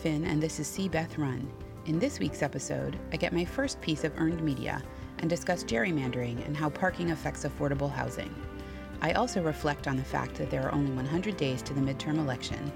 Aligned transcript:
Finn, 0.00 0.24
and 0.24 0.42
this 0.42 0.58
is 0.58 0.66
See 0.66 0.88
Beth 0.88 1.18
Run. 1.18 1.46
In 1.84 1.98
this 1.98 2.18
week's 2.18 2.42
episode, 2.42 2.98
I 3.12 3.18
get 3.18 3.34
my 3.34 3.44
first 3.44 3.78
piece 3.82 4.02
of 4.02 4.18
earned 4.18 4.42
media 4.42 4.82
and 5.18 5.28
discuss 5.28 5.62
gerrymandering 5.62 6.42
and 6.46 6.56
how 6.56 6.70
parking 6.70 7.10
affects 7.10 7.44
affordable 7.44 7.92
housing. 7.92 8.34
I 9.02 9.12
also 9.12 9.42
reflect 9.42 9.86
on 9.86 9.98
the 9.98 10.02
fact 10.02 10.36
that 10.36 10.50
there 10.50 10.62
are 10.62 10.72
only 10.72 10.92
100 10.92 11.36
days 11.36 11.60
to 11.62 11.74
the 11.74 11.82
midterm 11.82 12.16
election, 12.16 12.72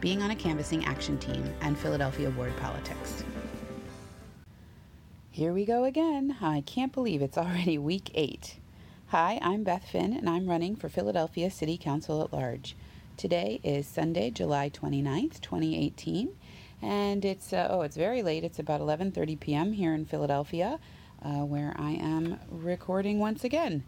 being 0.00 0.20
on 0.20 0.32
a 0.32 0.36
canvassing 0.36 0.84
action 0.84 1.16
team, 1.16 1.48
and 1.60 1.78
Philadelphia 1.78 2.30
ward 2.30 2.56
politics. 2.56 3.22
Here 5.30 5.52
we 5.52 5.64
go 5.64 5.84
again. 5.84 6.36
I 6.40 6.62
can't 6.62 6.92
believe 6.92 7.22
it's 7.22 7.38
already 7.38 7.78
week 7.78 8.10
eight. 8.14 8.56
Hi, 9.08 9.38
I'm 9.40 9.62
Beth 9.62 9.84
Finn, 9.84 10.12
and 10.12 10.28
I'm 10.28 10.50
running 10.50 10.74
for 10.74 10.88
Philadelphia 10.88 11.52
City 11.52 11.78
Council 11.78 12.20
at 12.20 12.32
large. 12.32 12.74
Today 13.16 13.60
is 13.62 13.86
Sunday, 13.86 14.30
July 14.32 14.70
29th, 14.70 15.40
2018, 15.40 16.30
and 16.82 17.24
it's 17.24 17.52
uh, 17.52 17.68
oh, 17.70 17.82
it's 17.82 17.96
very 17.96 18.22
late. 18.22 18.44
It's 18.44 18.58
about 18.58 18.80
11:30 18.80 19.38
p.m. 19.40 19.72
here 19.72 19.94
in 19.94 20.04
Philadelphia, 20.04 20.78
uh, 21.22 21.44
where 21.44 21.74
I 21.76 21.92
am 21.92 22.38
recording 22.50 23.18
once 23.18 23.44
again. 23.44 23.84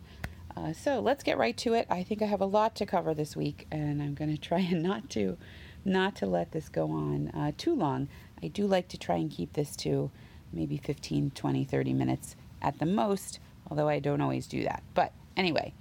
Uh, 0.56 0.72
so 0.72 1.00
let's 1.00 1.22
get 1.22 1.36
right 1.36 1.56
to 1.58 1.74
it. 1.74 1.86
I 1.90 2.02
think 2.02 2.22
I 2.22 2.26
have 2.26 2.40
a 2.40 2.46
lot 2.46 2.74
to 2.76 2.86
cover 2.86 3.12
this 3.12 3.36
week, 3.36 3.66
and 3.70 4.02
I'm 4.02 4.14
going 4.14 4.30
to 4.34 4.40
try 4.40 4.60
and 4.60 4.82
not 4.82 5.10
to 5.10 5.36
not 5.84 6.16
to 6.16 6.26
let 6.26 6.52
this 6.52 6.68
go 6.68 6.90
on 6.90 7.28
uh, 7.28 7.52
too 7.56 7.74
long. 7.74 8.08
I 8.42 8.48
do 8.48 8.66
like 8.66 8.88
to 8.88 8.98
try 8.98 9.16
and 9.16 9.30
keep 9.30 9.52
this 9.52 9.76
to 9.76 10.10
maybe 10.52 10.76
15, 10.76 11.30
20, 11.30 11.64
30 11.64 11.92
minutes 11.92 12.36
at 12.60 12.78
the 12.78 12.86
most, 12.86 13.38
although 13.70 13.88
I 13.88 14.00
don't 14.00 14.20
always 14.20 14.46
do 14.46 14.64
that. 14.64 14.82
But 14.94 15.12
anyway, 15.36 15.74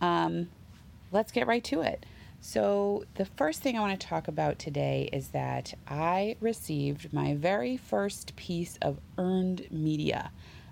um, 0.00 0.50
let's 1.10 1.32
get 1.32 1.46
right 1.46 1.64
to 1.64 1.80
it. 1.80 2.06
So, 2.42 3.04
the 3.14 3.26
first 3.26 3.60
thing 3.60 3.76
I 3.76 3.80
want 3.80 4.00
to 4.00 4.06
talk 4.06 4.26
about 4.26 4.58
today 4.58 5.10
is 5.12 5.28
that 5.28 5.74
I 5.86 6.36
received 6.40 7.12
my 7.12 7.34
very 7.34 7.76
first 7.76 8.34
piece 8.34 8.78
of 8.80 8.98
earned 9.18 9.66
media, 9.70 10.30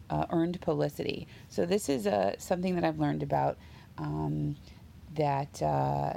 uh, 0.08 0.24
earned 0.30 0.58
publicity. 0.62 1.28
So, 1.50 1.66
this 1.66 1.90
is 1.90 2.06
uh, 2.06 2.36
something 2.38 2.74
that 2.74 2.84
I've 2.84 2.98
learned 2.98 3.22
about 3.22 3.58
um, 3.98 4.56
that 5.14 5.60
uh, 5.60 6.14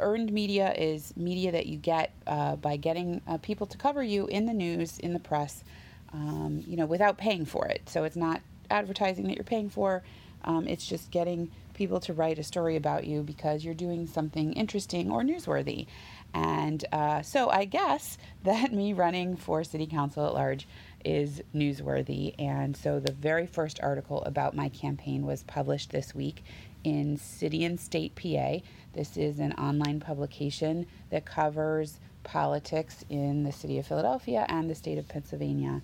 earned 0.00 0.32
media 0.32 0.74
is 0.76 1.16
media 1.16 1.52
that 1.52 1.66
you 1.66 1.76
get 1.76 2.12
uh, 2.26 2.56
by 2.56 2.76
getting 2.76 3.20
uh, 3.28 3.38
people 3.38 3.68
to 3.68 3.78
cover 3.78 4.02
you 4.02 4.26
in 4.26 4.46
the 4.46 4.54
news, 4.54 4.98
in 4.98 5.12
the 5.12 5.20
press, 5.20 5.62
um, 6.12 6.64
you 6.66 6.76
know, 6.76 6.86
without 6.86 7.18
paying 7.18 7.44
for 7.44 7.66
it. 7.68 7.88
So, 7.88 8.02
it's 8.02 8.16
not 8.16 8.42
advertising 8.68 9.28
that 9.28 9.36
you're 9.36 9.44
paying 9.44 9.70
for, 9.70 10.02
um, 10.44 10.66
it's 10.66 10.86
just 10.86 11.12
getting 11.12 11.52
people 11.74 12.00
to 12.00 12.12
write 12.12 12.38
a 12.38 12.42
story 12.42 12.76
about 12.76 13.04
you 13.06 13.22
because 13.22 13.64
you're 13.64 13.74
doing 13.74 14.06
something 14.06 14.52
interesting 14.52 15.10
or 15.10 15.22
newsworthy. 15.22 15.86
And 16.34 16.84
uh, 16.92 17.22
so 17.22 17.50
I 17.50 17.64
guess 17.64 18.18
that 18.44 18.72
me 18.72 18.92
running 18.92 19.36
for 19.36 19.64
city 19.64 19.86
council 19.86 20.26
at 20.26 20.34
large 20.34 20.66
is 21.04 21.42
newsworthy. 21.54 22.34
And 22.38 22.76
so 22.76 23.00
the 23.00 23.12
very 23.12 23.46
first 23.46 23.80
article 23.82 24.22
about 24.24 24.54
my 24.54 24.68
campaign 24.68 25.26
was 25.26 25.42
published 25.44 25.90
this 25.90 26.14
week 26.14 26.44
in 26.84 27.16
City 27.16 27.64
and 27.64 27.78
State 27.78 28.14
PA. 28.14 28.58
This 28.92 29.16
is 29.16 29.38
an 29.38 29.52
online 29.54 30.00
publication 30.00 30.86
that 31.10 31.24
covers 31.24 31.98
politics 32.24 33.04
in 33.08 33.42
the 33.42 33.52
city 33.52 33.78
of 33.78 33.86
Philadelphia 33.86 34.46
and 34.48 34.70
the 34.70 34.74
state 34.74 34.98
of 34.98 35.08
Pennsylvania. 35.08 35.82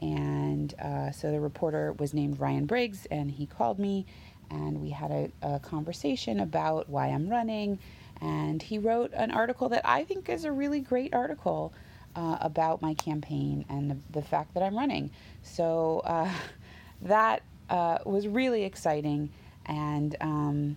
And 0.00 0.72
uh, 0.80 1.10
so 1.10 1.30
the 1.30 1.40
reporter 1.40 1.92
was 1.92 2.14
named 2.14 2.40
Ryan 2.40 2.64
Briggs, 2.64 3.06
and 3.10 3.30
he 3.30 3.46
called 3.46 3.78
me 3.78 4.06
and 4.50 4.80
we 4.80 4.90
had 4.90 5.10
a, 5.10 5.30
a 5.42 5.60
conversation 5.60 6.40
about 6.40 6.88
why 6.88 7.08
I'm 7.08 7.28
running. 7.28 7.78
And 8.20 8.62
he 8.62 8.78
wrote 8.78 9.12
an 9.14 9.30
article 9.30 9.68
that 9.70 9.82
I 9.84 10.04
think 10.04 10.28
is 10.28 10.44
a 10.44 10.52
really 10.52 10.80
great 10.80 11.14
article 11.14 11.72
uh, 12.14 12.38
about 12.40 12.82
my 12.82 12.94
campaign 12.94 13.64
and 13.68 13.90
the, 13.90 13.96
the, 14.10 14.22
fact 14.22 14.54
that 14.54 14.62
I'm 14.62 14.76
running. 14.76 15.10
So 15.42 16.02
uh, 16.04 16.30
that 17.02 17.42
uh, 17.68 17.98
was 18.04 18.26
really 18.26 18.64
exciting, 18.64 19.30
and 19.66 20.16
um, 20.20 20.76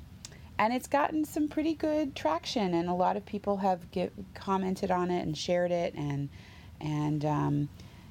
and 0.59 0.73
it's 0.73 0.87
gotten 0.87 1.25
some 1.25 1.47
pretty 1.47 1.73
good 1.73 2.15
traction, 2.15 2.75
and 2.75 2.87
a 2.87 2.93
lot 2.93 3.17
of 3.17 3.25
people 3.25 3.57
have 3.57 3.89
get, 3.91 4.13
commented 4.35 4.91
on 4.91 5.09
it 5.09 5.21
and 5.21 5.35
shared 5.35 5.71
it, 5.71 5.95
and 5.95 6.29
and 6.79 7.25
um, 7.25 7.69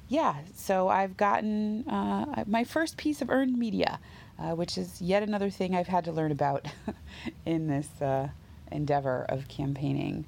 yeah, 0.09 0.35
so 0.55 0.89
I've 0.89 1.15
gotten 1.15 1.87
uh, 1.87 2.43
my 2.45 2.65
first 2.65 2.97
piece 2.97 3.21
of 3.21 3.29
earned 3.29 3.57
media 3.57 3.99
uh, 4.39 4.55
which 4.55 4.77
is 4.77 5.01
yet 5.01 5.23
another 5.23 5.49
thing 5.49 5.75
I've 5.75 5.87
had 5.87 6.05
to 6.05 6.11
learn 6.11 6.31
about 6.31 6.67
in 7.45 7.67
this 7.67 8.01
uh, 8.01 8.29
endeavor 8.71 9.25
of 9.29 9.47
campaigning. 9.47 10.25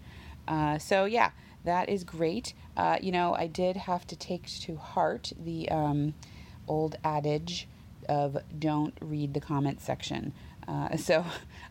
Uh, 0.47 0.77
so, 0.77 1.05
yeah, 1.05 1.31
that 1.63 1.89
is 1.89 2.03
great. 2.03 2.53
Uh, 2.77 2.97
you 3.01 3.11
know, 3.11 3.33
I 3.33 3.47
did 3.47 3.75
have 3.75 4.05
to 4.07 4.15
take 4.15 4.47
to 4.61 4.75
heart 4.75 5.33
the 5.39 5.69
um, 5.69 6.13
old 6.67 6.97
adage 7.03 7.67
of 8.07 8.37
don't 8.57 8.95
read 9.01 9.33
the 9.33 9.39
comment 9.39 9.81
section. 9.81 10.33
Uh, 10.67 10.95
so, 10.97 11.25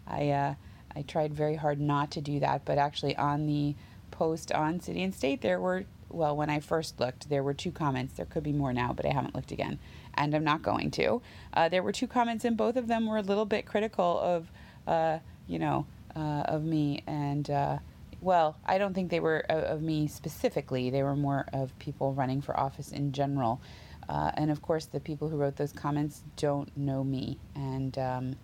I, 0.06 0.31
uh, 0.31 0.55
I 0.94 1.03
tried 1.03 1.34
very 1.34 1.56
hard 1.56 1.81
not 1.81 2.11
to 2.12 2.21
do 2.21 2.41
that, 2.41 2.65
but 2.65 2.78
actually, 2.78 3.17
on 3.17 3.47
the 3.47 3.75
post 4.11 4.53
on 4.53 4.81
City 4.81 5.03
and 5.03 5.15
State, 5.15 5.41
there 5.41 5.61
were 5.61 5.84
well, 6.11 6.37
when 6.37 6.49
I 6.49 6.61
first 6.61 7.00
looked, 7.00 7.28
there 7.28 7.43
were 7.43 7.55
two 7.55 7.73
comments. 7.73 8.15
There 8.15 8.27
could 8.27 8.44
be 8.44 8.53
more 8.53 8.73
now, 8.73 8.93
but 8.93 9.05
I 9.05 9.12
haven't 9.12 9.34
looked 9.34 9.50
again 9.50 9.81
and 10.16 10.34
I'm 10.34 10.44
not 10.44 10.62
going 10.62 10.91
to. 10.92 11.22
Uh, 11.52 11.69
there 11.69 11.82
were 11.82 11.92
two 11.92 12.06
comments, 12.06 12.44
and 12.44 12.56
both 12.56 12.76
of 12.76 12.86
them 12.86 13.06
were 13.06 13.19
a 13.19 13.22
little 13.22 13.44
bit 13.44 13.66
critical 13.66 14.19
of, 14.20 14.50
uh, 14.86 15.19
you 15.47 15.58
know, 15.58 15.86
uh, 16.16 16.44
of 16.47 16.64
me. 16.64 17.02
And, 17.06 17.48
uh, 17.50 17.78
well, 18.20 18.56
I 18.64 18.78
don't 18.78 18.94
think 18.94 19.10
they 19.10 19.20
were 19.20 19.44
of 19.48 19.82
me 19.82 20.06
specifically. 20.06 20.91
They 20.91 21.02
were 21.02 21.16
more 21.16 21.47
of 21.52 21.78
people 21.78 22.12
running 22.12 22.41
for 22.41 22.58
office 22.58 22.92
in 22.92 23.12
general. 23.12 23.60
Uh, 24.08 24.30
and 24.34 24.50
of 24.50 24.62
course, 24.62 24.86
the 24.86 25.00
people 25.00 25.28
who 25.28 25.36
wrote 25.36 25.56
those 25.56 25.72
comments 25.72 26.22
don't 26.36 26.75
know 26.76 27.02
me. 27.02 27.38
And 27.54 27.96
um, 27.98 28.36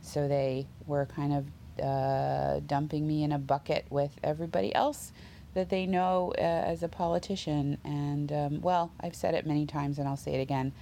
so 0.00 0.28
they 0.28 0.66
were 0.86 1.06
kind 1.06 1.32
of 1.32 1.46
uh, 1.82 2.60
dumping 2.66 3.06
me 3.06 3.22
in 3.22 3.32
a 3.32 3.38
bucket 3.38 3.86
with 3.90 4.12
everybody 4.22 4.74
else 4.74 5.12
that 5.54 5.70
they 5.70 5.86
know 5.86 6.32
uh, 6.38 6.40
as 6.40 6.82
a 6.82 6.88
politician. 6.88 7.78
And 7.84 8.32
um, 8.32 8.60
well, 8.60 8.92
I've 9.00 9.14
said 9.14 9.34
it 9.34 9.46
many 9.46 9.66
times 9.66 9.98
and 9.98 10.06
I'll 10.06 10.16
say 10.16 10.34
it 10.34 10.40
again. 10.40 10.72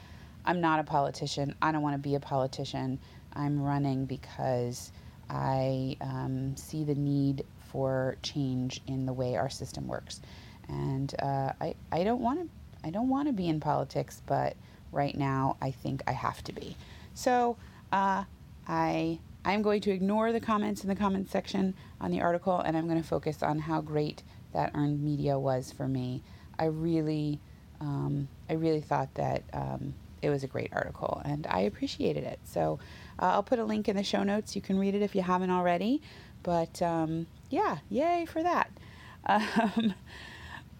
I'm 0.44 0.60
not 0.60 0.80
a 0.80 0.84
politician. 0.84 1.54
I 1.62 1.72
don't 1.72 1.82
want 1.82 1.94
to 1.94 1.98
be 1.98 2.14
a 2.14 2.20
politician. 2.20 2.98
I'm 3.32 3.60
running 3.60 4.04
because 4.04 4.92
I 5.28 5.96
um, 6.00 6.56
see 6.56 6.84
the 6.84 6.94
need 6.94 7.44
for 7.58 8.16
change 8.22 8.80
in 8.86 9.06
the 9.06 9.12
way 9.12 9.36
our 9.36 9.48
system 9.48 9.88
works, 9.88 10.20
and 10.68 11.14
uh, 11.20 11.52
I 11.60 11.74
I 11.90 12.04
don't 12.04 12.20
want 12.20 12.40
to 12.40 12.48
I 12.86 12.90
don't 12.90 13.08
want 13.08 13.28
to 13.28 13.32
be 13.32 13.48
in 13.48 13.58
politics, 13.58 14.22
but 14.26 14.56
right 14.92 15.16
now 15.16 15.56
I 15.60 15.70
think 15.70 16.02
I 16.06 16.12
have 16.12 16.44
to 16.44 16.52
be. 16.52 16.76
So 17.14 17.56
uh, 17.90 18.24
I 18.68 19.18
I'm 19.44 19.62
going 19.62 19.80
to 19.82 19.90
ignore 19.90 20.32
the 20.32 20.40
comments 20.40 20.82
in 20.82 20.88
the 20.88 20.94
comments 20.94 21.32
section 21.32 21.74
on 22.00 22.10
the 22.10 22.20
article, 22.20 22.60
and 22.60 22.76
I'm 22.76 22.86
going 22.86 23.02
to 23.02 23.08
focus 23.08 23.42
on 23.42 23.58
how 23.58 23.80
great 23.80 24.22
that 24.52 24.72
earned 24.74 25.02
media 25.02 25.38
was 25.38 25.72
for 25.72 25.88
me. 25.88 26.22
I 26.58 26.66
really 26.66 27.40
um, 27.80 28.28
I 28.48 28.52
really 28.54 28.82
thought 28.82 29.14
that. 29.14 29.42
Um, 29.52 29.94
it 30.24 30.30
was 30.30 30.42
a 30.42 30.46
great 30.46 30.70
article 30.72 31.20
and 31.24 31.46
I 31.48 31.60
appreciated 31.60 32.24
it. 32.24 32.40
So 32.44 32.78
uh, 33.20 33.26
I'll 33.26 33.42
put 33.42 33.58
a 33.58 33.64
link 33.64 33.88
in 33.88 33.96
the 33.96 34.02
show 34.02 34.22
notes. 34.22 34.56
You 34.56 34.62
can 34.62 34.78
read 34.78 34.94
it 34.94 35.02
if 35.02 35.14
you 35.14 35.22
haven't 35.22 35.50
already. 35.50 36.00
But 36.42 36.80
um, 36.82 37.26
yeah, 37.50 37.78
yay 37.88 38.26
for 38.26 38.42
that. 38.42 38.70
Um, 39.26 39.94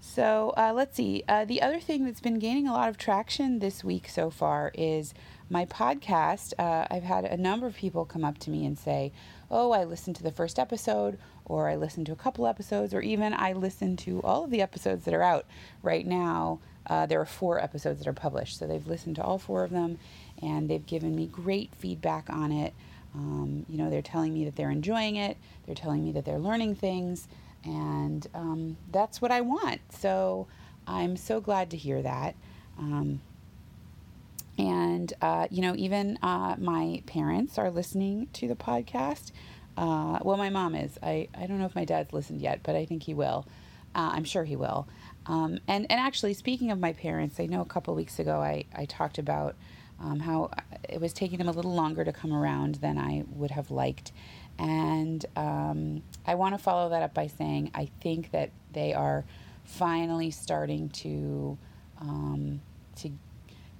so 0.02 0.52
uh, 0.58 0.74
let's 0.74 0.94
see. 0.96 1.24
Uh, 1.26 1.46
the 1.46 1.62
other 1.62 1.80
thing 1.80 2.04
that's 2.04 2.20
been 2.20 2.38
gaining 2.38 2.68
a 2.68 2.72
lot 2.72 2.90
of 2.90 2.98
traction 2.98 3.60
this 3.60 3.82
week 3.82 4.06
so 4.06 4.28
far 4.28 4.70
is 4.74 5.14
my 5.48 5.64
podcast. 5.64 6.52
Uh, 6.58 6.86
I've 6.90 7.04
had 7.04 7.24
a 7.24 7.38
number 7.38 7.66
of 7.66 7.74
people 7.74 8.04
come 8.04 8.22
up 8.22 8.36
to 8.40 8.50
me 8.50 8.66
and 8.66 8.78
say, 8.78 9.12
Oh, 9.50 9.72
I 9.72 9.84
listened 9.84 10.16
to 10.16 10.22
the 10.22 10.30
first 10.30 10.58
episode, 10.58 11.18
or 11.46 11.70
I 11.70 11.76
listened 11.76 12.04
to 12.06 12.12
a 12.12 12.16
couple 12.16 12.46
episodes, 12.46 12.92
or 12.92 13.00
even 13.00 13.32
I 13.32 13.54
listened 13.54 13.98
to 14.00 14.20
all 14.22 14.44
of 14.44 14.50
the 14.50 14.60
episodes 14.60 15.06
that 15.06 15.14
are 15.14 15.22
out 15.22 15.46
right 15.82 16.06
now 16.06 16.60
uh, 16.86 17.06
there 17.06 17.20
are 17.20 17.26
four 17.26 17.62
episodes 17.62 17.98
that 17.98 18.08
are 18.08 18.12
published, 18.12 18.58
so 18.58 18.66
they've 18.66 18.86
listened 18.86 19.16
to 19.16 19.22
all 19.22 19.38
four 19.38 19.64
of 19.64 19.70
them, 19.70 19.98
and 20.42 20.68
they've 20.68 20.84
given 20.84 21.14
me 21.16 21.26
great 21.26 21.74
feedback 21.74 22.28
on 22.30 22.52
it. 22.52 22.74
Um, 23.14 23.64
you 23.68 23.78
know, 23.78 23.90
they're 23.90 24.02
telling 24.02 24.34
me 24.34 24.44
that 24.44 24.56
they're 24.56 24.70
enjoying 24.70 25.16
it. 25.16 25.36
They're 25.66 25.74
telling 25.74 26.04
me 26.04 26.12
that 26.12 26.24
they're 26.24 26.38
learning 26.38 26.74
things, 26.74 27.28
and 27.64 28.26
um, 28.34 28.76
that's 28.90 29.22
what 29.22 29.30
I 29.30 29.40
want. 29.40 29.80
So 29.90 30.46
I'm 30.86 31.16
so 31.16 31.40
glad 31.40 31.70
to 31.70 31.76
hear 31.76 32.02
that. 32.02 32.34
Um, 32.78 33.20
and 34.58 35.12
uh, 35.20 35.46
you 35.50 35.62
know, 35.62 35.74
even 35.76 36.18
uh, 36.22 36.56
my 36.58 37.02
parents 37.06 37.58
are 37.58 37.70
listening 37.70 38.28
to 38.34 38.48
the 38.48 38.54
podcast. 38.56 39.32
Uh, 39.76 40.18
well, 40.22 40.36
my 40.36 40.50
mom 40.50 40.74
is. 40.74 40.98
I 41.02 41.28
I 41.34 41.46
don't 41.46 41.58
know 41.58 41.66
if 41.66 41.74
my 41.74 41.84
dad's 41.84 42.12
listened 42.12 42.40
yet, 42.40 42.60
but 42.62 42.76
I 42.76 42.84
think 42.84 43.04
he 43.04 43.14
will. 43.14 43.46
Uh, 43.94 44.10
I'm 44.12 44.24
sure 44.24 44.44
he 44.44 44.56
will. 44.56 44.86
Um, 45.26 45.58
and, 45.66 45.86
and 45.90 46.00
actually, 46.00 46.34
speaking 46.34 46.70
of 46.70 46.78
my 46.78 46.92
parents, 46.92 47.40
I 47.40 47.46
know 47.46 47.60
a 47.60 47.66
couple 47.66 47.94
weeks 47.94 48.18
ago 48.18 48.40
I, 48.40 48.64
I 48.74 48.84
talked 48.84 49.18
about 49.18 49.54
um, 50.00 50.20
how 50.20 50.50
it 50.88 51.00
was 51.00 51.12
taking 51.12 51.38
them 51.38 51.48
a 51.48 51.52
little 51.52 51.74
longer 51.74 52.04
to 52.04 52.12
come 52.12 52.32
around 52.32 52.76
than 52.76 52.98
I 52.98 53.24
would 53.30 53.50
have 53.52 53.70
liked. 53.70 54.12
And 54.58 55.24
um, 55.36 56.02
I 56.26 56.34
want 56.34 56.54
to 56.54 56.58
follow 56.58 56.90
that 56.90 57.02
up 57.02 57.14
by 57.14 57.26
saying 57.26 57.70
I 57.74 57.86
think 58.00 58.30
that 58.32 58.50
they 58.72 58.92
are 58.92 59.24
finally 59.64 60.30
starting 60.30 60.90
to 60.90 61.58
um, 62.00 62.60
to 62.96 63.10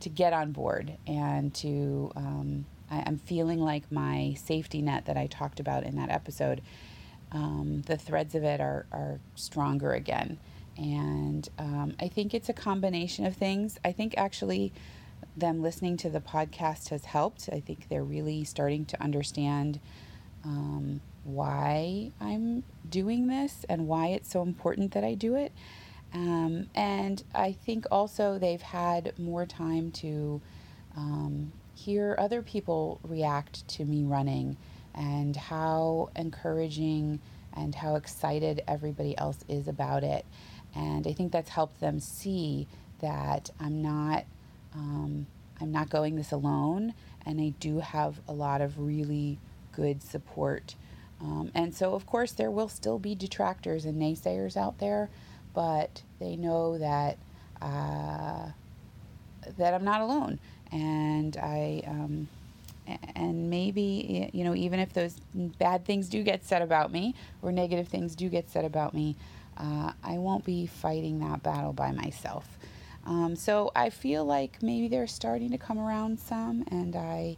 to 0.01 0.09
get 0.09 0.33
on 0.33 0.53
board 0.53 0.97
and 1.07 1.55
to 1.55 2.11
um, 2.17 2.65
I, 2.91 3.01
am 3.07 3.19
feeling 3.19 3.61
like 3.61 3.91
my 3.91 4.35
safety 4.37 4.83
net 4.83 5.07
that 5.07 5.17
I 5.17 5.27
talked 5.27 5.61
about 5.61 5.85
in 5.85 5.97
that 5.97 6.11
episode. 6.11 6.63
Um, 7.33 7.83
the 7.87 7.97
threads 7.97 8.35
of 8.35 8.45
it 8.45 8.61
are, 8.61 8.87
are 8.93 9.19
stronger 9.35 9.93
again. 9.93 10.39
And 10.77 11.49
um, 11.59 11.95
I 12.01 12.09
think 12.09 12.35
it's 12.35 12.49
a 12.49 12.53
combination 12.53 13.27
of 13.27 13.37
things. 13.37 13.79
I 13.85 13.93
think 13.93 14.15
actually 14.17 14.73
them 15.37 15.63
listening 15.63 15.97
to 15.99 16.11
the 16.11 16.21
podcast 16.21 16.91
has 16.91 17.05
helped. 17.05 17.49
I 17.53 17.61
think 17.61 17.89
they're 17.89 18.05
really 18.05 18.45
starting 18.45 18.85
to 18.87 19.03
understand 19.03 19.81
um, 20.45 21.01
why 21.25 22.13
I'm 22.21 22.65
doing 22.89 23.27
this 23.29 23.65
and 23.69 23.89
why 23.89 24.09
it's 24.09 24.31
so 24.31 24.43
important 24.43 24.93
that 24.93 25.05
I 25.05 25.15
do 25.15 25.35
it. 25.37 25.53
Um, 26.13 26.69
and 26.75 27.23
I 27.35 27.53
think 27.53 27.87
also 27.91 28.39
they've 28.39 28.63
had 28.63 29.19
more 29.19 29.47
time 29.47 29.91
to 29.93 30.41
um, 30.97 31.53
hear 31.75 32.15
other 32.19 32.41
people 32.43 33.01
react 33.03 33.67
to 33.69 33.85
me 33.85 34.05
running 34.05 34.57
and 34.95 35.35
how 35.35 36.11
encouraging 36.15 37.21
and 37.57 37.75
how 37.75 37.97
excited 37.97 38.63
everybody 38.69 39.17
else 39.19 39.39
is 39.49 39.67
about 39.67 40.05
it. 40.05 40.25
And 40.75 41.07
I 41.07 41.13
think 41.13 41.33
that's 41.33 41.51
helped 41.51 41.81
them 41.81 42.01
see 42.01 42.67
that 43.01 43.51
I'm 43.61 43.83
not 43.83 44.25
um, 44.75 45.27
I'm 45.61 45.71
not 45.71 45.89
going 45.89 46.17
this 46.17 46.33
alone, 46.33 46.95
and 47.25 47.41
I 47.41 47.55
do 47.61 47.79
have 47.79 48.21
a 48.27 48.33
lot 48.33 48.61
of 48.61 48.79
really 48.79 49.39
good 49.73 50.03
support. 50.03 50.75
Um, 51.21 51.51
and 51.55 51.75
so, 51.75 51.95
of 51.95 52.07
course, 52.07 52.33
there 52.33 52.51
will 52.51 52.69
still 52.69 52.99
be 52.99 53.15
detractors 53.15 53.85
and 53.85 54.01
naysayers 54.01 54.57
out 54.57 54.79
there, 54.79 55.11
but 55.55 56.03
they 56.19 56.37
know 56.37 56.77
that 56.79 57.19
uh, 57.63 58.49
that 59.57 59.75
I'm 59.75 59.85
not 59.85 60.01
alone, 60.01 60.41
and 60.73 61.37
I 61.37 61.83
um, 61.87 62.29
and 63.15 63.49
maybe 63.49 64.31
you 64.33 64.45
know 64.45 64.55
even 64.55 64.81
if 64.81 64.93
those 64.93 65.21
bad 65.35 65.85
things 65.85 66.09
do 66.09 66.23
get 66.23 66.45
said 66.45 66.63
about 66.63 66.93
me 66.93 67.15
or 67.43 67.53
negative 67.53 67.89
things 67.89 68.15
do 68.17 68.29
get 68.29 68.51
said 68.51 68.65
about 68.65 68.93
me, 68.93 69.17
uh, 69.57 69.93
I 70.03 70.19
won't 70.19 70.45
be 70.45 70.67
fighting 70.67 71.21
that 71.21 71.43
battle 71.43 71.73
by 71.73 71.93
myself. 71.93 72.59
Um, 73.07 73.37
so 73.37 73.71
I 73.77 73.91
feel 73.91 74.25
like 74.25 74.63
maybe 74.63 74.89
they're 74.89 75.07
starting 75.07 75.51
to 75.51 75.59
come 75.59 75.79
around 75.79 76.19
some, 76.19 76.65
and 76.71 76.97
I 76.97 77.37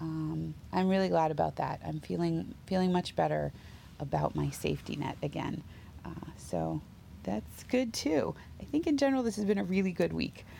um, 0.00 0.54
I'm 0.72 0.88
really 0.88 1.08
glad 1.08 1.30
about 1.30 1.56
that. 1.56 1.80
I'm 1.84 2.00
feeling 2.00 2.54
feeling 2.66 2.92
much 2.92 3.16
better 3.16 3.52
about 3.98 4.36
my 4.36 4.50
safety 4.50 4.96
net 4.96 5.16
again. 5.22 5.62
Uh, 6.04 6.30
so 6.36 6.80
that's 7.24 7.64
good 7.64 7.92
too. 7.92 8.34
I 8.60 8.64
think 8.64 8.86
in 8.86 8.96
general 8.96 9.22
this 9.22 9.36
has 9.36 9.44
been 9.44 9.58
a 9.58 9.64
really 9.64 9.92
good 9.92 10.12
week. 10.12 10.44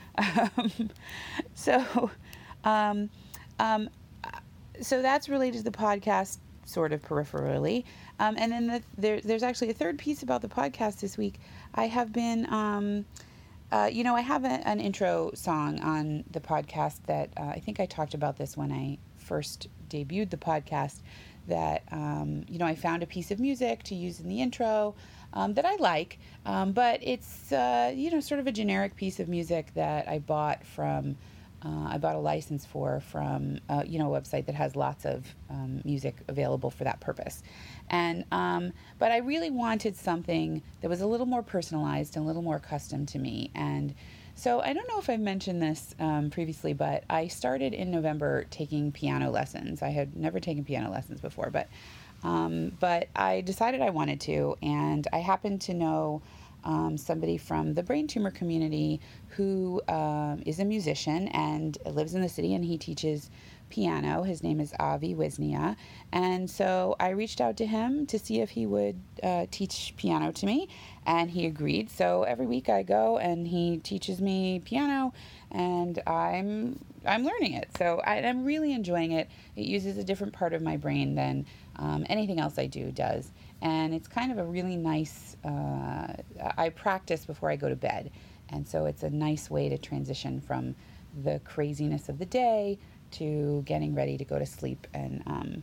Um, 0.56 0.90
so, 1.54 2.10
um, 2.64 3.08
so 4.80 5.00
that's 5.00 5.28
related 5.28 5.58
to 5.58 5.64
the 5.64 5.70
podcast, 5.70 6.38
sort 6.64 6.92
of 6.92 7.02
peripherally. 7.02 7.84
Um, 8.18 8.36
and 8.38 8.50
then 8.50 8.66
the, 8.66 8.82
there, 8.96 9.20
there's 9.20 9.42
actually 9.42 9.70
a 9.70 9.74
third 9.74 9.98
piece 9.98 10.22
about 10.22 10.42
the 10.42 10.48
podcast 10.48 11.00
this 11.00 11.16
week. 11.16 11.40
I 11.74 11.86
have 11.86 12.12
been, 12.12 12.52
um, 12.52 13.04
uh, 13.70 13.88
you 13.92 14.02
know, 14.02 14.16
I 14.16 14.20
have 14.20 14.44
a, 14.44 14.66
an 14.68 14.80
intro 14.80 15.30
song 15.34 15.80
on 15.80 16.24
the 16.30 16.40
podcast 16.40 16.98
that 17.06 17.30
uh, 17.36 17.44
I 17.44 17.60
think 17.60 17.80
I 17.80 17.86
talked 17.86 18.14
about 18.14 18.36
this 18.36 18.56
when 18.56 18.72
I 18.72 18.98
first 19.16 19.68
debuted 19.88 20.30
the 20.30 20.36
podcast. 20.36 21.00
That 21.46 21.82
um, 21.92 22.44
you 22.48 22.58
know, 22.58 22.66
I 22.66 22.74
found 22.74 23.02
a 23.02 23.06
piece 23.06 23.30
of 23.30 23.40
music 23.40 23.82
to 23.84 23.94
use 23.94 24.20
in 24.20 24.28
the 24.28 24.42
intro 24.42 24.94
um, 25.32 25.54
that 25.54 25.64
I 25.64 25.76
like, 25.76 26.18
um, 26.44 26.72
but 26.72 27.00
it's 27.02 27.52
uh, 27.52 27.92
you 27.94 28.10
know 28.10 28.20
sort 28.20 28.40
of 28.40 28.46
a 28.46 28.52
generic 28.52 28.96
piece 28.96 29.18
of 29.18 29.28
music 29.28 29.72
that 29.74 30.08
I 30.08 30.18
bought 30.18 30.64
from. 30.66 31.16
Uh, 31.64 31.88
I 31.90 31.98
bought 31.98 32.14
a 32.14 32.20
license 32.20 32.64
for 32.64 33.00
from 33.00 33.58
uh, 33.68 33.82
you 33.86 33.98
know 33.98 34.14
a 34.14 34.20
website 34.20 34.46
that 34.46 34.54
has 34.54 34.76
lots 34.76 35.04
of 35.04 35.26
um, 35.50 35.80
music 35.84 36.16
available 36.28 36.70
for 36.70 36.84
that 36.84 37.00
purpose, 37.00 37.42
and 37.90 38.24
um, 38.30 38.72
but 38.98 39.10
I 39.10 39.18
really 39.18 39.50
wanted 39.50 39.96
something 39.96 40.62
that 40.80 40.88
was 40.88 41.00
a 41.00 41.06
little 41.06 41.26
more 41.26 41.42
personalized 41.42 42.16
and 42.16 42.24
a 42.24 42.26
little 42.26 42.42
more 42.42 42.60
custom 42.60 43.06
to 43.06 43.18
me, 43.18 43.50
and 43.54 43.94
so 44.36 44.60
I 44.60 44.72
don't 44.72 44.86
know 44.86 45.00
if 45.00 45.10
I've 45.10 45.18
mentioned 45.18 45.60
this 45.60 45.96
um, 45.98 46.30
previously, 46.30 46.72
but 46.72 47.02
I 47.10 47.26
started 47.26 47.74
in 47.74 47.90
November 47.90 48.44
taking 48.50 48.92
piano 48.92 49.30
lessons. 49.30 49.82
I 49.82 49.88
had 49.88 50.16
never 50.16 50.38
taken 50.38 50.64
piano 50.64 50.92
lessons 50.92 51.20
before, 51.20 51.50
but 51.50 51.68
um, 52.22 52.72
but 52.78 53.08
I 53.16 53.40
decided 53.40 53.80
I 53.80 53.90
wanted 53.90 54.20
to, 54.22 54.56
and 54.62 55.08
I 55.12 55.18
happened 55.18 55.60
to 55.62 55.74
know 55.74 56.22
um, 56.64 56.96
somebody 56.96 57.36
from 57.36 57.74
the 57.74 57.82
brain 57.82 58.06
tumor 58.06 58.30
community 58.30 59.00
who 59.30 59.80
um, 59.88 60.42
is 60.46 60.58
a 60.58 60.64
musician 60.64 61.28
and 61.28 61.78
lives 61.86 62.14
in 62.14 62.22
the 62.22 62.28
city, 62.28 62.54
and 62.54 62.64
he 62.64 62.78
teaches 62.78 63.30
piano. 63.70 64.22
His 64.22 64.42
name 64.42 64.60
is 64.60 64.72
Avi 64.78 65.14
Wisnia. 65.14 65.76
And 66.12 66.50
so 66.50 66.96
I 66.98 67.10
reached 67.10 67.40
out 67.40 67.56
to 67.58 67.66
him 67.66 68.06
to 68.06 68.18
see 68.18 68.40
if 68.40 68.50
he 68.50 68.66
would 68.66 68.98
uh, 69.22 69.46
teach 69.50 69.94
piano 69.96 70.32
to 70.32 70.46
me, 70.46 70.68
and 71.06 71.30
he 71.30 71.46
agreed. 71.46 71.90
So 71.90 72.22
every 72.22 72.46
week 72.46 72.68
I 72.68 72.82
go 72.82 73.18
and 73.18 73.46
he 73.46 73.78
teaches 73.78 74.20
me 74.20 74.60
piano, 74.64 75.12
and 75.50 76.00
I'm 76.06 76.78
I'm 77.04 77.24
learning 77.24 77.54
it. 77.54 77.68
So 77.78 78.00
I, 78.04 78.16
am 78.16 78.44
really 78.44 78.72
enjoying 78.72 79.12
it. 79.12 79.30
It 79.56 79.66
uses 79.66 79.98
a 79.98 80.04
different 80.04 80.32
part 80.32 80.52
of 80.52 80.62
my 80.62 80.76
brain 80.76 81.14
than 81.14 81.46
um, 81.76 82.04
anything 82.08 82.40
else 82.40 82.58
I 82.58 82.66
do 82.66 82.90
does. 82.90 83.30
And 83.60 83.94
it's 83.94 84.08
kind 84.08 84.30
of 84.30 84.38
a 84.38 84.44
really 84.44 84.76
nice, 84.76 85.36
uh, 85.44 86.12
I 86.56 86.68
practice 86.70 87.24
before 87.24 87.50
I 87.50 87.56
go 87.56 87.68
to 87.68 87.76
bed. 87.76 88.10
And 88.50 88.66
so 88.66 88.86
it's 88.86 89.02
a 89.02 89.10
nice 89.10 89.50
way 89.50 89.68
to 89.68 89.78
transition 89.78 90.40
from 90.40 90.74
the 91.22 91.40
craziness 91.40 92.08
of 92.08 92.18
the 92.18 92.26
day 92.26 92.78
to 93.12 93.62
getting 93.66 93.94
ready 93.94 94.16
to 94.18 94.24
go 94.24 94.38
to 94.38 94.46
sleep 94.46 94.86
and, 94.94 95.22
um, 95.26 95.62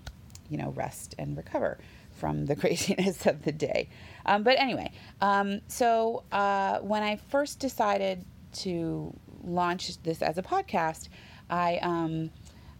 you 0.49 0.57
know, 0.57 0.71
rest 0.71 1.15
and 1.17 1.37
recover 1.37 1.77
from 2.11 2.45
the 2.45 2.55
craziness 2.61 3.25
of 3.25 3.43
the 3.43 3.51
day. 3.51 3.89
Um, 4.25 4.43
but 4.43 4.59
anyway, 4.59 4.91
um, 5.21 5.61
so 5.67 6.23
uh, 6.31 6.79
when 6.79 7.03
I 7.03 7.17
first 7.29 7.59
decided 7.59 8.25
to 8.53 9.13
launch 9.43 10.01
this 10.03 10.21
as 10.21 10.37
a 10.37 10.43
podcast, 10.43 11.09
I 11.49 11.77
um, 11.77 12.31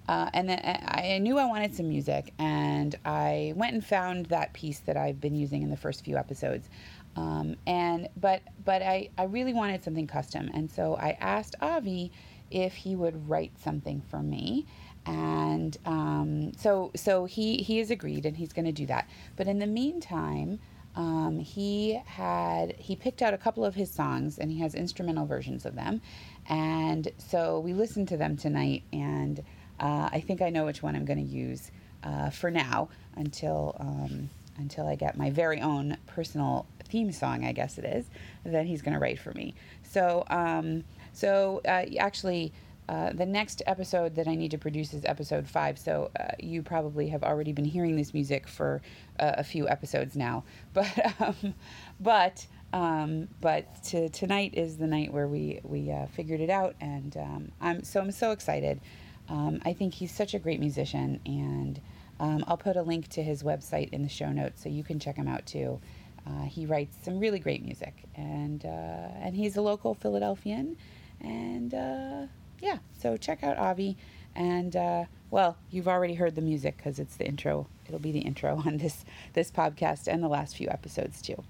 uh, 0.08 0.30
and 0.34 0.50
then 0.50 0.60
I 0.86 1.18
knew 1.20 1.40
I 1.40 1.46
wanted 1.46 1.74
some 1.74 1.90
music, 1.90 2.34
and 2.38 2.96
I 3.06 3.54
went 3.56 3.74
and 3.74 3.84
found 3.84 4.28
that 4.28 4.54
piece 4.54 4.80
that 4.82 4.98
I've 4.98 5.20
been 5.20 5.36
using 5.36 5.64
in 5.64 5.72
the 5.72 5.78
first 5.78 6.04
few 6.06 6.16
episodes. 6.18 6.70
Um, 7.16 7.56
and 7.66 8.10
but 8.18 8.42
but 8.64 8.82
I, 8.82 9.10
I 9.18 9.24
really 9.24 9.54
wanted 9.54 9.84
something 9.84 10.06
custom, 10.06 10.52
and 10.54 10.70
so 10.70 10.96
I 10.96 11.18
asked 11.20 11.56
Avi 11.62 12.12
if 12.52 12.74
he 12.76 12.96
would 12.96 13.28
write 13.28 13.58
something 13.58 14.02
for 14.10 14.22
me, 14.22 14.68
and 15.08 15.76
um, 15.86 16.52
so 16.56 16.92
so 16.96 17.26
he 17.26 17.58
he 17.58 17.80
has 17.80 17.90
agreed, 17.90 18.26
and 18.26 18.38
he's 18.38 18.54
going 18.54 18.66
to 18.66 18.72
do 18.72 18.86
that. 18.88 19.10
But 19.36 19.48
in 19.48 19.60
the 19.60 19.68
meantime. 19.68 20.60
Um, 20.98 21.40
he 21.40 22.00
had 22.06 22.74
he 22.78 22.96
picked 22.96 23.22
out 23.22 23.34
a 23.34 23.38
couple 23.38 23.66
of 23.66 23.76
his 23.76 23.92
songs 23.92 24.38
and 24.38 24.50
he 24.50 24.60
has 24.60 24.74
instrumental 24.74 25.26
versions 25.26 25.66
of 25.66 25.76
them 25.76 26.02
and 26.48 27.10
so 27.18 27.60
we 27.60 27.74
listened 27.74 28.08
to 28.08 28.16
them 28.16 28.38
tonight 28.38 28.84
and 28.94 29.44
uh, 29.80 30.10
I 30.12 30.20
think 30.22 30.42
I 30.42 30.50
know 30.50 30.66
which 30.66 30.82
one 30.82 30.96
I'm 30.96 31.06
going 31.06 31.26
to 31.26 31.34
use 31.34 31.72
uh, 32.04 32.30
for 32.30 32.52
now 32.52 32.90
until 33.16 33.76
um, 33.80 34.30
until 34.58 34.88
I 34.88 34.96
get 34.96 35.18
my 35.18 35.30
very 35.32 35.60
own 35.60 35.98
personal 36.08 36.66
theme 36.86 37.12
song, 37.12 37.44
I 37.44 37.52
guess 37.52 37.78
it 37.78 37.84
is, 37.84 38.06
that 38.46 38.66
he's 38.66 38.82
going 38.82 38.94
to 38.94 39.00
write 39.00 39.20
for 39.20 39.34
me. 39.34 39.54
So 39.84 40.24
um, 40.30 40.84
so 41.14 41.62
uh, 41.66 41.86
actually. 42.00 42.54
Uh, 42.88 43.12
the 43.14 43.26
next 43.26 43.64
episode 43.66 44.14
that 44.14 44.28
I 44.28 44.36
need 44.36 44.52
to 44.52 44.60
produce 44.60 44.94
is 44.94 45.04
episode 45.06 45.48
five, 45.48 45.80
so 45.80 46.12
uh, 46.20 46.34
you 46.40 46.62
probably 46.62 47.10
have 47.10 47.24
already 47.24 47.52
been 47.52 47.66
hearing 47.66 47.96
this 47.96 48.14
music 48.14 48.48
for 48.48 48.80
uh, 49.20 49.32
a 49.40 49.44
few 49.44 49.68
episodes 49.68 50.16
now. 50.16 50.44
But 50.76 51.16
um, 51.20 51.56
but 52.00 52.46
um, 52.74 53.30
but 53.40 53.84
to, 53.86 54.10
tonight 54.10 54.54
is 54.54 54.78
the 54.78 54.86
night 54.86 55.14
where 55.14 55.28
we 55.28 55.62
we 55.64 55.92
uh, 55.92 56.08
figured 56.08 56.42
it 56.42 56.50
out, 56.50 56.76
and 56.82 57.16
um, 57.18 57.52
I'm 57.62 57.84
so 57.84 58.02
I'm 58.02 58.12
so 58.12 58.32
excited. 58.32 58.82
Um, 59.30 59.62
I 59.66 59.74
think 59.74 59.94
he's 59.94 60.12
such 60.12 60.34
a 60.34 60.40
great 60.40 60.60
musician, 60.60 61.20
and 61.26 61.80
um, 62.20 62.44
I'll 62.48 62.58
put 62.58 62.76
a 62.76 62.82
link 62.82 63.08
to 63.10 63.24
his 63.24 63.44
website 63.44 63.90
in 63.92 64.04
the 64.04 64.10
show 64.10 64.32
notes 64.32 64.62
so 64.62 64.70
you 64.70 64.84
can 64.84 65.00
check 65.00 65.16
him 65.16 65.28
out 65.28 65.46
too. 65.46 65.80
Uh, 66.28 66.44
he 66.44 66.66
writes 66.66 66.98
some 67.04 67.20
really 67.20 67.40
great 67.40 67.64
music, 67.64 67.94
and 68.16 68.66
uh, 68.66 69.10
and 69.22 69.36
he's 69.36 69.58
a 69.58 69.62
local 69.62 69.94
Philadelphian, 69.94 70.78
and 71.22 71.74
uh, 71.74 72.26
yeah, 72.62 72.78
so 72.98 73.18
check 73.18 73.44
out 73.44 73.58
Avi, 73.58 73.98
and 74.36 74.76
uh, 74.76 75.06
well, 75.30 75.58
you've 75.70 75.88
already 75.88 76.16
heard 76.16 76.36
the 76.36 76.42
music 76.42 76.78
because 76.78 77.00
it's 77.00 77.16
the 77.18 77.26
intro. 77.26 77.68
It'll 77.88 78.00
be 78.00 78.12
the 78.12 78.20
intro 78.20 78.62
on 78.66 78.78
this 78.78 79.06
this 79.34 79.52
podcast 79.52 80.08
and 80.08 80.24
the 80.24 80.28
last 80.28 80.56
few 80.56 80.70
episodes 80.70 81.22
too. 81.22 81.44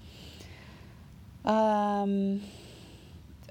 Um, 1.50 2.42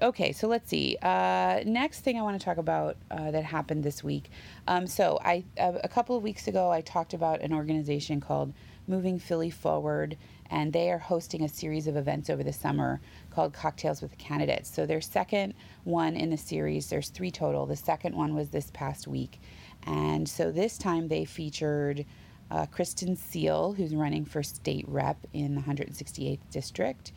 okay, 0.01 0.31
so 0.31 0.47
let's 0.47 0.69
see. 0.69 0.97
Uh, 1.01 1.61
next 1.65 2.01
thing 2.01 2.17
I 2.17 2.21
want 2.21 2.39
to 2.39 2.43
talk 2.43 2.57
about 2.57 2.97
uh, 3.11 3.31
that 3.31 3.43
happened 3.43 3.83
this 3.83 4.03
week. 4.03 4.29
Um, 4.67 4.87
so 4.87 5.19
I 5.23 5.43
a 5.57 5.87
couple 5.87 6.15
of 6.15 6.23
weeks 6.23 6.47
ago 6.47 6.71
I 6.71 6.81
talked 6.81 7.13
about 7.13 7.41
an 7.41 7.53
organization 7.53 8.19
called 8.19 8.53
Moving 8.87 9.19
Philly 9.19 9.49
Forward, 9.49 10.17
and 10.49 10.71
they 10.73 10.91
are 10.91 10.97
hosting 10.97 11.43
a 11.43 11.49
series 11.49 11.87
of 11.87 11.95
events 11.95 12.29
over 12.29 12.43
the 12.43 12.53
summer 12.53 13.01
called 13.29 13.53
Cocktails 13.53 14.01
with 14.01 14.17
Candidates. 14.17 14.73
So 14.73 14.85
their 14.85 15.01
second 15.01 15.53
one 15.83 16.15
in 16.15 16.29
the 16.29 16.37
series, 16.37 16.89
there's 16.89 17.09
three 17.09 17.31
total. 17.31 17.65
The 17.65 17.75
second 17.75 18.15
one 18.15 18.35
was 18.35 18.49
this 18.49 18.71
past 18.71 19.07
week, 19.07 19.39
and 19.85 20.27
so 20.27 20.51
this 20.51 20.77
time 20.77 21.07
they 21.07 21.25
featured 21.25 22.05
uh, 22.51 22.65
Kristin 22.67 23.17
Seale, 23.17 23.73
who's 23.73 23.95
running 23.95 24.25
for 24.25 24.43
state 24.43 24.85
rep 24.87 25.17
in 25.33 25.55
the 25.55 25.61
168th 25.61 26.39
district. 26.51 27.11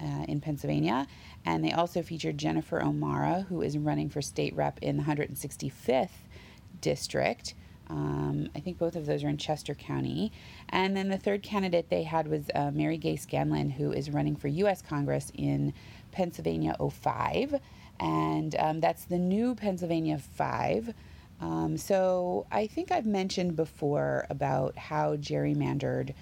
Uh, 0.00 0.24
in 0.28 0.40
Pennsylvania, 0.40 1.08
and 1.44 1.64
they 1.64 1.72
also 1.72 2.02
featured 2.02 2.38
Jennifer 2.38 2.80
O'Mara, 2.80 3.46
who 3.48 3.62
is 3.62 3.76
running 3.76 4.08
for 4.08 4.22
state 4.22 4.54
rep 4.54 4.78
in 4.80 4.96
the 4.96 5.02
165th 5.02 6.10
district. 6.80 7.54
Um, 7.90 8.50
I 8.54 8.60
think 8.60 8.78
both 8.78 8.96
of 8.96 9.06
those 9.06 9.24
are 9.24 9.28
in 9.28 9.38
Chester 9.38 9.74
County. 9.74 10.30
And 10.68 10.96
then 10.96 11.08
the 11.08 11.16
third 11.16 11.42
candidate 11.42 11.88
they 11.88 12.02
had 12.02 12.28
was 12.28 12.50
uh, 12.54 12.70
Mary 12.72 12.98
Gay 12.98 13.16
Scanlon, 13.16 13.70
who 13.70 13.92
is 13.92 14.10
running 14.10 14.36
for 14.36 14.48
U.S. 14.48 14.82
Congress 14.82 15.32
in 15.34 15.72
Pennsylvania 16.12 16.76
05. 16.78 17.54
And 18.00 18.54
um, 18.58 18.80
that's 18.80 19.04
the 19.04 19.18
new 19.18 19.54
Pennsylvania 19.54 20.18
5. 20.18 20.94
Um, 21.40 21.76
so 21.76 22.46
I 22.50 22.66
think 22.66 22.90
I've 22.90 23.06
mentioned 23.06 23.56
before 23.56 24.26
about 24.28 24.76
how 24.76 25.16
gerrymandered 25.16 26.14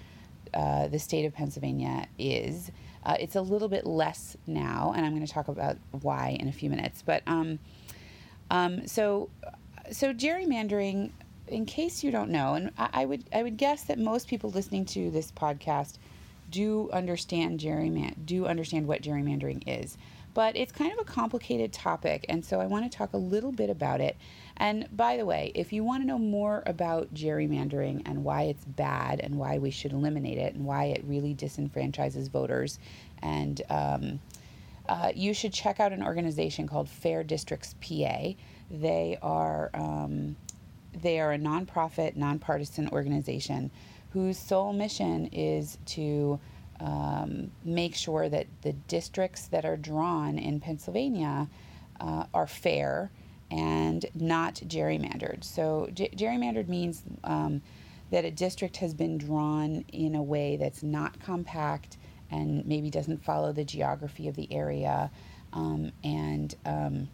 uh, 0.53 0.87
the 0.87 0.99
state 0.99 1.25
of 1.25 1.33
Pennsylvania 1.33 2.07
is. 2.17 2.71
Uh, 3.07 3.15
it's 3.21 3.37
a 3.37 3.41
little 3.41 3.69
bit 3.69 3.85
less 3.85 4.35
now, 4.45 4.93
and 4.93 5.05
I'm 5.05 5.13
going 5.13 5.25
to 5.25 5.31
talk 5.31 5.47
about 5.47 5.77
why 6.01 6.35
in 6.41 6.49
a 6.49 6.51
few 6.51 6.69
minutes. 6.69 7.01
But 7.01 7.23
um, 7.25 7.57
um, 8.51 8.85
so, 8.85 9.29
so 9.91 10.13
gerrymandering, 10.13 11.11
in 11.47 11.65
case 11.65 12.03
you 12.03 12.11
don't 12.11 12.29
know, 12.29 12.55
and 12.55 12.71
I, 12.77 12.89
I, 12.91 13.05
would 13.05 13.23
I 13.33 13.43
would 13.43 13.55
guess 13.55 13.83
that 13.83 13.97
most 13.97 14.27
people 14.27 14.49
listening 14.49 14.83
to 14.87 15.09
this 15.09 15.31
podcast 15.31 15.99
do 16.49 16.89
understand 16.91 17.59
gerryman 17.59 18.13
do 18.25 18.45
understand 18.45 18.87
what 18.87 19.01
gerrymandering 19.01 19.61
is 19.65 19.97
but 20.37 20.55
it's 20.55 20.71
kind 20.71 20.93
of 20.93 20.99
a 20.99 21.03
complicated 21.03 21.73
topic, 21.73 22.23
and 22.29 22.45
so 22.45 22.61
I 22.61 22.67
want 22.67 22.85
to 22.85 22.95
talk 22.95 23.13
a 23.13 23.17
little 23.17 23.51
bit 23.51 23.71
about 23.71 24.01
it. 24.01 24.15
And 24.55 24.87
by 24.95 25.17
the 25.17 25.25
way, 25.25 25.51
if 25.55 25.73
you 25.73 25.83
want 25.83 26.03
to 26.03 26.07
know 26.07 26.19
more 26.19 26.61
about 26.67 27.11
gerrymandering 27.11 28.03
and 28.05 28.23
why 28.23 28.43
it's 28.43 28.63
bad 28.63 29.19
and 29.19 29.33
why 29.33 29.57
we 29.57 29.71
should 29.71 29.93
eliminate 29.93 30.37
it 30.37 30.53
and 30.53 30.63
why 30.63 30.85
it 30.85 31.03
really 31.07 31.33
disenfranchises 31.33 32.29
voters, 32.29 32.77
and 33.23 33.63
um, 33.71 34.19
uh, 34.87 35.11
you 35.15 35.33
should 35.33 35.53
check 35.53 35.79
out 35.79 35.91
an 35.91 36.03
organization 36.03 36.67
called 36.67 36.87
Fair 36.87 37.23
Districts 37.23 37.73
PA. 37.81 38.33
They 38.69 39.17
are 39.23 39.71
um, 39.73 40.35
they 40.93 41.19
are 41.19 41.33
a 41.33 41.39
nonprofit, 41.39 42.15
nonpartisan 42.15 42.89
organization 42.89 43.71
whose 44.17 44.39
sole 44.39 44.73
mission 44.73 45.27
is 45.27 45.77
to 45.85 46.39
um, 46.79 47.51
make 47.63 47.93
sure 47.93 48.27
that 48.27 48.47
the 48.63 48.73
districts 48.73 49.45
that 49.49 49.63
are 49.63 49.77
drawn 49.77 50.39
in 50.39 50.59
Pennsylvania 50.59 51.47
uh, 51.99 52.23
are 52.33 52.47
fair 52.47 53.11
and 53.51 54.07
not 54.15 54.55
gerrymandered. 54.55 55.43
So, 55.43 55.87
gerrymandered 55.93 56.67
means 56.67 57.03
um, 57.23 57.61
that 58.09 58.25
a 58.25 58.31
district 58.31 58.77
has 58.77 58.95
been 58.95 59.19
drawn 59.19 59.85
in 59.93 60.15
a 60.15 60.23
way 60.23 60.57
that's 60.57 60.81
not 60.81 61.19
compact 61.19 61.97
and 62.31 62.65
maybe 62.65 62.89
doesn't 62.89 63.23
follow 63.23 63.53
the 63.53 63.63
geography 63.63 64.27
of 64.27 64.35
the 64.35 64.51
area, 64.51 65.11
um, 65.53 65.91
and 66.03 66.55
um, 66.65 67.07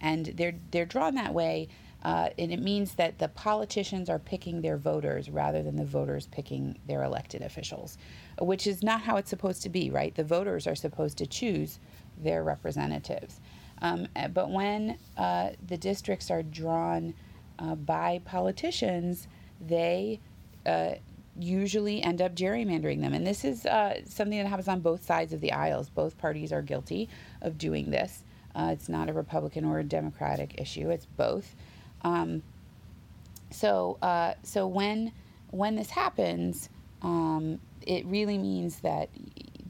and 0.00 0.26
they're 0.26 0.56
they're 0.72 0.86
drawn 0.86 1.14
that 1.14 1.32
way 1.32 1.68
uh, 2.02 2.30
and 2.38 2.52
it 2.52 2.60
means 2.60 2.94
that 2.94 3.18
the 3.18 3.28
politicians 3.28 4.08
are 4.08 4.18
picking 4.18 4.62
their 4.62 4.76
voters 4.76 5.28
rather 5.28 5.62
than 5.62 5.76
the 5.76 5.84
voters 5.84 6.26
picking 6.26 6.78
their 6.86 7.02
elected 7.02 7.42
officials, 7.42 7.98
which 8.40 8.66
is 8.66 8.82
not 8.82 9.02
how 9.02 9.16
it's 9.16 9.30
supposed 9.30 9.62
to 9.62 9.68
be, 9.68 9.90
right? 9.90 10.14
The 10.14 10.24
voters 10.24 10.66
are 10.66 10.74
supposed 10.74 11.18
to 11.18 11.26
choose 11.26 11.78
their 12.16 12.42
representatives. 12.42 13.40
Um, 13.82 14.08
eh, 14.16 14.28
but 14.28 14.50
when 14.50 14.98
uh, 15.16 15.50
the 15.66 15.76
districts 15.76 16.30
are 16.30 16.42
drawn 16.42 17.14
uh, 17.58 17.74
by 17.74 18.20
politicians, 18.24 19.28
they 19.60 20.20
uh, 20.66 20.92
usually 21.38 22.02
end 22.02 22.22
up 22.22 22.34
gerrymandering 22.34 23.00
them. 23.00 23.12
And 23.12 23.26
this 23.26 23.44
is 23.44 23.66
uh, 23.66 24.00
something 24.06 24.38
that 24.38 24.46
happens 24.46 24.68
on 24.68 24.80
both 24.80 25.04
sides 25.04 25.32
of 25.32 25.40
the 25.40 25.52
aisles. 25.52 25.88
Both 25.90 26.18
parties 26.18 26.52
are 26.52 26.62
guilty 26.62 27.08
of 27.42 27.58
doing 27.58 27.90
this. 27.90 28.24
Uh, 28.54 28.70
it's 28.72 28.88
not 28.88 29.08
a 29.08 29.12
Republican 29.12 29.64
or 29.64 29.78
a 29.78 29.84
Democratic 29.84 30.60
issue, 30.60 30.90
it's 30.90 31.06
both. 31.06 31.54
Um, 32.02 32.42
so 33.50 33.98
uh, 34.02 34.34
so 34.42 34.66
when 34.66 35.12
when 35.50 35.76
this 35.76 35.90
happens, 35.90 36.68
um, 37.02 37.60
it 37.82 38.06
really 38.06 38.38
means 38.38 38.80
that 38.80 39.10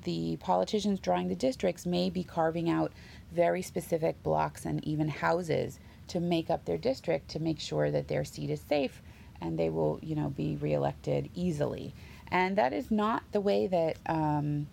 the 0.04 0.36
politicians 0.36 1.00
drawing 1.00 1.28
the 1.28 1.34
districts 1.34 1.86
may 1.86 2.10
be 2.10 2.24
carving 2.24 2.70
out 2.70 2.92
very 3.32 3.62
specific 3.62 4.22
blocks 4.22 4.64
and 4.64 4.84
even 4.84 5.08
houses 5.08 5.78
to 6.08 6.20
make 6.20 6.50
up 6.50 6.64
their 6.64 6.78
district 6.78 7.28
to 7.28 7.38
make 7.38 7.60
sure 7.60 7.90
that 7.90 8.08
their 8.08 8.24
seat 8.24 8.50
is 8.50 8.60
safe 8.60 9.02
and 9.40 9.58
they 9.58 9.70
will 9.70 9.98
you 10.02 10.14
know 10.14 10.30
be 10.30 10.56
reelected 10.56 11.30
easily. 11.34 11.94
And 12.32 12.56
that 12.58 12.72
is 12.72 12.90
not 12.90 13.24
the 13.32 13.40
way 13.40 13.66
that 13.66 13.96
um, 14.06 14.68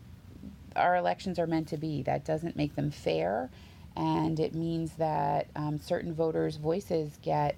our 0.76 0.96
elections 0.96 1.40
are 1.40 1.48
meant 1.48 1.70
to 1.70 1.78
be. 1.78 2.04
That 2.04 2.24
doesn't 2.24 2.56
make 2.56 2.76
them 2.76 2.92
fair 2.92 3.50
and 3.98 4.40
it 4.40 4.54
means 4.54 4.92
that 4.94 5.48
um, 5.56 5.80
certain 5.80 6.14
voters' 6.14 6.58
voices 6.58 7.18
get 7.24 7.56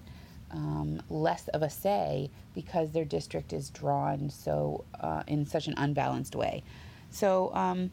um, 0.50 1.02
less 1.10 1.48
of 1.48 1.62
a 1.62 1.68
say 1.68 2.30
because 2.54 2.90
their 2.90 3.04
district 3.04 3.52
is 3.52 3.68
drawn 3.70 4.30
so 4.30 4.84
uh, 5.00 5.22
in 5.26 5.46
such 5.46 5.68
an 5.68 5.74
unbalanced 5.76 6.34
way. 6.34 6.62
So 7.10 7.54
um, 7.54 7.90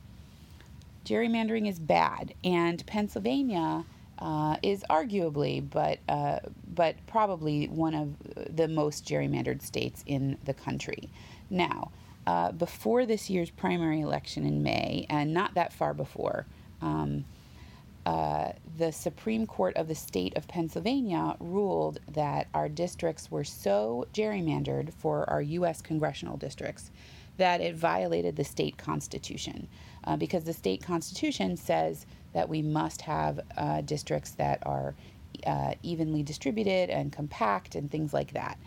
gerrymandering 1.06 1.68
is 1.68 1.78
bad, 1.78 2.34
and 2.44 2.84
Pennsylvania 2.88 3.84
uh, 4.18 4.56
is 4.64 4.84
arguably, 4.90 5.68
but 5.70 6.00
uh, 6.08 6.40
but 6.74 6.96
probably 7.06 7.68
one 7.68 7.94
of 7.94 8.16
the 8.56 8.70
most 8.70 9.06
gerrymandered 9.06 9.62
states 9.62 10.04
in 10.08 10.38
the 10.46 10.54
country. 10.54 11.10
Now, 11.50 11.92
uh, 12.26 12.54
before 12.54 13.06
this 13.06 13.30
year's 13.30 13.50
primary 13.50 14.00
election 14.00 14.46
in 14.46 14.64
May, 14.64 15.06
and 15.10 15.34
not 15.34 15.54
that 15.56 15.74
far 15.74 15.94
before. 15.94 16.46
Um, 16.82 17.26
uh, 18.08 18.54
the 18.78 18.90
Supreme 18.94 19.46
Court 19.46 19.76
of 19.76 19.90
the 19.90 19.96
state 19.96 20.38
of 20.38 20.48
Pennsylvania 20.48 21.36
ruled 21.42 22.00
that 22.14 22.48
our 22.54 22.70
districts 22.70 23.30
were 23.30 23.44
so 23.44 24.08
gerrymandered 24.14 24.94
for 24.94 25.30
our 25.30 25.42
U.S. 25.42 25.82
congressional 25.82 26.38
districts 26.38 26.90
that 27.36 27.60
it 27.60 27.76
violated 27.76 28.38
the 28.38 28.46
state 28.46 28.78
constitution. 28.78 29.68
Uh, 30.06 30.16
because 30.16 30.46
the 30.46 30.54
state 30.54 30.82
constitution 30.82 31.58
says 31.58 32.06
that 32.32 32.48
we 32.48 32.62
must 32.62 33.02
have 33.02 33.42
uh, 33.58 33.82
districts 33.82 34.32
that 34.32 34.66
are 34.66 34.96
uh, 35.46 35.74
evenly 35.84 36.24
distributed 36.24 36.90
and 36.90 37.12
compact 37.12 37.76
and 37.76 37.92
things 37.92 38.14
like 38.14 38.32
that. 38.32 38.58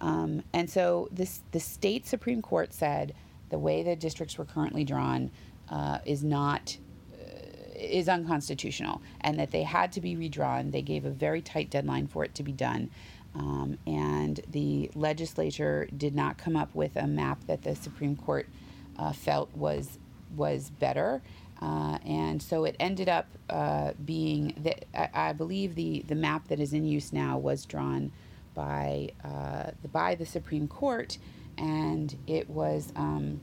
Um, 0.00 0.44
and 0.52 0.70
so 0.70 1.08
this, 1.10 1.42
the 1.50 1.58
state 1.58 2.06
Supreme 2.06 2.42
Court 2.42 2.72
said 2.72 3.12
the 3.50 3.58
way 3.58 3.82
the 3.82 3.96
districts 3.96 4.38
were 4.38 4.44
currently 4.44 4.84
drawn 4.84 5.32
uh, 5.68 5.98
is 6.06 6.22
not 6.22 6.76
is 7.74 8.08
unconstitutional 8.08 9.02
and 9.20 9.38
that 9.38 9.50
they 9.50 9.62
had 9.62 9.92
to 9.92 10.00
be 10.00 10.16
redrawn. 10.16 10.70
They 10.70 10.82
gave 10.82 11.04
a 11.04 11.10
very 11.10 11.42
tight 11.42 11.70
deadline 11.70 12.06
for 12.06 12.24
it 12.24 12.34
to 12.36 12.42
be 12.42 12.52
done. 12.52 12.90
Um, 13.34 13.78
and 13.86 14.40
the 14.48 14.90
legislature 14.94 15.88
did 15.96 16.14
not 16.14 16.38
come 16.38 16.56
up 16.56 16.74
with 16.74 16.96
a 16.96 17.06
map 17.06 17.44
that 17.46 17.62
the 17.62 17.74
Supreme 17.74 18.16
Court 18.16 18.48
uh, 18.98 19.12
felt 19.12 19.54
was 19.56 19.98
was 20.36 20.70
better. 20.70 21.22
Uh, 21.60 21.98
and 22.04 22.42
so 22.42 22.64
it 22.64 22.76
ended 22.80 23.08
up 23.08 23.26
uh, 23.48 23.92
being 24.04 24.54
that 24.58 24.84
I, 24.94 25.28
I, 25.28 25.32
believe 25.32 25.76
the, 25.76 26.04
the 26.06 26.14
map 26.14 26.48
that 26.48 26.58
is 26.58 26.72
in 26.72 26.84
use 26.84 27.12
now 27.12 27.38
was 27.38 27.64
drawn 27.64 28.10
by 28.54 29.10
uh, 29.24 29.70
the, 29.82 29.88
by 29.88 30.14
the 30.14 30.26
Supreme 30.26 30.66
Court, 30.66 31.16
and 31.56 32.16
it 32.26 32.50
was 32.50 32.92
um, 32.96 33.40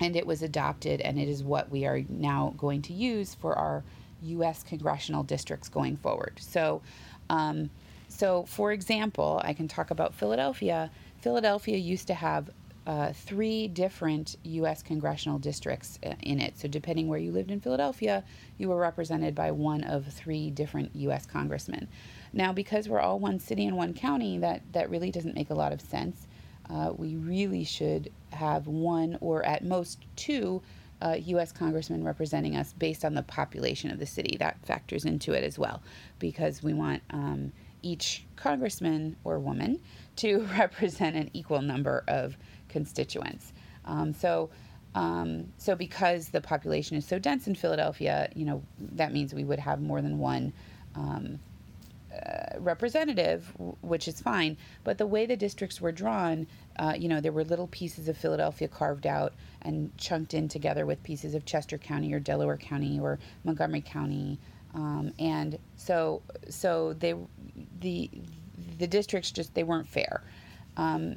and 0.00 0.16
it 0.16 0.26
was 0.26 0.42
adopted, 0.42 1.00
and 1.00 1.18
it 1.18 1.28
is 1.28 1.42
what 1.42 1.70
we 1.70 1.84
are 1.84 2.02
now 2.08 2.54
going 2.56 2.82
to 2.82 2.92
use 2.92 3.34
for 3.34 3.54
our 3.54 3.82
U.S. 4.22 4.62
congressional 4.62 5.22
districts 5.22 5.68
going 5.68 5.96
forward. 5.96 6.38
So, 6.40 6.82
um, 7.30 7.70
so 8.08 8.44
for 8.44 8.72
example, 8.72 9.40
I 9.44 9.52
can 9.52 9.68
talk 9.68 9.90
about 9.90 10.14
Philadelphia. 10.14 10.90
Philadelphia 11.20 11.76
used 11.76 12.06
to 12.08 12.14
have 12.14 12.50
uh, 12.86 13.12
three 13.12 13.68
different 13.68 14.36
U.S. 14.44 14.82
congressional 14.82 15.38
districts 15.38 15.98
uh, 16.06 16.14
in 16.22 16.40
it. 16.40 16.58
So, 16.58 16.68
depending 16.68 17.06
where 17.06 17.18
you 17.18 17.32
lived 17.32 17.50
in 17.50 17.60
Philadelphia, 17.60 18.24
you 18.56 18.68
were 18.68 18.78
represented 18.78 19.34
by 19.34 19.50
one 19.50 19.84
of 19.84 20.06
three 20.06 20.48
different 20.48 20.96
U.S. 20.96 21.26
congressmen. 21.26 21.86
Now, 22.32 22.52
because 22.54 22.88
we're 22.88 23.00
all 23.00 23.18
one 23.18 23.40
city 23.40 23.66
and 23.66 23.76
one 23.76 23.92
county, 23.92 24.38
that, 24.38 24.62
that 24.72 24.88
really 24.88 25.10
doesn't 25.10 25.34
make 25.34 25.50
a 25.50 25.54
lot 25.54 25.72
of 25.72 25.82
sense 25.82 26.27
uh, 26.70 26.92
we 26.96 27.16
really 27.16 27.64
should 27.64 28.10
have 28.32 28.66
one 28.66 29.18
or 29.20 29.44
at 29.44 29.64
most 29.64 29.98
two 30.16 30.62
uh, 31.00 31.16
U.S. 31.18 31.52
congressmen 31.52 32.02
representing 32.02 32.56
us 32.56 32.72
based 32.72 33.04
on 33.04 33.14
the 33.14 33.22
population 33.22 33.90
of 33.90 33.98
the 33.98 34.06
city. 34.06 34.36
That 34.38 34.58
factors 34.64 35.04
into 35.04 35.32
it 35.32 35.44
as 35.44 35.58
well, 35.58 35.82
because 36.18 36.62
we 36.62 36.74
want 36.74 37.02
um, 37.10 37.52
each 37.82 38.24
congressman 38.36 39.16
or 39.24 39.38
woman 39.38 39.80
to 40.16 40.40
represent 40.58 41.16
an 41.16 41.30
equal 41.32 41.62
number 41.62 42.04
of 42.08 42.36
constituents. 42.68 43.52
Um, 43.84 44.12
so, 44.12 44.50
um, 44.94 45.46
so 45.56 45.74
because 45.74 46.28
the 46.28 46.40
population 46.40 46.96
is 46.96 47.06
so 47.06 47.18
dense 47.18 47.46
in 47.46 47.54
Philadelphia, 47.54 48.28
you 48.34 48.44
know, 48.44 48.62
that 48.78 49.12
means 49.12 49.32
we 49.32 49.44
would 49.44 49.58
have 49.58 49.80
more 49.80 50.02
than 50.02 50.18
one 50.18 50.52
um, 50.94 51.38
uh, 52.26 52.58
representative, 52.58 53.52
which 53.82 54.08
is 54.08 54.20
fine. 54.20 54.56
But 54.84 54.98
the 54.98 55.06
way 55.06 55.26
the 55.26 55.36
districts 55.36 55.80
were 55.80 55.92
drawn, 55.92 56.46
uh, 56.78 56.94
you 56.98 57.08
know, 57.08 57.20
there 57.20 57.32
were 57.32 57.44
little 57.44 57.68
pieces 57.68 58.08
of 58.08 58.16
Philadelphia 58.16 58.68
carved 58.68 59.06
out 59.06 59.34
and 59.62 59.96
chunked 59.96 60.34
in 60.34 60.48
together 60.48 60.86
with 60.86 61.02
pieces 61.02 61.34
of 61.34 61.44
Chester 61.44 61.78
County 61.78 62.12
or 62.12 62.20
Delaware 62.20 62.56
County 62.56 62.98
or 63.00 63.18
Montgomery 63.44 63.80
County, 63.80 64.38
um, 64.74 65.12
and 65.18 65.58
so 65.76 66.22
so 66.48 66.92
they 66.94 67.14
the 67.80 68.10
the 68.78 68.86
districts 68.86 69.30
just 69.30 69.54
they 69.54 69.64
weren't 69.64 69.88
fair. 69.88 70.22
Um, 70.76 71.16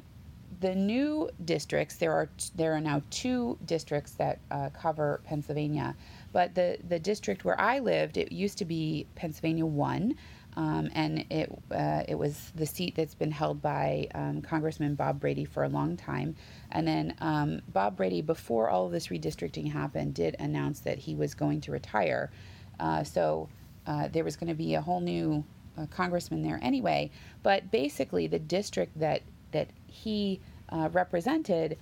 the 0.60 0.74
new 0.74 1.28
districts 1.44 1.96
there 1.96 2.12
are 2.12 2.28
there 2.54 2.72
are 2.72 2.80
now 2.80 3.02
two 3.10 3.58
districts 3.66 4.12
that 4.12 4.38
uh, 4.50 4.70
cover 4.70 5.20
Pennsylvania, 5.24 5.94
but 6.32 6.54
the 6.54 6.78
the 6.88 6.98
district 6.98 7.44
where 7.44 7.60
I 7.60 7.80
lived 7.80 8.16
it 8.16 8.32
used 8.32 8.58
to 8.58 8.64
be 8.64 9.06
Pennsylvania 9.14 9.66
one. 9.66 10.14
Um, 10.56 10.90
and 10.94 11.24
it 11.30 11.50
uh, 11.70 12.02
it 12.06 12.14
was 12.14 12.52
the 12.54 12.66
seat 12.66 12.94
that's 12.94 13.14
been 13.14 13.30
held 13.30 13.62
by 13.62 14.08
um, 14.14 14.42
Congressman 14.42 14.94
Bob 14.94 15.18
Brady 15.18 15.44
for 15.44 15.64
a 15.64 15.68
long 15.68 15.96
time. 15.96 16.36
And 16.70 16.86
then 16.86 17.14
um, 17.20 17.62
Bob 17.68 17.96
Brady, 17.96 18.20
before 18.20 18.68
all 18.68 18.86
of 18.86 18.92
this 18.92 19.08
redistricting 19.08 19.72
happened, 19.72 20.14
did 20.14 20.36
announce 20.38 20.80
that 20.80 20.98
he 20.98 21.14
was 21.14 21.34
going 21.34 21.60
to 21.62 21.72
retire. 21.72 22.30
Uh, 22.78 23.02
so 23.02 23.48
uh, 23.86 24.08
there 24.08 24.24
was 24.24 24.36
going 24.36 24.48
to 24.48 24.54
be 24.54 24.74
a 24.74 24.80
whole 24.80 25.00
new 25.00 25.44
uh, 25.78 25.86
congressman 25.86 26.42
there 26.42 26.58
anyway. 26.62 27.10
But 27.42 27.70
basically, 27.70 28.26
the 28.26 28.38
district 28.38 28.98
that 28.98 29.22
that 29.52 29.68
he 29.86 30.40
uh, 30.68 30.88
represented 30.92 31.78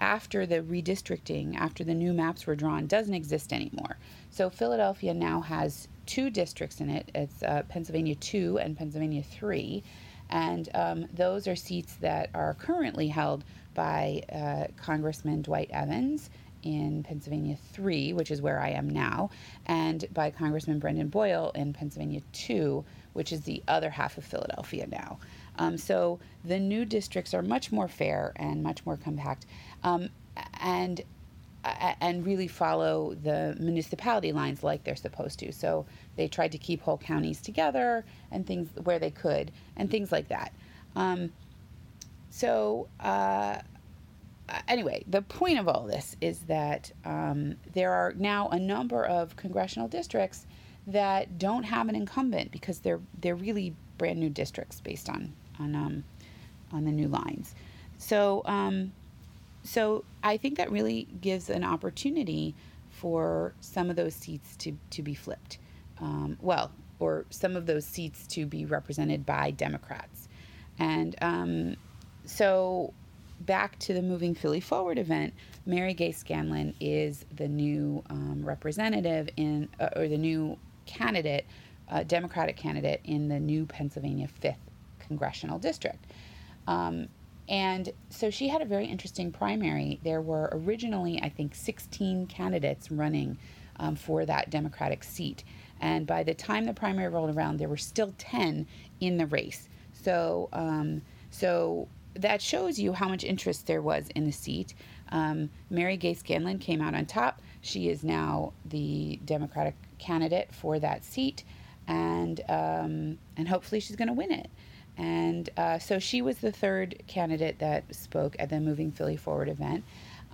after 0.00 0.46
the 0.46 0.60
redistricting, 0.62 1.56
after 1.56 1.82
the 1.84 1.94
new 1.94 2.12
maps 2.12 2.46
were 2.46 2.54
drawn, 2.54 2.86
doesn't 2.86 3.14
exist 3.14 3.52
anymore. 3.52 3.98
So 4.30 4.48
Philadelphia 4.48 5.12
now 5.14 5.40
has 5.40 5.88
two 6.08 6.30
districts 6.30 6.80
in 6.80 6.88
it. 6.88 7.10
It's 7.14 7.42
uh, 7.42 7.62
Pennsylvania 7.68 8.14
2 8.16 8.58
and 8.58 8.76
Pennsylvania 8.76 9.22
3. 9.22 9.84
And 10.30 10.68
um, 10.74 11.06
those 11.12 11.46
are 11.46 11.54
seats 11.54 11.94
that 12.00 12.30
are 12.34 12.54
currently 12.54 13.08
held 13.08 13.44
by 13.74 14.22
uh, 14.32 14.72
Congressman 14.76 15.42
Dwight 15.42 15.70
Evans 15.70 16.30
in 16.62 17.02
Pennsylvania 17.02 17.56
3, 17.72 18.14
which 18.14 18.30
is 18.30 18.42
where 18.42 18.58
I 18.58 18.70
am 18.70 18.88
now, 18.88 19.30
and 19.66 20.04
by 20.12 20.30
Congressman 20.30 20.78
Brendan 20.78 21.08
Boyle 21.08 21.52
in 21.54 21.72
Pennsylvania 21.72 22.20
2, 22.32 22.84
which 23.12 23.30
is 23.30 23.42
the 23.42 23.62
other 23.68 23.90
half 23.90 24.18
of 24.18 24.24
Philadelphia 24.24 24.86
now. 24.90 25.18
Um, 25.56 25.76
so 25.76 26.18
the 26.44 26.58
new 26.58 26.84
districts 26.84 27.34
are 27.34 27.42
much 27.42 27.70
more 27.70 27.86
fair 27.86 28.32
and 28.36 28.62
much 28.62 28.84
more 28.84 28.96
compact, 28.96 29.46
um, 29.84 30.08
and 30.60 31.02
and 31.64 32.24
really 32.24 32.48
follow 32.48 33.14
the 33.22 33.56
municipality 33.58 34.32
lines 34.32 34.62
like 34.62 34.84
they're 34.84 34.96
supposed 34.96 35.38
to. 35.40 35.52
So 35.52 35.86
they 36.16 36.28
tried 36.28 36.52
to 36.52 36.58
keep 36.58 36.80
whole 36.80 36.98
counties 36.98 37.40
together 37.40 38.04
and 38.30 38.46
things 38.46 38.68
where 38.84 38.98
they 38.98 39.10
could 39.10 39.50
and 39.76 39.90
things 39.90 40.12
like 40.12 40.28
that. 40.28 40.52
Um, 40.94 41.32
so 42.30 42.88
uh, 43.00 43.58
anyway, 44.66 45.04
the 45.08 45.22
point 45.22 45.58
of 45.58 45.68
all 45.68 45.84
this 45.84 46.16
is 46.20 46.40
that 46.40 46.92
um, 47.04 47.56
there 47.74 47.92
are 47.92 48.14
now 48.16 48.48
a 48.48 48.58
number 48.58 49.04
of 49.04 49.36
congressional 49.36 49.88
districts 49.88 50.46
that 50.86 51.38
don't 51.38 51.64
have 51.64 51.88
an 51.88 51.94
incumbent 51.94 52.50
because 52.50 52.78
they're 52.78 53.00
they're 53.20 53.34
really 53.34 53.74
brand 53.98 54.18
new 54.18 54.30
districts 54.30 54.80
based 54.80 55.08
on 55.08 55.32
on 55.58 55.74
um, 55.74 56.04
on 56.72 56.84
the 56.84 56.92
new 56.92 57.08
lines. 57.08 57.54
So 57.98 58.42
um, 58.46 58.92
so 59.64 60.04
I 60.22 60.36
think 60.36 60.56
that 60.56 60.70
really 60.70 61.08
gives 61.20 61.50
an 61.50 61.64
opportunity 61.64 62.54
for 62.90 63.54
some 63.60 63.90
of 63.90 63.96
those 63.96 64.14
seats 64.14 64.56
to 64.56 64.76
to 64.90 65.02
be 65.02 65.14
flipped. 65.14 65.58
Um, 66.00 66.38
well, 66.40 66.72
or 66.98 67.26
some 67.30 67.56
of 67.56 67.66
those 67.66 67.84
seats 67.84 68.26
to 68.28 68.46
be 68.46 68.64
represented 68.64 69.26
by 69.26 69.50
Democrats, 69.50 70.28
and 70.78 71.16
um, 71.22 71.76
so 72.24 72.92
back 73.40 73.78
to 73.78 73.94
the 73.94 74.02
Moving 74.02 74.34
Philly 74.34 74.60
Forward 74.60 74.98
event, 74.98 75.34
Mary 75.66 75.94
Gay 75.94 76.12
Scanlon 76.12 76.74
is 76.80 77.24
the 77.36 77.48
new 77.48 78.02
um, 78.10 78.44
representative 78.44 79.28
in, 79.36 79.68
uh, 79.78 79.88
or 79.96 80.08
the 80.08 80.18
new 80.18 80.58
candidate, 80.86 81.46
uh, 81.88 82.02
Democratic 82.02 82.56
candidate 82.56 83.00
in 83.04 83.28
the 83.28 83.38
new 83.38 83.66
Pennsylvania 83.66 84.28
5th 84.42 84.56
congressional 84.98 85.58
district. 85.58 86.04
Um, 86.66 87.08
and 87.48 87.92
so 88.10 88.30
she 88.30 88.48
had 88.48 88.60
a 88.60 88.66
very 88.66 88.86
interesting 88.86 89.32
primary. 89.32 90.00
There 90.02 90.20
were 90.20 90.50
originally, 90.52 91.20
I 91.22 91.28
think, 91.28 91.54
16 91.54 92.26
candidates 92.26 92.90
running 92.90 93.38
um, 93.76 93.96
for 93.96 94.26
that 94.26 94.50
Democratic 94.50 95.02
seat. 95.02 95.44
And 95.80 96.06
by 96.06 96.22
the 96.22 96.34
time 96.34 96.64
the 96.64 96.74
primary 96.74 97.08
rolled 97.08 97.34
around, 97.34 97.58
there 97.58 97.68
were 97.68 97.76
still 97.76 98.12
10 98.18 98.66
in 99.00 99.16
the 99.16 99.26
race. 99.26 99.68
So, 99.92 100.48
um, 100.52 101.02
so 101.30 101.88
that 102.14 102.42
shows 102.42 102.78
you 102.78 102.92
how 102.92 103.08
much 103.08 103.24
interest 103.24 103.66
there 103.66 103.82
was 103.82 104.08
in 104.14 104.24
the 104.24 104.32
seat. 104.32 104.74
Um, 105.10 105.50
Mary 105.70 105.96
Gay 105.96 106.14
Scanlon 106.14 106.58
came 106.58 106.80
out 106.80 106.94
on 106.94 107.06
top. 107.06 107.40
She 107.60 107.88
is 107.88 108.04
now 108.04 108.52
the 108.66 109.20
Democratic 109.24 109.74
candidate 109.98 110.52
for 110.52 110.78
that 110.78 111.04
seat, 111.04 111.44
and 111.86 112.40
um, 112.48 113.18
and 113.36 113.48
hopefully 113.48 113.80
she's 113.80 113.96
going 113.96 114.08
to 114.08 114.14
win 114.14 114.32
it. 114.32 114.48
And 114.98 115.48
uh, 115.56 115.78
so 115.78 116.00
she 116.00 116.20
was 116.22 116.38
the 116.38 116.50
third 116.50 117.00
candidate 117.06 117.60
that 117.60 117.94
spoke 117.94 118.34
at 118.38 118.50
the 118.50 118.60
Moving 118.60 118.90
Philly 118.90 119.16
Forward 119.16 119.48
event. 119.48 119.84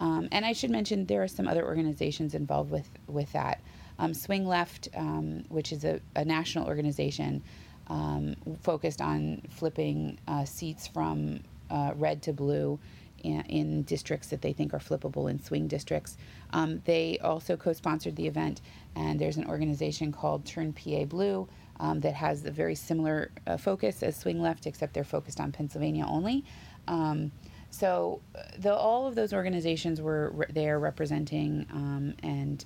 Um, 0.00 0.28
and 0.32 0.44
I 0.44 0.54
should 0.54 0.70
mention 0.70 1.04
there 1.04 1.22
are 1.22 1.28
some 1.28 1.46
other 1.46 1.64
organizations 1.64 2.34
involved 2.34 2.70
with 2.70 2.88
with 3.06 3.30
that. 3.32 3.60
Um, 3.98 4.12
Swing 4.12 4.46
Left, 4.46 4.88
um, 4.96 5.44
which 5.50 5.70
is 5.70 5.84
a, 5.84 6.00
a 6.16 6.24
national 6.24 6.66
organization 6.66 7.42
um, 7.86 8.34
focused 8.62 9.00
on 9.00 9.42
flipping 9.50 10.18
uh, 10.26 10.44
seats 10.44 10.88
from 10.88 11.40
uh, 11.70 11.92
red 11.94 12.22
to 12.22 12.32
blue 12.32 12.80
in, 13.22 13.40
in, 13.42 13.82
districts 13.82 14.28
that 14.28 14.42
they 14.42 14.52
think 14.52 14.74
are 14.74 14.78
flippable 14.78 15.30
in 15.30 15.42
swing 15.42 15.68
districts. 15.68 16.16
Um, 16.52 16.82
they 16.84 17.18
also 17.22 17.56
co 17.56 17.72
sponsored 17.72 18.16
the 18.16 18.26
event, 18.26 18.62
and 18.96 19.20
there's 19.20 19.36
an 19.36 19.46
organization 19.46 20.12
called 20.12 20.44
Turn 20.44 20.72
PA 20.72 21.04
Blue. 21.04 21.48
Um, 21.80 22.00
that 22.00 22.14
has 22.14 22.44
a 22.44 22.52
very 22.52 22.76
similar 22.76 23.32
uh, 23.46 23.56
focus 23.56 24.02
as 24.02 24.16
Swing 24.16 24.40
Left, 24.40 24.66
except 24.66 24.94
they're 24.94 25.02
focused 25.02 25.40
on 25.40 25.50
Pennsylvania 25.50 26.04
only. 26.06 26.44
Um, 26.86 27.32
so 27.70 28.20
uh, 28.36 28.42
the, 28.58 28.72
all 28.72 29.08
of 29.08 29.16
those 29.16 29.32
organizations 29.32 30.00
were 30.00 30.30
re- 30.30 30.46
there 30.50 30.78
representing 30.78 31.66
um, 31.72 32.14
and 32.22 32.64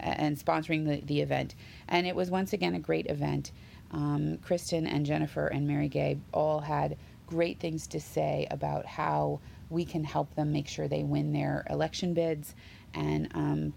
and 0.00 0.36
sponsoring 0.36 0.84
the, 0.84 1.00
the 1.06 1.20
event, 1.20 1.54
and 1.88 2.06
it 2.06 2.16
was 2.16 2.30
once 2.30 2.52
again 2.52 2.74
a 2.74 2.80
great 2.80 3.06
event. 3.06 3.52
Um, 3.92 4.38
Kristin 4.38 4.86
and 4.92 5.06
Jennifer 5.06 5.46
and 5.46 5.66
Mary 5.68 5.88
Gay 5.88 6.18
all 6.32 6.60
had 6.60 6.96
great 7.26 7.60
things 7.60 7.86
to 7.88 8.00
say 8.00 8.46
about 8.50 8.84
how 8.86 9.40
we 9.70 9.84
can 9.84 10.04
help 10.04 10.34
them 10.34 10.52
make 10.52 10.68
sure 10.68 10.88
they 10.88 11.04
win 11.04 11.32
their 11.32 11.64
election 11.70 12.12
bids. 12.12 12.54
And, 12.92 13.28
um, 13.34 13.74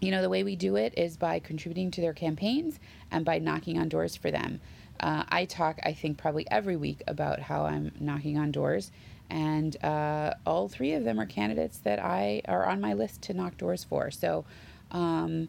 you 0.00 0.10
know, 0.10 0.22
the 0.22 0.28
way 0.28 0.44
we 0.44 0.56
do 0.56 0.76
it 0.76 0.94
is 0.96 1.16
by 1.16 1.38
contributing 1.38 1.90
to 1.92 2.00
their 2.00 2.12
campaigns 2.12 2.78
and 3.10 3.24
by 3.24 3.38
knocking 3.38 3.78
on 3.78 3.88
doors 3.88 4.16
for 4.16 4.30
them. 4.30 4.60
Uh, 5.00 5.24
I 5.28 5.44
talk, 5.44 5.78
I 5.84 5.92
think, 5.92 6.18
probably 6.18 6.46
every 6.50 6.76
week 6.76 7.02
about 7.06 7.40
how 7.40 7.64
I'm 7.64 7.92
knocking 8.00 8.36
on 8.36 8.50
doors, 8.50 8.90
and 9.30 9.82
uh, 9.84 10.34
all 10.46 10.68
three 10.68 10.92
of 10.92 11.04
them 11.04 11.20
are 11.20 11.26
candidates 11.26 11.78
that 11.78 11.98
I 11.98 12.42
are 12.46 12.66
on 12.66 12.80
my 12.80 12.94
list 12.94 13.22
to 13.22 13.34
knock 13.34 13.56
doors 13.56 13.84
for. 13.84 14.10
So, 14.10 14.44
um, 14.90 15.48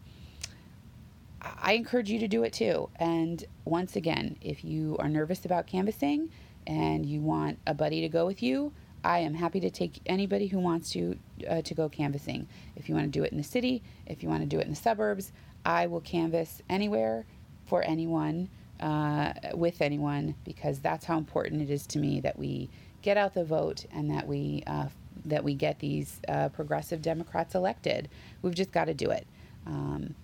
I 1.42 1.72
encourage 1.72 2.10
you 2.10 2.18
to 2.18 2.28
do 2.28 2.42
it 2.42 2.52
too. 2.52 2.90
And 2.96 3.42
once 3.64 3.96
again, 3.96 4.36
if 4.42 4.62
you 4.62 4.96
are 4.98 5.08
nervous 5.08 5.44
about 5.44 5.66
canvassing, 5.66 6.30
and 6.66 7.06
you 7.06 7.20
want 7.20 7.58
a 7.66 7.74
buddy 7.74 8.00
to 8.02 8.08
go 8.08 8.26
with 8.26 8.42
you, 8.42 8.72
I 9.02 9.20
am 9.20 9.34
happy 9.34 9.60
to 9.60 9.70
take 9.70 10.00
anybody 10.06 10.46
who 10.46 10.58
wants 10.58 10.90
to 10.92 11.18
uh, 11.48 11.62
to 11.62 11.74
go 11.74 11.88
canvassing. 11.88 12.48
If 12.76 12.88
you 12.88 12.94
want 12.94 13.06
to 13.06 13.18
do 13.18 13.24
it 13.24 13.32
in 13.32 13.38
the 13.38 13.44
city, 13.44 13.82
if 14.06 14.22
you 14.22 14.28
want 14.28 14.42
to 14.42 14.46
do 14.46 14.58
it 14.58 14.64
in 14.64 14.70
the 14.70 14.76
suburbs, 14.76 15.32
I 15.64 15.86
will 15.86 16.00
canvass 16.00 16.62
anywhere 16.68 17.26
for 17.66 17.82
anyone 17.82 18.48
uh, 18.80 19.32
with 19.54 19.80
anyone 19.80 20.34
because 20.44 20.80
that's 20.80 21.04
how 21.04 21.18
important 21.18 21.62
it 21.62 21.70
is 21.70 21.86
to 21.88 21.98
me 21.98 22.20
that 22.20 22.38
we 22.38 22.68
get 23.02 23.16
out 23.16 23.34
the 23.34 23.44
vote 23.44 23.86
and 23.92 24.10
that 24.10 24.26
we 24.26 24.62
uh, 24.66 24.86
that 25.24 25.44
we 25.44 25.54
get 25.54 25.78
these 25.78 26.20
uh, 26.28 26.48
progressive 26.48 27.02
Democrats 27.02 27.54
elected. 27.54 28.08
We've 28.42 28.54
just 28.54 28.72
got 28.72 28.86
to 28.86 28.94
do 28.94 29.10
it. 29.10 29.26
Um, 29.66 30.14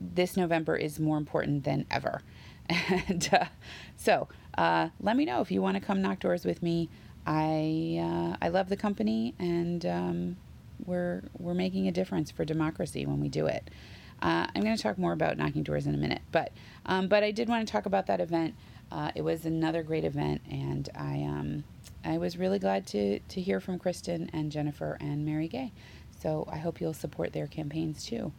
this 0.00 0.36
November 0.36 0.76
is 0.76 1.00
more 1.00 1.16
important 1.16 1.64
than 1.64 1.86
ever. 1.90 2.22
And 3.08 3.28
uh, 3.30 3.44
so 3.96 4.28
uh, 4.56 4.88
let 5.00 5.16
me 5.16 5.26
know 5.26 5.42
if 5.42 5.50
you 5.50 5.60
want 5.60 5.76
to 5.76 5.82
come 5.82 6.00
knock 6.00 6.20
doors 6.20 6.46
with 6.46 6.62
me. 6.62 6.88
I 7.26 7.98
uh, 8.00 8.36
I 8.42 8.48
love 8.48 8.68
the 8.68 8.76
company, 8.76 9.34
and 9.38 9.84
um, 9.86 10.36
we're 10.84 11.22
we're 11.38 11.54
making 11.54 11.88
a 11.88 11.92
difference 11.92 12.30
for 12.30 12.44
democracy 12.44 13.06
when 13.06 13.20
we 13.20 13.28
do 13.28 13.46
it. 13.46 13.70
Uh, 14.22 14.46
I'm 14.54 14.62
going 14.62 14.76
to 14.76 14.82
talk 14.82 14.96
more 14.96 15.12
about 15.12 15.36
knocking 15.36 15.62
doors 15.62 15.86
in 15.86 15.94
a 15.94 15.98
minute, 15.98 16.22
but 16.32 16.52
um, 16.86 17.08
but 17.08 17.22
I 17.22 17.30
did 17.30 17.48
want 17.48 17.66
to 17.66 17.72
talk 17.72 17.86
about 17.86 18.06
that 18.06 18.20
event. 18.20 18.54
Uh, 18.90 19.10
it 19.14 19.22
was 19.22 19.44
another 19.44 19.82
great 19.82 20.04
event, 20.04 20.42
and 20.50 20.88
I 20.94 21.22
um, 21.22 21.64
I 22.04 22.18
was 22.18 22.36
really 22.36 22.58
glad 22.58 22.86
to 22.88 23.18
to 23.20 23.40
hear 23.40 23.60
from 23.60 23.78
Kristin 23.78 24.28
and 24.32 24.52
Jennifer 24.52 24.96
and 25.00 25.24
Mary 25.24 25.48
Gay. 25.48 25.72
So 26.20 26.48
I 26.50 26.58
hope 26.58 26.80
you'll 26.80 26.94
support 26.94 27.32
their 27.32 27.46
campaigns 27.46 28.04
too. 28.04 28.32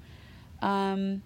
Um, 0.61 1.23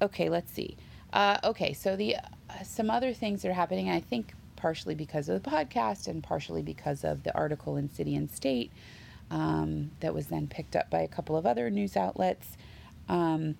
okay, 0.00 0.28
let's 0.28 0.52
see. 0.52 0.76
Uh, 1.12 1.38
okay, 1.44 1.72
so 1.72 1.96
the 1.96 2.16
uh, 2.16 2.62
some 2.62 2.90
other 2.90 3.12
things 3.12 3.42
that 3.42 3.48
are 3.48 3.54
happening. 3.54 3.90
I 3.90 4.00
think 4.00 4.34
partially 4.56 4.94
because 4.94 5.28
of 5.28 5.42
the 5.42 5.50
podcast 5.50 6.08
and 6.08 6.22
partially 6.22 6.62
because 6.62 7.04
of 7.04 7.22
the 7.22 7.34
article 7.36 7.76
in 7.76 7.90
City 7.90 8.14
and 8.14 8.30
State 8.30 8.72
um, 9.30 9.90
that 10.00 10.14
was 10.14 10.28
then 10.28 10.46
picked 10.46 10.76
up 10.76 10.90
by 10.90 11.00
a 11.00 11.08
couple 11.08 11.36
of 11.36 11.46
other 11.46 11.70
news 11.70 11.96
outlets. 11.96 12.56
Um, 13.08 13.56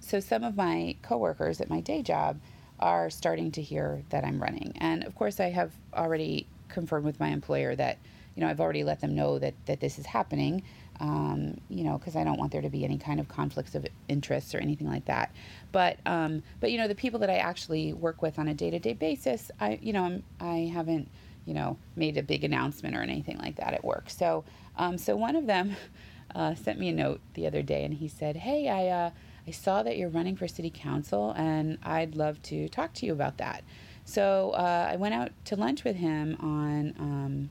so 0.00 0.20
some 0.20 0.42
of 0.42 0.56
my 0.56 0.96
coworkers 1.02 1.60
at 1.60 1.70
my 1.70 1.80
day 1.80 2.02
job 2.02 2.40
are 2.80 3.10
starting 3.10 3.52
to 3.52 3.62
hear 3.62 4.02
that 4.10 4.24
I'm 4.24 4.42
running, 4.42 4.72
and 4.76 5.04
of 5.04 5.14
course 5.14 5.38
I 5.38 5.50
have 5.50 5.72
already 5.94 6.46
confirmed 6.68 7.04
with 7.04 7.20
my 7.20 7.28
employer 7.28 7.76
that 7.76 7.98
you 8.34 8.40
know 8.40 8.48
I've 8.48 8.60
already 8.60 8.82
let 8.82 9.00
them 9.00 9.14
know 9.14 9.38
that 9.38 9.54
that 9.66 9.80
this 9.80 9.98
is 9.98 10.06
happening 10.06 10.62
um, 11.02 11.58
you 11.68 11.82
know, 11.82 11.98
because 11.98 12.14
I 12.14 12.22
don't 12.22 12.38
want 12.38 12.52
there 12.52 12.62
to 12.62 12.70
be 12.70 12.84
any 12.84 12.96
kind 12.96 13.18
of 13.18 13.28
conflicts 13.28 13.74
of 13.74 13.84
interest 14.08 14.54
or 14.54 14.58
anything 14.58 14.88
like 14.88 15.04
that. 15.06 15.34
But 15.72 15.98
um, 16.06 16.42
but 16.60 16.70
you 16.70 16.78
know, 16.78 16.86
the 16.86 16.94
people 16.94 17.20
that 17.20 17.28
I 17.28 17.36
actually 17.36 17.92
work 17.92 18.22
with 18.22 18.38
on 18.38 18.48
a 18.48 18.54
day 18.54 18.70
to 18.70 18.78
day 18.78 18.94
basis, 18.94 19.50
I 19.60 19.78
you 19.82 19.92
know 19.92 20.04
I'm, 20.04 20.22
I 20.40 20.70
haven't 20.72 21.08
you 21.44 21.54
know 21.54 21.76
made 21.96 22.16
a 22.16 22.22
big 22.22 22.44
announcement 22.44 22.96
or 22.96 23.02
anything 23.02 23.36
like 23.38 23.56
that 23.56 23.74
at 23.74 23.84
work. 23.84 24.08
So 24.08 24.44
um, 24.78 24.96
so 24.96 25.16
one 25.16 25.34
of 25.34 25.46
them 25.46 25.76
uh, 26.36 26.54
sent 26.54 26.78
me 26.78 26.88
a 26.88 26.92
note 26.92 27.20
the 27.34 27.48
other 27.48 27.62
day, 27.62 27.84
and 27.84 27.92
he 27.92 28.08
said, 28.08 28.36
"Hey, 28.36 28.68
I." 28.68 28.88
Uh, 28.88 29.10
I 29.44 29.50
saw 29.50 29.82
that 29.82 29.96
you're 29.96 30.08
running 30.08 30.36
for 30.36 30.46
city 30.46 30.70
council, 30.72 31.32
and 31.36 31.76
I'd 31.82 32.14
love 32.14 32.40
to 32.42 32.68
talk 32.68 32.92
to 32.94 33.06
you 33.06 33.12
about 33.12 33.38
that. 33.38 33.64
So 34.04 34.50
uh, 34.50 34.88
I 34.92 34.94
went 34.94 35.14
out 35.14 35.32
to 35.46 35.56
lunch 35.56 35.82
with 35.82 35.96
him 35.96 36.36
on 36.38 36.94
um, 37.00 37.50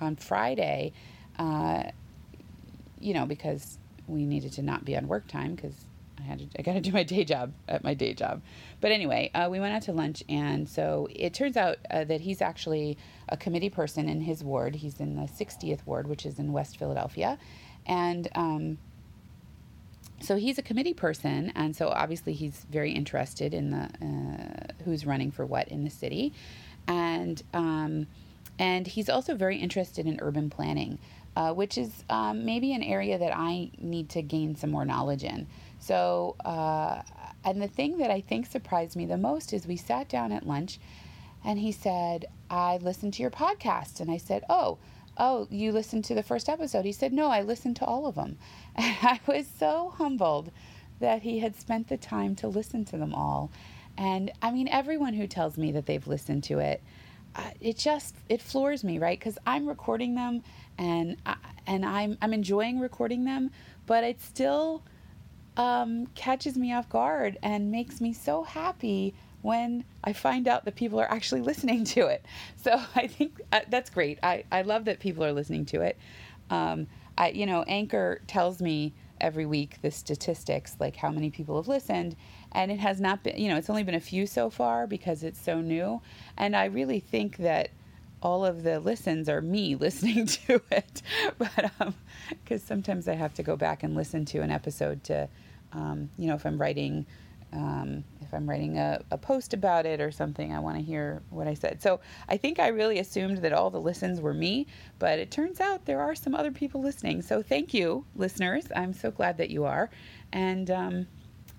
on 0.00 0.16
Friday, 0.16 0.92
uh, 1.38 1.84
you 3.02 3.14
know, 3.14 3.26
because 3.26 3.78
we 4.06 4.24
needed 4.24 4.52
to 4.52 4.62
not 4.62 4.84
be 4.84 4.96
on 4.96 5.08
work 5.08 5.26
time 5.28 5.54
because 5.54 5.74
I 6.18 6.22
had 6.22 6.38
to, 6.38 6.46
I 6.58 6.62
got 6.62 6.74
to 6.74 6.80
do 6.90 6.92
my 6.92 7.02
day 7.02 7.24
job 7.24 7.52
at 7.68 7.84
my 7.84 7.94
day 7.94 8.14
job. 8.14 8.42
But 8.80 8.92
anyway, 8.92 9.30
uh, 9.34 9.48
we 9.50 9.60
went 9.60 9.74
out 9.74 9.82
to 9.82 9.92
lunch, 9.92 10.22
and 10.28 10.68
so 10.68 11.08
it 11.10 11.34
turns 11.34 11.56
out 11.56 11.78
uh, 11.90 12.04
that 12.04 12.20
he's 12.20 12.40
actually 12.40 12.96
a 13.28 13.36
committee 13.36 13.70
person 13.70 14.08
in 14.08 14.20
his 14.20 14.42
ward. 14.42 14.76
He's 14.76 15.00
in 15.00 15.16
the 15.16 15.22
60th 15.22 15.84
ward, 15.86 16.06
which 16.06 16.26
is 16.26 16.38
in 16.38 16.52
West 16.52 16.78
Philadelphia, 16.78 17.38
and 17.86 18.28
um, 18.34 18.78
so 20.20 20.36
he's 20.36 20.58
a 20.58 20.62
committee 20.62 20.94
person, 20.94 21.52
and 21.54 21.74
so 21.74 21.88
obviously 21.88 22.32
he's 22.32 22.66
very 22.70 22.92
interested 22.92 23.52
in 23.52 23.70
the 23.70 23.88
uh, 24.00 24.72
who's 24.84 25.04
running 25.04 25.30
for 25.30 25.44
what 25.44 25.68
in 25.68 25.84
the 25.84 25.90
city, 25.90 26.32
and 26.86 27.42
um, 27.52 28.06
and 28.58 28.86
he's 28.86 29.08
also 29.08 29.34
very 29.34 29.56
interested 29.56 30.06
in 30.06 30.18
urban 30.20 30.50
planning 30.50 30.98
uh, 31.36 31.52
which 31.52 31.78
is 31.78 32.04
um, 32.10 32.44
maybe 32.44 32.72
an 32.72 32.82
area 32.82 33.18
that 33.18 33.32
I 33.34 33.70
need 33.78 34.10
to 34.10 34.22
gain 34.22 34.54
some 34.54 34.70
more 34.70 34.84
knowledge 34.84 35.24
in. 35.24 35.46
So, 35.78 36.36
uh, 36.44 37.02
and 37.44 37.60
the 37.60 37.68
thing 37.68 37.98
that 37.98 38.10
I 38.10 38.20
think 38.20 38.46
surprised 38.46 38.96
me 38.96 39.06
the 39.06 39.16
most 39.16 39.52
is 39.52 39.66
we 39.66 39.76
sat 39.76 40.08
down 40.08 40.32
at 40.32 40.46
lunch 40.46 40.78
and 41.44 41.58
he 41.58 41.72
said, 41.72 42.26
I 42.50 42.76
listened 42.76 43.14
to 43.14 43.22
your 43.22 43.30
podcast. 43.30 44.00
And 44.00 44.10
I 44.10 44.16
said, 44.16 44.44
Oh, 44.48 44.78
oh, 45.18 45.48
you 45.50 45.72
listened 45.72 46.04
to 46.06 46.14
the 46.14 46.22
first 46.22 46.48
episode? 46.48 46.84
He 46.84 46.92
said, 46.92 47.12
No, 47.12 47.28
I 47.28 47.42
listened 47.42 47.76
to 47.76 47.84
all 47.84 48.06
of 48.06 48.14
them. 48.14 48.38
And 48.76 48.96
I 49.02 49.20
was 49.26 49.46
so 49.58 49.92
humbled 49.96 50.50
that 51.00 51.22
he 51.22 51.40
had 51.40 51.56
spent 51.56 51.88
the 51.88 51.96
time 51.96 52.34
to 52.36 52.48
listen 52.48 52.84
to 52.86 52.96
them 52.96 53.14
all. 53.14 53.50
And 53.98 54.32
I 54.40 54.50
mean, 54.50 54.68
everyone 54.68 55.14
who 55.14 55.26
tells 55.26 55.58
me 55.58 55.72
that 55.72 55.86
they've 55.86 56.06
listened 56.06 56.44
to 56.44 56.58
it, 56.58 56.82
it 57.60 57.76
just 57.76 58.14
it 58.28 58.40
floors 58.40 58.84
me, 58.84 58.98
right? 58.98 59.18
Because 59.18 59.38
I'm 59.46 59.66
recording 59.66 60.14
them 60.14 60.42
and 60.78 61.16
I, 61.24 61.36
and 61.66 61.84
I'm 61.84 62.18
I'm 62.20 62.32
enjoying 62.32 62.80
recording 62.80 63.24
them, 63.24 63.50
but 63.86 64.04
it 64.04 64.20
still 64.20 64.82
um, 65.56 66.06
catches 66.14 66.56
me 66.56 66.72
off 66.72 66.88
guard 66.88 67.38
and 67.42 67.70
makes 67.70 68.00
me 68.00 68.12
so 68.12 68.42
happy 68.42 69.14
when 69.42 69.84
I 70.02 70.12
find 70.12 70.48
out 70.48 70.64
that 70.64 70.76
people 70.76 71.00
are 71.00 71.10
actually 71.10 71.40
listening 71.50 71.84
to 71.84 72.06
it. 72.06 72.24
So 72.56 72.80
I 72.94 73.06
think 73.06 73.40
uh, 73.52 73.60
that's 73.68 73.90
great. 73.90 74.18
I, 74.22 74.44
I 74.50 74.62
love 74.62 74.86
that 74.86 75.00
people 75.00 75.24
are 75.24 75.32
listening 75.32 75.66
to 75.66 75.82
it. 75.82 75.98
Um, 76.50 76.86
I 77.16 77.30
you 77.30 77.46
know 77.46 77.62
Anchor 77.64 78.20
tells 78.26 78.60
me 78.60 78.94
every 79.22 79.46
week 79.46 79.80
the 79.80 79.90
statistics 79.90 80.76
like 80.78 80.96
how 80.96 81.10
many 81.10 81.30
people 81.30 81.56
have 81.56 81.68
listened 81.68 82.14
and 82.52 82.70
it 82.70 82.78
has 82.78 83.00
not 83.00 83.22
been 83.22 83.38
you 83.38 83.48
know 83.48 83.56
it's 83.56 83.70
only 83.70 83.82
been 83.82 83.94
a 83.94 84.00
few 84.00 84.26
so 84.26 84.50
far 84.50 84.86
because 84.86 85.22
it's 85.22 85.40
so 85.40 85.60
new. 85.60 86.00
And 86.36 86.56
I 86.56 86.66
really 86.66 87.00
think 87.00 87.38
that 87.38 87.70
all 88.22 88.44
of 88.44 88.62
the 88.62 88.80
listens 88.80 89.28
are 89.28 89.40
me 89.40 89.74
listening 89.86 90.26
to 90.26 90.60
it, 90.70 91.02
but 91.38 91.72
because 92.30 92.62
um, 92.62 92.66
sometimes 92.66 93.08
I 93.08 93.14
have 93.14 93.34
to 93.34 93.42
go 93.42 93.56
back 93.56 93.82
and 93.82 93.94
listen 93.94 94.24
to 94.26 94.40
an 94.40 94.50
episode 94.50 95.04
to, 95.04 95.28
um, 95.72 96.10
you 96.18 96.26
know, 96.26 96.34
if 96.34 96.44
I'm 96.44 96.60
writing, 96.60 97.06
um, 97.52 98.04
I'm 98.32 98.48
writing 98.48 98.78
a, 98.78 99.00
a, 99.10 99.18
post 99.18 99.54
about 99.54 99.86
it 99.86 100.00
or 100.00 100.10
something, 100.10 100.52
I 100.52 100.58
want 100.58 100.76
to 100.76 100.82
hear 100.82 101.22
what 101.30 101.46
I 101.46 101.54
said. 101.54 101.82
So 101.82 102.00
I 102.28 102.36
think 102.36 102.58
I 102.58 102.68
really 102.68 102.98
assumed 102.98 103.38
that 103.38 103.52
all 103.52 103.70
the 103.70 103.80
listens 103.80 104.20
were 104.20 104.34
me, 104.34 104.66
but 104.98 105.18
it 105.18 105.30
turns 105.30 105.60
out 105.60 105.84
there 105.84 106.00
are 106.00 106.14
some 106.14 106.34
other 106.34 106.50
people 106.50 106.82
listening. 106.82 107.22
So 107.22 107.42
thank 107.42 107.72
you, 107.72 108.04
listeners. 108.16 108.64
I'm 108.74 108.92
so 108.92 109.10
glad 109.10 109.38
that 109.38 109.50
you 109.50 109.64
are, 109.64 109.90
and 110.32 110.70
um, 110.70 111.06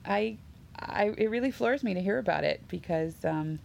I, 0.05 0.37
I, 0.79 1.13
it 1.17 1.29
really 1.29 1.51
floors 1.51 1.83
me 1.83 1.93
to 1.93 2.01
hear 2.01 2.19
about 2.19 2.43
it 2.43 2.61
because. 2.67 3.13
Um, 3.23 3.59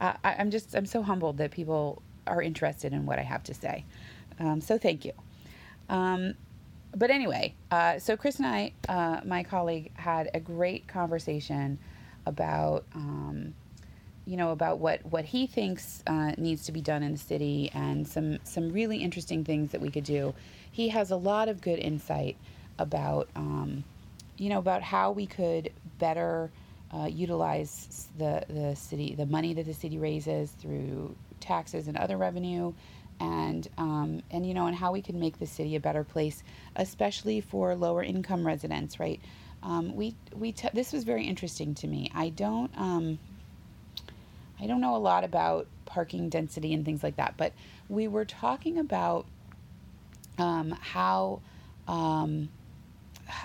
I, 0.00 0.16
I'm 0.24 0.50
just 0.50 0.74
I'm 0.76 0.86
so 0.86 1.02
humbled 1.02 1.38
that 1.38 1.50
people 1.50 2.02
are 2.26 2.42
interested 2.42 2.92
in 2.92 3.06
what 3.06 3.18
I 3.18 3.22
have 3.22 3.42
to 3.44 3.54
say. 3.54 3.84
Um, 4.38 4.60
so 4.60 4.78
thank 4.78 5.04
you. 5.04 5.12
Um, 5.88 6.34
but 6.96 7.10
anyway, 7.10 7.54
uh, 7.70 7.98
so 7.98 8.16
Chris 8.16 8.38
and 8.38 8.46
I, 8.46 8.72
uh, 8.88 9.20
my 9.24 9.42
colleague, 9.42 9.90
had 9.94 10.30
a 10.34 10.40
great 10.40 10.86
conversation 10.86 11.78
about, 12.28 12.84
um, 12.94 13.54
you 14.26 14.36
know, 14.36 14.52
about 14.52 14.78
what 14.78 15.04
what 15.06 15.24
he 15.24 15.46
thinks 15.46 16.02
uh, 16.06 16.32
needs 16.36 16.64
to 16.66 16.72
be 16.72 16.80
done 16.80 17.02
in 17.02 17.12
the 17.12 17.18
city 17.18 17.70
and 17.74 18.06
some 18.06 18.38
some 18.44 18.70
really 18.70 18.98
interesting 18.98 19.44
things 19.44 19.72
that 19.72 19.80
we 19.80 19.90
could 19.90 20.04
do. 20.04 20.34
He 20.70 20.88
has 20.90 21.10
a 21.10 21.16
lot 21.16 21.48
of 21.48 21.60
good 21.60 21.78
insight 21.78 22.36
about, 22.78 23.28
um, 23.34 23.84
you 24.36 24.48
know, 24.48 24.58
about 24.58 24.82
how 24.82 25.12
we 25.12 25.26
could 25.26 25.72
better. 25.98 26.50
Uh, 26.90 27.04
utilize 27.04 28.08
the, 28.16 28.42
the 28.48 28.74
city, 28.74 29.14
the 29.14 29.26
money 29.26 29.52
that 29.52 29.66
the 29.66 29.74
city 29.74 29.98
raises 29.98 30.50
through 30.52 31.14
taxes 31.38 31.86
and 31.86 31.98
other 31.98 32.16
revenue 32.16 32.72
and 33.20 33.68
um, 33.78 34.22
and 34.30 34.46
you 34.46 34.54
know 34.54 34.66
and 34.66 34.76
how 34.76 34.92
we 34.92 35.02
can 35.02 35.18
make 35.18 35.38
the 35.38 35.46
city 35.46 35.76
a 35.76 35.80
better 35.80 36.04
place 36.04 36.42
especially 36.76 37.40
for 37.40 37.74
lower 37.74 38.02
income 38.02 38.46
residents 38.46 39.00
right 39.00 39.20
um, 39.62 39.94
we 39.94 40.14
we 40.34 40.52
t- 40.52 40.68
this 40.74 40.92
was 40.92 41.04
very 41.04 41.24
interesting 41.26 41.74
to 41.76 41.86
me. 41.86 42.10
I 42.14 42.28
don't 42.30 42.70
um, 42.78 43.18
I 44.60 44.66
don't 44.66 44.80
know 44.80 44.96
a 44.96 44.98
lot 44.98 45.24
about 45.24 45.66
parking 45.86 46.28
density 46.28 46.74
and 46.74 46.84
things 46.84 47.02
like 47.02 47.16
that 47.16 47.34
but 47.36 47.52
we 47.88 48.08
were 48.08 48.24
talking 48.26 48.78
about 48.78 49.26
um, 50.38 50.70
how 50.80 51.40
um, 51.86 52.48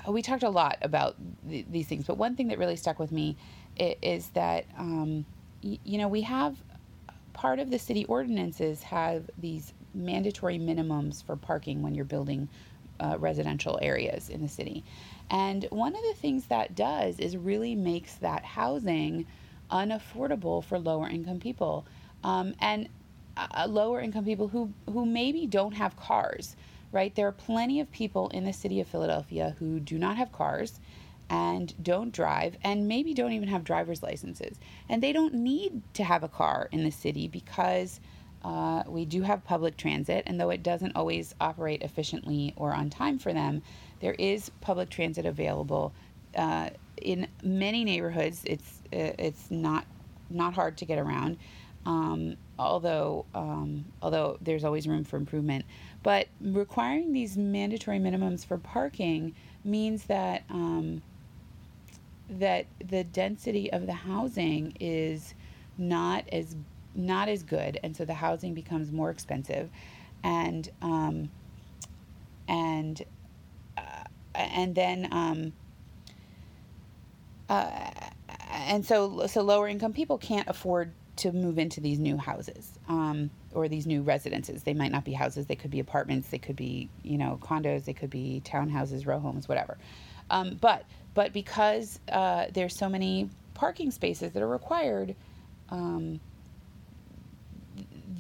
we 0.08 0.22
talked 0.22 0.44
a 0.44 0.50
lot 0.50 0.78
about 0.82 1.16
th- 1.48 1.66
these 1.72 1.88
things 1.88 2.06
but 2.06 2.18
one 2.18 2.36
thing 2.36 2.50
that 2.50 2.58
really 2.58 2.76
stuck 2.76 3.00
with 3.00 3.12
me 3.12 3.38
is, 3.78 4.28
that 4.30 4.66
um, 4.78 5.26
y- 5.64 5.80
you 5.84 5.98
know 5.98 6.08
we 6.08 6.22
have 6.22 6.58
part 7.34 7.60
of 7.60 7.72
the 7.72 7.80
city 7.80 8.06
ordinances 8.06 8.84
have 8.84 9.30
these 9.38 9.74
mandatory 9.94 10.60
minimums 10.60 11.24
for 11.24 11.36
parking 11.36 11.82
when 11.82 11.96
you're 11.96 12.06
building 12.06 12.48
uh, 13.00 13.18
residential 13.20 13.80
areas 13.82 14.30
in 14.30 14.42
the 14.42 14.50
city. 14.50 14.84
And 15.30 15.66
one 15.70 15.96
of 15.96 16.02
the 16.02 16.14
things 16.14 16.46
that 16.46 16.76
does 16.76 17.20
is 17.20 17.38
really 17.38 17.76
makes 17.76 18.16
that 18.16 18.44
housing 18.44 19.26
unaffordable 19.72 20.64
for 20.64 20.78
lower 20.78 21.08
income 21.08 21.40
people. 21.40 21.86
Um, 22.24 22.54
and 22.60 22.88
uh, 23.36 23.66
lower 23.68 24.00
income 24.00 24.26
people 24.26 24.48
who, 24.48 24.72
who 24.92 25.06
maybe 25.06 25.48
don't 25.48 25.74
have 25.74 25.98
cars, 25.98 26.56
right? 26.92 27.14
There 27.16 27.28
are 27.28 27.32
plenty 27.34 27.80
of 27.80 27.92
people 27.92 28.30
in 28.30 28.46
the 28.46 28.54
city 28.54 28.80
of 28.80 28.88
Philadelphia 28.88 29.56
who 29.60 29.80
do 29.80 29.98
not 29.98 30.18
have 30.18 30.32
cars 30.32 30.80
and 31.30 31.74
don't 31.82 32.12
drive 32.12 32.58
and 32.64 32.88
maybe 32.88 33.14
don't 33.14 33.32
even 33.32 33.50
have 33.50 33.64
driver's 33.64 34.04
licenses. 34.04 34.58
And 34.88 35.02
they 35.02 35.12
don't 35.12 35.34
need 35.34 35.82
to 35.96 36.04
have 36.04 36.24
a 36.24 36.28
car 36.28 36.70
in 36.72 36.84
the 36.84 36.92
city 36.92 37.28
because 37.28 38.00
uh, 38.44 38.84
we 38.88 39.06
do 39.06 39.22
have 39.22 39.44
public 39.44 39.78
transit, 39.78 40.24
and 40.28 40.40
though 40.40 40.50
it 40.50 40.64
doesn't 40.64 40.96
always 40.96 41.34
operate 41.40 41.82
efficiently 41.82 42.54
or 42.56 42.74
on 42.74 42.90
time 42.90 43.18
for 43.18 43.34
them, 43.34 43.62
there 44.02 44.16
is 44.20 44.52
public 44.62 44.90
transit 44.90 45.26
available. 45.26 45.94
Uh, 46.36 46.70
in 47.02 47.28
many 47.42 47.84
neighborhoods, 47.84 48.42
it's 48.46 48.82
uh, 48.92 49.16
it's 49.18 49.50
not 49.50 49.86
not 50.30 50.54
hard 50.54 50.78
to 50.78 50.86
get 50.86 51.00
around, 51.00 51.38
um, 51.86 52.36
although 52.60 53.26
um, 53.34 53.86
although 54.02 54.38
there's 54.42 54.64
always 54.64 54.88
room 54.88 55.04
for 55.04 55.18
improvement. 55.18 55.64
But 56.02 56.28
requiring 56.42 57.14
these 57.14 57.38
mandatory 57.38 58.00
minimums 58.00 58.46
for 58.46 58.58
parking 58.58 59.36
means 59.64 60.04
that 60.06 60.44
um, 60.50 61.02
that 62.30 62.66
the 62.86 63.04
density 63.06 63.72
of 63.72 63.86
the 63.86 63.94
housing 63.94 64.76
is 64.80 65.34
not 65.78 66.26
as 66.32 66.56
not 66.96 67.30
as 67.30 67.44
good, 67.44 67.80
and 67.84 67.96
so 67.96 68.06
the 68.06 68.14
housing 68.14 68.54
becomes 68.54 68.92
more 68.92 69.10
expensive, 69.10 69.70
and 70.24 70.70
um, 70.82 71.30
and 72.48 73.04
uh, 73.78 74.04
and 74.36 74.76
then 74.76 75.08
um, 75.12 75.54
uh, 77.50 77.92
and 78.52 78.86
so 78.86 79.26
so 79.28 79.42
lower 79.42 79.68
income 79.68 79.94
people 79.94 80.18
can't 80.18 80.48
afford 80.48 80.92
to 81.16 81.32
move 81.32 81.60
into 81.60 81.80
these 81.80 82.00
new 82.00 82.18
houses 82.18 82.80
um, 82.90 83.30
or 83.54 83.68
these 83.68 83.86
new 83.86 84.02
residences. 84.02 84.64
They 84.64 84.74
might 84.74 84.92
not 84.92 85.04
be 85.06 85.14
houses; 85.14 85.46
they 85.48 85.56
could 85.56 85.72
be 85.72 85.80
apartments, 85.80 86.30
they 86.30 86.40
could 86.40 86.56
be 86.56 86.90
you 87.04 87.18
know 87.18 87.40
condos, 87.42 87.86
they 87.86 87.94
could 87.94 88.10
be 88.10 88.42
townhouses, 88.46 89.06
row 89.06 89.20
homes, 89.20 89.48
whatever. 89.48 89.78
Um, 90.30 90.58
but 90.60 90.86
but 91.14 91.34
because 91.34 92.00
uh, 92.12 92.48
there's 92.54 92.76
so 92.76 92.90
many 92.90 93.30
parking 93.54 93.92
spaces 93.92 94.32
that 94.32 94.42
are 94.42 94.48
required, 94.48 95.16
um, 95.70 96.20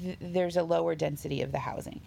th- 0.03 0.17
there's 0.21 0.57
a 0.57 0.63
lower 0.63 0.95
density 0.95 1.41
of 1.41 1.51
the 1.51 1.59
housing, 1.59 2.01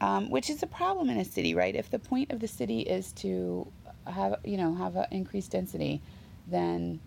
um, 0.00 0.30
which 0.30 0.50
is 0.50 0.62
a 0.62 0.66
problem 0.66 1.10
in 1.10 1.18
a 1.18 1.24
city, 1.24 1.54
right? 1.54 1.74
If 1.74 1.90
the 1.90 1.98
point 1.98 2.32
of 2.32 2.40
the 2.40 2.48
city 2.48 2.80
is 2.80 3.12
to 3.12 3.70
have 4.06 4.36
you 4.44 4.56
know 4.56 4.74
have 4.74 4.96
an 4.96 5.06
increased 5.10 5.50
density, 5.52 6.00
then 6.46 7.00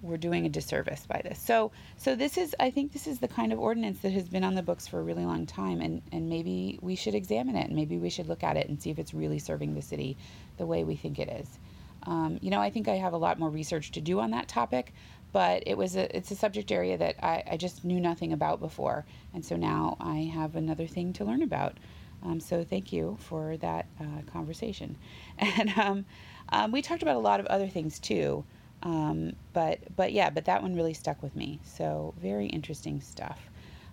we're 0.00 0.16
doing 0.16 0.46
a 0.46 0.48
disservice 0.48 1.06
by 1.06 1.20
this. 1.24 1.38
So 1.38 1.72
so 1.96 2.14
this 2.14 2.38
is 2.38 2.54
I 2.60 2.70
think 2.70 2.92
this 2.92 3.06
is 3.06 3.18
the 3.18 3.28
kind 3.28 3.52
of 3.52 3.58
ordinance 3.58 4.00
that 4.00 4.12
has 4.12 4.28
been 4.28 4.44
on 4.44 4.54
the 4.54 4.62
books 4.62 4.86
for 4.86 5.00
a 5.00 5.02
really 5.02 5.24
long 5.24 5.46
time 5.46 5.80
and 5.80 6.02
and 6.12 6.28
maybe 6.28 6.78
we 6.82 6.94
should 6.94 7.14
examine 7.14 7.56
it 7.56 7.66
and 7.66 7.76
maybe 7.76 7.98
we 7.98 8.10
should 8.10 8.28
look 8.28 8.44
at 8.44 8.56
it 8.56 8.68
and 8.68 8.80
see 8.80 8.90
if 8.90 8.98
it's 8.98 9.14
really 9.14 9.38
serving 9.38 9.74
the 9.74 9.82
city 9.82 10.16
the 10.56 10.66
way 10.66 10.84
we 10.84 10.96
think 10.96 11.18
it 11.18 11.28
is. 11.28 11.58
Um, 12.04 12.38
you 12.40 12.50
know, 12.50 12.60
I 12.60 12.70
think 12.70 12.88
I 12.88 12.94
have 12.94 13.12
a 13.12 13.16
lot 13.16 13.38
more 13.38 13.50
research 13.50 13.90
to 13.92 14.00
do 14.00 14.20
on 14.20 14.30
that 14.30 14.48
topic, 14.48 14.94
but 15.32 15.62
it 15.66 15.76
was 15.76 15.96
a 15.96 16.14
it's 16.16 16.30
a 16.30 16.36
subject 16.36 16.72
area 16.72 16.96
that 16.96 17.16
I, 17.22 17.42
I 17.52 17.56
just 17.56 17.84
knew 17.84 18.00
nothing 18.00 18.32
about 18.32 18.60
before, 18.60 19.04
and 19.34 19.44
so 19.44 19.56
now 19.56 19.96
I 20.00 20.30
have 20.34 20.56
another 20.56 20.86
thing 20.86 21.12
to 21.14 21.24
learn 21.24 21.42
about. 21.42 21.76
Um, 22.22 22.40
so 22.40 22.64
thank 22.64 22.92
you 22.92 23.16
for 23.20 23.56
that 23.58 23.86
uh, 24.00 24.22
conversation, 24.32 24.96
and 25.38 25.70
um, 25.78 26.04
um, 26.50 26.72
we 26.72 26.82
talked 26.82 27.02
about 27.02 27.16
a 27.16 27.20
lot 27.20 27.40
of 27.40 27.46
other 27.46 27.68
things 27.68 27.98
too. 27.98 28.44
Um, 28.82 29.34
but 29.52 29.80
but 29.96 30.12
yeah, 30.12 30.30
but 30.30 30.44
that 30.46 30.62
one 30.62 30.74
really 30.74 30.94
stuck 30.94 31.22
with 31.22 31.34
me. 31.36 31.60
So 31.64 32.14
very 32.20 32.46
interesting 32.46 33.00
stuff. 33.00 33.50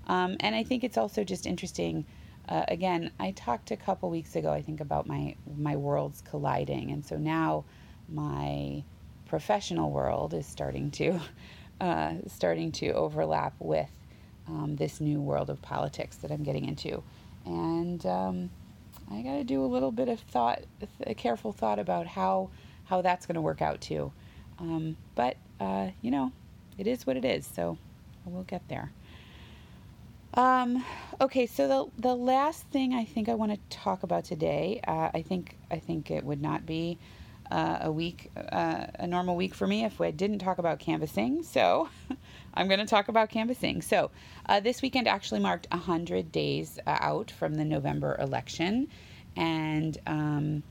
Um, 0.08 0.38
and 0.40 0.56
I 0.56 0.64
think 0.64 0.84
it's 0.84 0.98
also 0.98 1.24
just 1.24 1.46
interesting. 1.46 2.06
Uh, 2.48 2.64
again, 2.68 3.10
I 3.20 3.32
talked 3.32 3.72
a 3.72 3.76
couple 3.76 4.10
weeks 4.12 4.36
ago, 4.36 4.52
I 4.52 4.62
think, 4.62 4.80
about 4.80 5.08
my 5.08 5.36
my 5.58 5.76
worlds 5.76 6.22
colliding, 6.22 6.92
and 6.92 7.06
so 7.06 7.18
now 7.18 7.66
my 8.08 8.84
professional 9.26 9.92
world 9.92 10.34
is 10.34 10.46
starting 10.46 10.92
to 10.92 11.20
uh, 11.82 12.14
starting 12.28 12.72
to 12.72 12.92
overlap 12.92 13.54
with 13.60 13.92
um, 14.48 14.76
this 14.78 15.02
new 15.02 15.20
world 15.20 15.50
of 15.50 15.62
politics 15.62 16.18
that 16.18 16.32
I'm 16.32 16.44
getting 16.44 16.66
into, 16.66 17.04
and 17.46 18.06
um, 18.06 18.50
I 19.12 19.22
got 19.22 19.36
to 19.36 19.44
do 19.44 19.64
a 19.64 19.68
little 19.68 19.92
bit 19.92 20.10
of 20.10 20.20
thought, 20.20 20.62
a 21.06 21.14
careful 21.14 21.52
thought 21.52 21.80
about 21.80 22.08
how 22.08 22.50
how 22.86 23.02
that's 23.02 23.26
going 23.26 23.36
to 23.36 23.42
work 23.42 23.62
out 23.62 23.82
too. 23.82 24.12
Um, 24.60 24.96
but, 25.16 25.38
uh, 25.60 25.90
you 26.02 26.12
know, 26.12 26.32
it 26.78 26.88
is 26.88 27.06
what 27.06 27.18
it 27.18 27.26
is, 27.26 27.46
so 27.46 27.78
we'll 28.26 28.44
get 28.44 28.68
there. 28.68 28.92
Um, 30.34 30.84
okay, 31.22 31.46
so 31.46 31.68
the 31.68 32.02
the 32.02 32.16
last 32.16 32.68
thing 32.68 32.94
I 32.94 33.06
think 33.06 33.30
I 33.30 33.36
want 33.36 33.54
to 33.54 33.78
talk 33.78 34.04
about 34.04 34.26
today, 34.26 34.82
uh, 34.86 35.10
I 35.14 35.22
think 35.22 35.56
I 35.72 35.80
think 35.80 36.12
it 36.12 36.24
would 36.24 36.42
not 36.42 36.66
be 36.66 36.98
uh, 37.52 37.80
a 37.82 37.92
week, 37.92 38.32
uh, 38.36 38.88
a 38.96 39.08
normal 39.08 39.36
week 39.36 39.54
for 39.54 39.68
me 39.68 39.84
if 39.86 40.00
I 40.02 40.12
didn't 40.12 40.40
talk 40.40 40.58
about 40.58 40.80
canvassing. 40.80 41.44
So 41.44 41.90
I'm 42.54 42.68
going 42.68 42.80
to 42.80 42.86
talk 42.86 43.08
about 43.08 43.30
canvassing. 43.30 43.82
So 43.82 44.12
uh, 44.48 44.60
this 44.60 44.82
weekend 44.82 45.08
actually 45.08 45.40
marked 45.40 45.68
100 45.72 46.32
days 46.32 46.80
uh, 46.86 46.98
out 47.00 47.32
from 47.32 47.56
the 47.56 47.66
November 47.66 48.18
election. 48.20 48.88
And 49.36 49.98
um, 50.08 50.64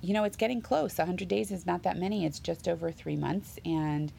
you 0.00 0.14
know, 0.14 0.24
it's 0.24 0.36
getting 0.36 0.60
close. 0.60 0.98
100 0.98 1.28
days 1.28 1.50
is 1.50 1.66
not 1.66 1.82
that 1.82 1.96
many, 1.96 2.24
it's 2.24 2.38
just 2.38 2.68
over 2.68 2.92
three 2.92 3.16
months. 3.16 3.58
And 3.64 4.12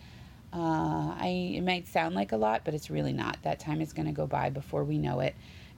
uh, 0.53 1.15
I, 1.17 1.53
it 1.55 1.61
might 1.61 1.87
sound 1.87 2.15
like 2.15 2.31
a 2.31 2.37
lot, 2.37 2.61
but 2.65 2.73
it's 2.73 2.89
really 2.89 3.13
not. 3.13 3.37
That 3.43 3.59
time 3.59 3.81
is 3.81 3.93
going 3.93 4.07
to 4.07 4.11
go 4.11 4.27
by 4.27 4.49
before 4.49 4.83
we 4.83 4.97
know 4.97 5.19
it. 5.19 5.35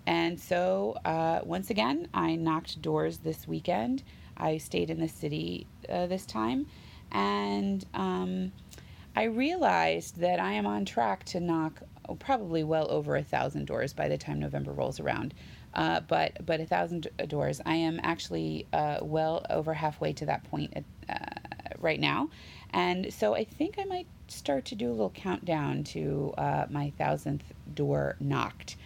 And 0.07 0.39
so, 0.39 0.95
uh, 1.05 1.41
once 1.43 1.69
again, 1.69 2.07
I 2.13 2.35
knocked 2.35 2.81
doors 2.81 3.19
this 3.19 3.47
weekend. 3.47 4.03
I 4.39 4.57
stayed 4.57 4.89
in 4.89 4.99
the 4.99 5.07
city 5.07 5.67
uh, 5.87 6.07
this 6.07 6.25
time. 6.25 6.67
And 7.11 7.85
um, 7.93 8.51
I 9.15 9.23
realized 9.23 10.19
that 10.19 10.39
I 10.39 10.53
am 10.53 10.65
on 10.65 10.85
track 10.85 11.23
to 11.25 11.39
knock 11.39 11.81
oh, 12.07 12.15
probably 12.15 12.63
well 12.63 12.89
over 12.89 13.15
a 13.15 13.23
thousand 13.23 13.65
doors 13.65 13.93
by 13.93 14.07
the 14.07 14.17
time 14.17 14.39
November 14.39 14.71
rolls 14.71 14.99
around. 14.99 15.33
Uh, 15.73 15.99
but 16.01 16.45
but 16.45 16.59
a 16.59 16.65
thousand 16.65 17.07
doors. 17.27 17.61
I 17.65 17.75
am 17.75 17.99
actually 18.01 18.65
uh, 18.73 18.99
well 19.01 19.45
over 19.49 19.73
halfway 19.73 20.13
to 20.13 20.25
that 20.25 20.43
point 20.49 20.73
uh, 21.07 21.15
right 21.77 21.99
now, 21.99 22.29
and 22.71 23.13
so 23.13 23.35
I 23.35 23.43
think 23.43 23.75
I 23.77 23.83
might 23.83 24.07
start 24.27 24.65
to 24.65 24.75
do 24.75 24.89
a 24.89 24.91
little 24.91 25.11
countdown 25.11 25.83
to 25.83 26.33
uh, 26.39 26.65
my 26.71 26.91
thousandth 26.97 27.43
door 27.75 28.15
knocked. 28.19 28.77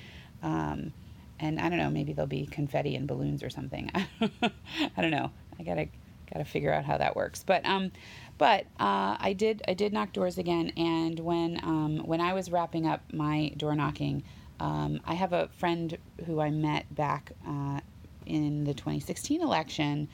Um, 0.41 0.91
and 1.39 1.59
I 1.59 1.69
don't 1.69 1.77
know, 1.77 1.89
maybe 1.89 2.13
there'll 2.13 2.27
be 2.27 2.45
confetti 2.45 2.95
and 2.95 3.07
balloons 3.07 3.43
or 3.43 3.49
something. 3.49 3.91
I 4.21 5.01
don't 5.01 5.11
know. 5.11 5.31
I 5.69 5.75
gotta 5.75 5.87
gotta 6.31 6.45
figure 6.45 6.73
out 6.73 6.85
how 6.85 6.97
that 6.97 7.15
works. 7.15 7.43
But 7.43 7.65
um, 7.65 7.91
but 8.37 8.65
uh, 8.79 9.17
I 9.19 9.35
did 9.37 9.61
I 9.67 9.73
did 9.73 9.93
knock 9.93 10.13
doors 10.13 10.37
again, 10.37 10.71
and 10.77 11.19
when 11.19 11.59
um, 11.63 11.99
when 12.05 12.21
I 12.21 12.33
was 12.33 12.51
wrapping 12.51 12.87
up 12.87 13.01
my 13.13 13.53
door 13.57 13.75
knocking. 13.75 14.23
Um, 14.59 15.01
I 15.03 15.15
have 15.15 15.33
a 15.33 15.49
friend 15.57 15.97
who 16.25 16.39
I 16.39 16.49
met 16.49 16.93
back 16.93 17.33
uh, 17.45 17.81
in 18.25 18.63
the 18.63 18.73
2016 18.73 19.41
election. 19.41 20.07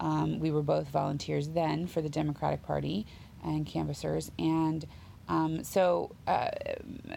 Um, 0.00 0.40
we 0.40 0.50
were 0.50 0.62
both 0.62 0.88
volunteers 0.88 1.48
then 1.50 1.86
for 1.86 2.00
the 2.00 2.08
Democratic 2.08 2.62
Party 2.62 3.06
and 3.44 3.66
canvassers. 3.66 4.30
And 4.38 4.84
um, 5.28 5.62
so 5.62 6.14
uh, 6.26 6.48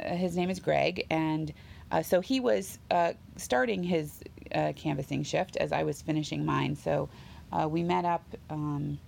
his 0.05 0.37
name 0.37 0.49
is 0.49 0.59
Greg. 0.59 1.07
And 1.09 1.51
uh, 1.91 2.03
so 2.03 2.21
he 2.21 2.39
was 2.39 2.77
uh, 2.91 3.13
starting 3.37 3.83
his 3.83 4.21
uh, 4.53 4.73
canvassing 4.75 5.23
shift 5.23 5.57
as 5.57 5.71
I 5.71 5.83
was 5.83 6.01
finishing 6.01 6.45
mine. 6.45 6.75
So 6.75 7.09
uh, 7.51 7.67
we 7.67 7.83
met 7.83 8.05
up. 8.05 8.23
Um, 8.49 8.99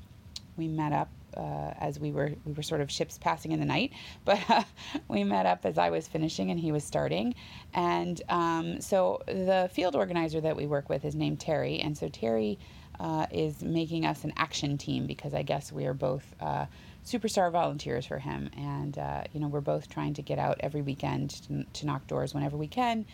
we 0.58 0.68
met 0.68 0.92
up 0.92 1.10
uh, 1.36 1.74
as 1.80 2.00
we 2.00 2.12
were 2.12 2.34
we 2.46 2.54
were 2.54 2.64
sort 2.64 2.82
of 2.82 2.92
ships 2.92 3.18
passing 3.18 3.52
in 3.52 3.60
the 3.60 3.66
night. 3.66 3.92
But 4.26 4.40
uh, 4.50 4.64
we 5.08 5.24
met 5.24 5.46
up 5.46 5.66
as 5.66 5.78
I 5.78 5.90
was 5.90 6.08
finishing 6.08 6.52
and 6.52 6.60
he 6.60 6.72
was 6.72 6.84
starting, 6.84 7.36
and 7.74 8.22
um, 8.30 8.82
so 8.82 9.22
the 9.28 9.70
field 9.72 9.96
organizer 9.96 10.42
that 10.42 10.56
we 10.56 10.66
work 10.66 10.90
with 10.90 11.06
is 11.06 11.16
named 11.16 11.40
Terry, 11.40 11.80
and 11.80 11.98
so 11.98 12.10
Terry 12.10 12.60
uh, 13.00 13.28
is 13.32 13.62
making 13.62 14.06
us 14.06 14.24
an 14.24 14.34
action 14.38 14.78
team 14.78 15.06
because 15.06 15.34
I 15.34 15.44
guess 15.44 15.72
we 15.72 15.86
are 15.86 15.94
both 15.94 16.26
uh, 16.42 16.66
superstar 17.06 17.52
volunteers 17.52 18.06
for 18.06 18.20
him, 18.20 18.50
and 18.58 18.98
uh, 18.98 19.24
you 19.34 19.40
know 19.40 19.48
we're 19.48 19.62
both 19.62 19.88
trying 19.90 20.14
to 20.16 20.22
get 20.22 20.40
out 20.40 20.58
every 20.60 20.82
weekend 20.82 21.30
to, 21.48 21.64
to 21.80 21.86
knock 21.86 22.06
doors 22.08 22.34
whenever 22.34 22.58
we 22.58 22.68
can, 22.68 23.06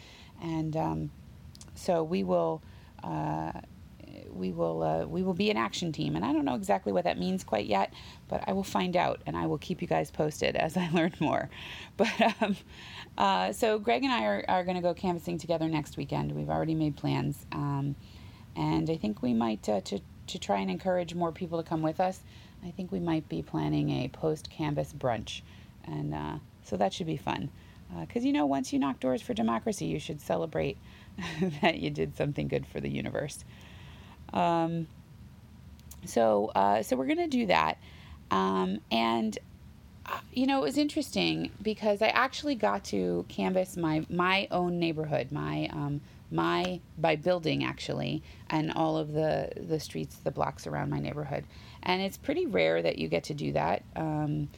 and 0.41 0.75
um, 0.75 1.11
so 1.75 2.03
we 2.03 2.23
will 2.23 2.61
uh, 3.03 3.51
we 4.29 4.51
will 4.51 4.83
uh, 4.83 5.05
we 5.05 5.23
will 5.23 5.33
be 5.33 5.49
an 5.49 5.57
action 5.57 5.91
team, 5.91 6.15
and 6.15 6.25
I 6.25 6.33
don't 6.33 6.45
know 6.45 6.55
exactly 6.55 6.91
what 6.91 7.03
that 7.05 7.17
means 7.17 7.43
quite 7.43 7.65
yet, 7.65 7.93
but 8.27 8.43
I 8.47 8.53
will 8.53 8.63
find 8.63 8.95
out, 8.95 9.21
and 9.25 9.35
I 9.35 9.45
will 9.47 9.57
keep 9.57 9.81
you 9.81 9.87
guys 9.87 10.11
posted 10.11 10.55
as 10.55 10.77
I 10.83 10.89
learn 10.89 11.13
more. 11.19 11.49
But 11.97 12.09
um, 12.41 12.55
uh, 13.17 13.53
so 13.53 13.79
Greg 13.79 14.03
and 14.03 14.11
I 14.11 14.23
are, 14.23 14.45
are 14.47 14.63
going 14.63 14.75
to 14.75 14.81
go 14.81 14.93
canvassing 14.93 15.37
together 15.37 15.67
next 15.67 15.97
weekend. 15.97 16.31
We've 16.31 16.49
already 16.49 16.75
made 16.75 16.95
plans, 16.95 17.45
um, 17.51 17.95
and 18.55 18.89
I 18.89 18.97
think 18.97 19.21
we 19.21 19.33
might 19.33 19.67
uh, 19.69 19.81
to 19.81 19.99
to 20.27 20.39
try 20.39 20.59
and 20.59 20.71
encourage 20.71 21.13
more 21.13 21.31
people 21.31 21.61
to 21.61 21.67
come 21.67 21.81
with 21.81 21.99
us. 21.99 22.21
I 22.65 22.71
think 22.71 22.91
we 22.91 22.99
might 22.99 23.27
be 23.27 23.41
planning 23.41 23.89
a 23.89 24.07
post 24.07 24.49
canvass 24.49 24.93
brunch, 24.93 25.41
and 25.85 26.13
uh, 26.13 26.37
so 26.63 26.77
that 26.77 26.93
should 26.93 27.07
be 27.07 27.17
fun. 27.17 27.49
Because 27.99 28.23
uh, 28.23 28.27
you 28.27 28.33
know, 28.33 28.45
once 28.45 28.73
you 28.73 28.79
knock 28.79 28.99
doors 28.99 29.21
for 29.21 29.33
democracy, 29.33 29.85
you 29.85 29.99
should 29.99 30.21
celebrate 30.21 30.77
that 31.61 31.79
you 31.79 31.89
did 31.89 32.15
something 32.15 32.47
good 32.47 32.65
for 32.65 32.79
the 32.79 32.89
universe. 32.89 33.43
Um, 34.33 34.87
so, 36.05 36.51
uh, 36.55 36.83
so 36.83 36.95
we're 36.95 37.07
to 37.15 37.27
do 37.27 37.45
that. 37.47 37.77
Um, 38.31 38.79
and, 38.91 39.37
uh, 40.05 40.19
you 40.33 40.47
know, 40.47 40.57
it 40.59 40.63
was 40.63 40.77
interesting 40.77 41.51
because 41.61 42.01
I 42.01 42.07
actually 42.07 42.55
got 42.55 42.83
to 42.85 43.25
canvass 43.29 43.77
my, 43.77 44.05
my 44.09 44.47
own 44.51 44.79
neighborhood, 44.79 45.31
my, 45.31 45.69
um, 45.71 46.01
my, 46.31 46.79
by 46.97 47.15
building 47.15 47.63
actually, 47.63 48.23
and 48.49 48.71
all 48.73 48.97
of 48.97 49.13
the, 49.13 49.51
the 49.55 49.79
streets, 49.79 50.15
the 50.17 50.31
blocks 50.31 50.67
around 50.67 50.89
my 50.89 50.99
neighborhood. 50.99 51.45
And 51.83 52.01
it's 52.01 52.17
pretty 52.17 52.47
rare 52.47 52.81
that 52.81 52.97
you 52.97 53.07
get 53.07 53.25
to 53.25 53.33
do 53.33 53.53
that. 53.53 53.83
Um, 53.95 54.49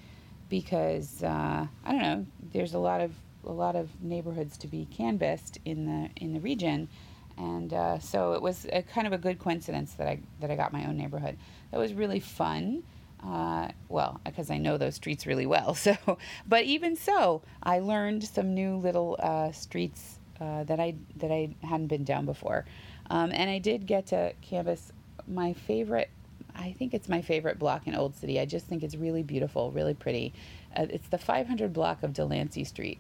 because, 0.48 1.24
uh, 1.24 1.68
I 1.86 1.92
don't 1.92 2.02
know, 2.02 2.26
there's 2.54 2.74
a 2.74 2.80
lot 2.80 3.02
of, 3.02 3.12
a 3.46 3.52
lot 3.52 3.76
of 3.76 3.90
neighborhoods 4.02 4.58
to 4.58 4.68
be 4.68 4.86
canvassed 4.86 5.60
in 5.66 5.86
the, 5.86 6.10
in 6.24 6.34
the 6.34 6.40
region 6.40 6.88
and 7.38 7.74
uh, 7.74 8.00
so 8.00 8.34
it 8.34 8.42
was 8.42 8.66
a 8.72 8.82
kind 8.82 9.08
of 9.08 9.14
a 9.14 9.18
good 9.18 9.40
coincidence 9.40 9.94
that 9.94 10.08
I 10.08 10.20
that 10.40 10.52
I 10.52 10.56
got 10.56 10.74
my 10.74 10.86
own 10.86 10.98
neighborhood. 10.98 11.38
That 11.72 11.80
was 11.80 11.94
really 11.94 12.20
fun. 12.20 12.84
Uh, 13.24 13.70
well, 13.90 14.20
because 14.24 14.52
I 14.52 14.58
know 14.58 14.78
those 14.78 14.96
streets 14.96 15.26
really 15.26 15.46
well. 15.46 15.74
So, 15.86 16.18
but 16.48 16.64
even 16.66 16.96
so, 16.96 17.42
I 17.64 17.80
learned 17.80 18.24
some 18.24 18.54
new 18.54 18.78
little 18.78 19.18
uh, 19.20 19.52
streets 19.52 20.20
uh, 20.40 20.64
that 20.66 20.80
I 20.80 20.96
that 21.18 21.32
I 21.32 21.56
hadn't 21.62 21.88
been 21.88 22.04
down 22.04 22.26
before, 22.26 22.66
um, 23.10 23.32
and 23.34 23.50
I 23.50 23.60
did 23.60 23.86
get 23.86 24.08
to 24.08 24.34
canvass 24.42 24.92
my 25.28 25.54
favorite. 25.54 26.10
I 26.56 26.72
think 26.72 26.94
it's 26.94 27.10
my 27.10 27.22
favorite 27.22 27.60
block 27.60 27.88
in 27.88 27.96
Old 27.96 28.16
City. 28.16 28.40
I 28.40 28.46
just 28.46 28.66
think 28.66 28.82
it's 28.82 28.96
really 28.96 29.24
beautiful, 29.24 29.72
really 29.72 29.94
pretty. 29.94 30.34
Uh, 30.76 30.86
it's 30.90 31.08
the 31.10 31.18
500 31.18 31.74
block 31.74 32.04
of 32.04 32.14
Delancey 32.14 32.64
Street, 32.64 33.00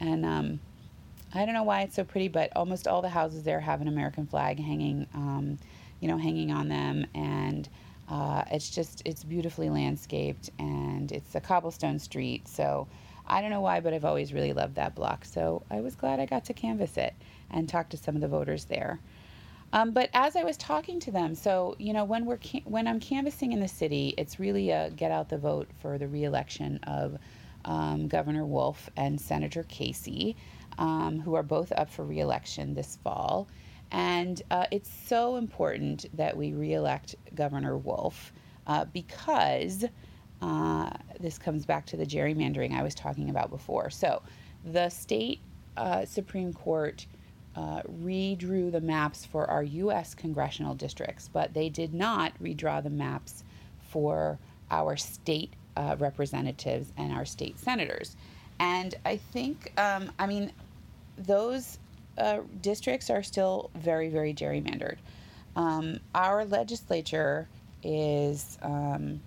and 0.00 0.24
um, 0.24 0.60
I 1.36 1.44
don't 1.44 1.54
know 1.54 1.62
why 1.62 1.82
it's 1.82 1.94
so 1.94 2.04
pretty, 2.04 2.28
but 2.28 2.50
almost 2.56 2.88
all 2.88 3.02
the 3.02 3.08
houses 3.08 3.42
there 3.42 3.60
have 3.60 3.80
an 3.80 3.88
American 3.88 4.26
flag 4.26 4.58
hanging, 4.58 5.06
um, 5.14 5.58
you 6.00 6.08
know, 6.08 6.16
hanging 6.16 6.50
on 6.50 6.68
them, 6.68 7.06
and 7.14 7.68
uh, 8.08 8.44
it's 8.50 8.70
just 8.70 9.02
it's 9.04 9.24
beautifully 9.24 9.68
landscaped, 9.68 10.50
and 10.58 11.12
it's 11.12 11.34
a 11.34 11.40
cobblestone 11.40 11.98
street. 11.98 12.48
So 12.48 12.88
I 13.26 13.40
don't 13.40 13.50
know 13.50 13.60
why, 13.60 13.80
but 13.80 13.92
I've 13.92 14.04
always 14.04 14.32
really 14.32 14.52
loved 14.52 14.76
that 14.76 14.94
block. 14.94 15.24
So 15.24 15.62
I 15.70 15.80
was 15.80 15.94
glad 15.94 16.20
I 16.20 16.26
got 16.26 16.44
to 16.46 16.54
canvass 16.54 16.96
it 16.96 17.14
and 17.50 17.68
talk 17.68 17.88
to 17.90 17.96
some 17.96 18.14
of 18.14 18.20
the 18.20 18.28
voters 18.28 18.64
there. 18.64 19.00
Um, 19.72 19.90
but 19.90 20.10
as 20.14 20.36
I 20.36 20.44
was 20.44 20.56
talking 20.56 21.00
to 21.00 21.10
them, 21.10 21.34
so 21.34 21.74
you 21.78 21.92
know, 21.92 22.04
when 22.04 22.24
we're 22.24 22.38
ca- 22.38 22.62
when 22.64 22.86
I'm 22.86 23.00
canvassing 23.00 23.52
in 23.52 23.60
the 23.60 23.68
city, 23.68 24.14
it's 24.16 24.38
really 24.38 24.70
a 24.70 24.90
get 24.90 25.10
out 25.10 25.28
the 25.28 25.38
vote 25.38 25.68
for 25.82 25.98
the 25.98 26.08
reelection 26.08 26.78
of 26.84 27.18
um, 27.64 28.06
Governor 28.06 28.46
Wolf 28.46 28.88
and 28.96 29.20
Senator 29.20 29.64
Casey 29.64 30.36
um, 30.78 31.20
who 31.20 31.34
are 31.34 31.42
both 31.42 31.72
up 31.72 31.90
for 31.90 32.04
reelection 32.04 32.74
this 32.74 32.98
fall. 33.02 33.48
And 33.92 34.42
uh, 34.50 34.66
it's 34.70 34.90
so 35.06 35.36
important 35.36 36.06
that 36.16 36.36
we 36.36 36.52
reelect 36.52 37.14
Governor 37.34 37.76
Wolf 37.76 38.32
uh, 38.66 38.84
because 38.86 39.84
uh, 40.42 40.90
this 41.20 41.38
comes 41.38 41.64
back 41.64 41.86
to 41.86 41.96
the 41.96 42.04
gerrymandering 42.04 42.72
I 42.72 42.82
was 42.82 42.94
talking 42.94 43.30
about 43.30 43.50
before. 43.50 43.90
So, 43.90 44.22
the 44.64 44.88
state 44.88 45.40
uh, 45.76 46.04
Supreme 46.04 46.52
Court 46.52 47.06
uh, 47.54 47.82
redrew 48.02 48.70
the 48.70 48.80
maps 48.80 49.24
for 49.24 49.48
our 49.48 49.62
U.S. 49.62 50.14
congressional 50.14 50.74
districts, 50.74 51.28
but 51.32 51.54
they 51.54 51.68
did 51.68 51.94
not 51.94 52.32
redraw 52.42 52.82
the 52.82 52.90
maps 52.90 53.44
for 53.80 54.38
our 54.70 54.96
state 54.96 55.54
uh, 55.76 55.96
representatives 55.98 56.92
and 56.96 57.12
our 57.12 57.24
state 57.24 57.58
senators. 57.58 58.16
And 58.58 58.94
I 59.04 59.16
think, 59.16 59.72
um, 59.78 60.10
I 60.18 60.26
mean, 60.26 60.52
those 61.18 61.78
uh, 62.18 62.40
districts 62.60 63.10
are 63.10 63.22
still 63.22 63.70
very, 63.74 64.08
very 64.08 64.32
gerrymandered. 64.32 64.96
Um, 65.54 66.00
our 66.14 66.44
legislature 66.44 67.48
is 67.82 68.58
um, 68.62 69.20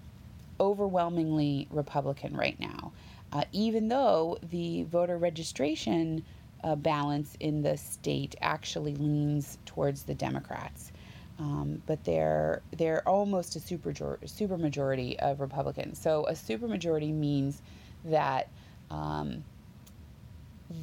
overwhelmingly 0.60 1.68
Republican 1.72 2.36
right 2.36 2.60
now, 2.60 2.92
uh, 3.32 3.44
even 3.52 3.88
though 3.88 4.38
the 4.50 4.84
voter 4.84 5.18
registration 5.18 6.24
uh, 6.64 6.76
balance 6.76 7.36
in 7.40 7.62
the 7.62 7.78
state 7.78 8.36
actually 8.42 8.96
leans 8.96 9.58
towards 9.66 10.04
the 10.04 10.14
Democrats. 10.14 10.92
Um, 11.40 11.82
but 11.86 12.04
they're 12.04 12.62
they're 12.76 13.08
almost 13.08 13.56
a 13.56 13.62
super 13.62 13.94
super 14.26 14.58
majority 14.58 15.18
of 15.20 15.40
Republicans. 15.40 15.98
So 15.98 16.28
a 16.28 16.36
super 16.36 16.68
majority 16.68 17.14
means 17.14 17.62
that 18.04 18.50
um, 18.92 19.44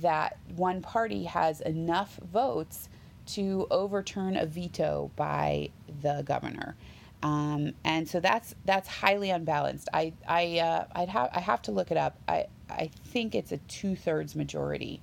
that 0.03 0.37
one 0.55 0.83
party 0.83 1.25
has 1.25 1.61
enough 1.61 2.19
votes 2.33 2.89
to 3.27 3.67
overturn 3.71 4.37
a 4.37 4.47
veto 4.47 5.11
by 5.17 5.71
the 6.03 6.23
governor. 6.25 6.77
Um, 7.23 7.73
and 7.85 8.09
so 8.09 8.21
that's 8.21 8.55
that's 8.65 8.89
highly 8.89 9.31
unbalanced. 9.31 9.89
I 9.93 10.13
I 10.29 10.59
uh, 10.59 10.85
I'd 10.95 11.09
have 11.09 11.31
I 11.33 11.41
have 11.41 11.63
to 11.63 11.73
look 11.73 11.91
it 11.91 11.97
up. 11.97 12.19
I 12.29 12.47
I 12.71 12.91
think 13.07 13.35
it's 13.35 13.53
a 13.53 13.57
two 13.59 13.97
thirds 13.97 14.37
majority 14.37 15.01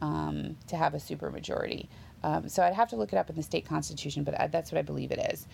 um, 0.00 0.56
to 0.68 0.76
have 0.76 0.94
a 0.94 0.98
supermajority. 0.98 1.88
Um, 2.22 2.48
so 2.48 2.62
I'd 2.62 2.74
have 2.74 2.88
to 2.90 2.96
look 2.96 3.12
it 3.12 3.16
up 3.16 3.30
in 3.30 3.36
the 3.36 3.42
state 3.42 3.66
constitution, 3.66 4.24
but 4.24 4.38
I, 4.38 4.46
that's 4.46 4.72
what 4.72 4.78
I 4.78 4.82
believe 4.82 5.10
it 5.10 5.32
is. 5.32 5.46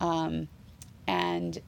Um, 0.00 0.48
and 1.06 1.58
uh, 1.58 1.60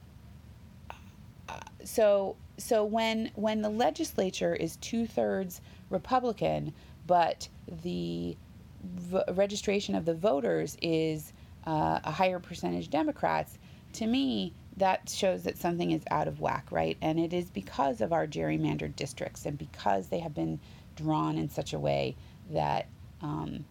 so 1.83 2.35
so 2.57 2.83
when 2.83 3.31
when 3.35 3.61
the 3.61 3.69
legislature 3.69 4.55
is 4.55 4.77
two 4.77 5.05
thirds 5.05 5.61
Republican, 5.89 6.73
but 7.05 7.47
the 7.83 8.35
v- 8.83 9.23
registration 9.33 9.95
of 9.95 10.05
the 10.05 10.13
voters 10.13 10.77
is 10.81 11.33
uh, 11.65 11.99
a 12.03 12.11
higher 12.11 12.39
percentage 12.39 12.89
Democrats, 12.89 13.57
to 13.93 14.07
me, 14.07 14.53
that 14.77 15.09
shows 15.09 15.43
that 15.43 15.57
something 15.57 15.91
is 15.91 16.03
out 16.11 16.27
of 16.27 16.39
whack, 16.39 16.67
right? 16.71 16.97
And 17.01 17.19
it 17.19 17.33
is 17.33 17.49
because 17.49 18.01
of 18.01 18.13
our 18.13 18.27
gerrymandered 18.27 18.95
districts 18.95 19.45
and 19.45 19.57
because 19.57 20.07
they 20.07 20.19
have 20.19 20.33
been 20.33 20.59
drawn 20.95 21.37
in 21.37 21.49
such 21.49 21.73
a 21.73 21.79
way 21.79 22.15
that 22.51 22.87
um, 23.21 23.65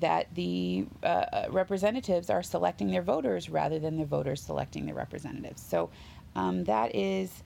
that 0.00 0.34
the 0.34 0.86
uh, 1.02 1.06
uh 1.06 1.46
representatives 1.50 2.28
are 2.28 2.42
selecting 2.42 2.90
their 2.90 3.00
voters 3.02 3.48
rather 3.48 3.78
than 3.78 3.96
the 3.96 4.04
voters 4.04 4.42
selecting 4.42 4.84
their 4.84 4.94
representatives. 4.94 5.62
So 5.62 5.90
um, 6.34 6.64
that 6.64 6.94
is 6.94 7.42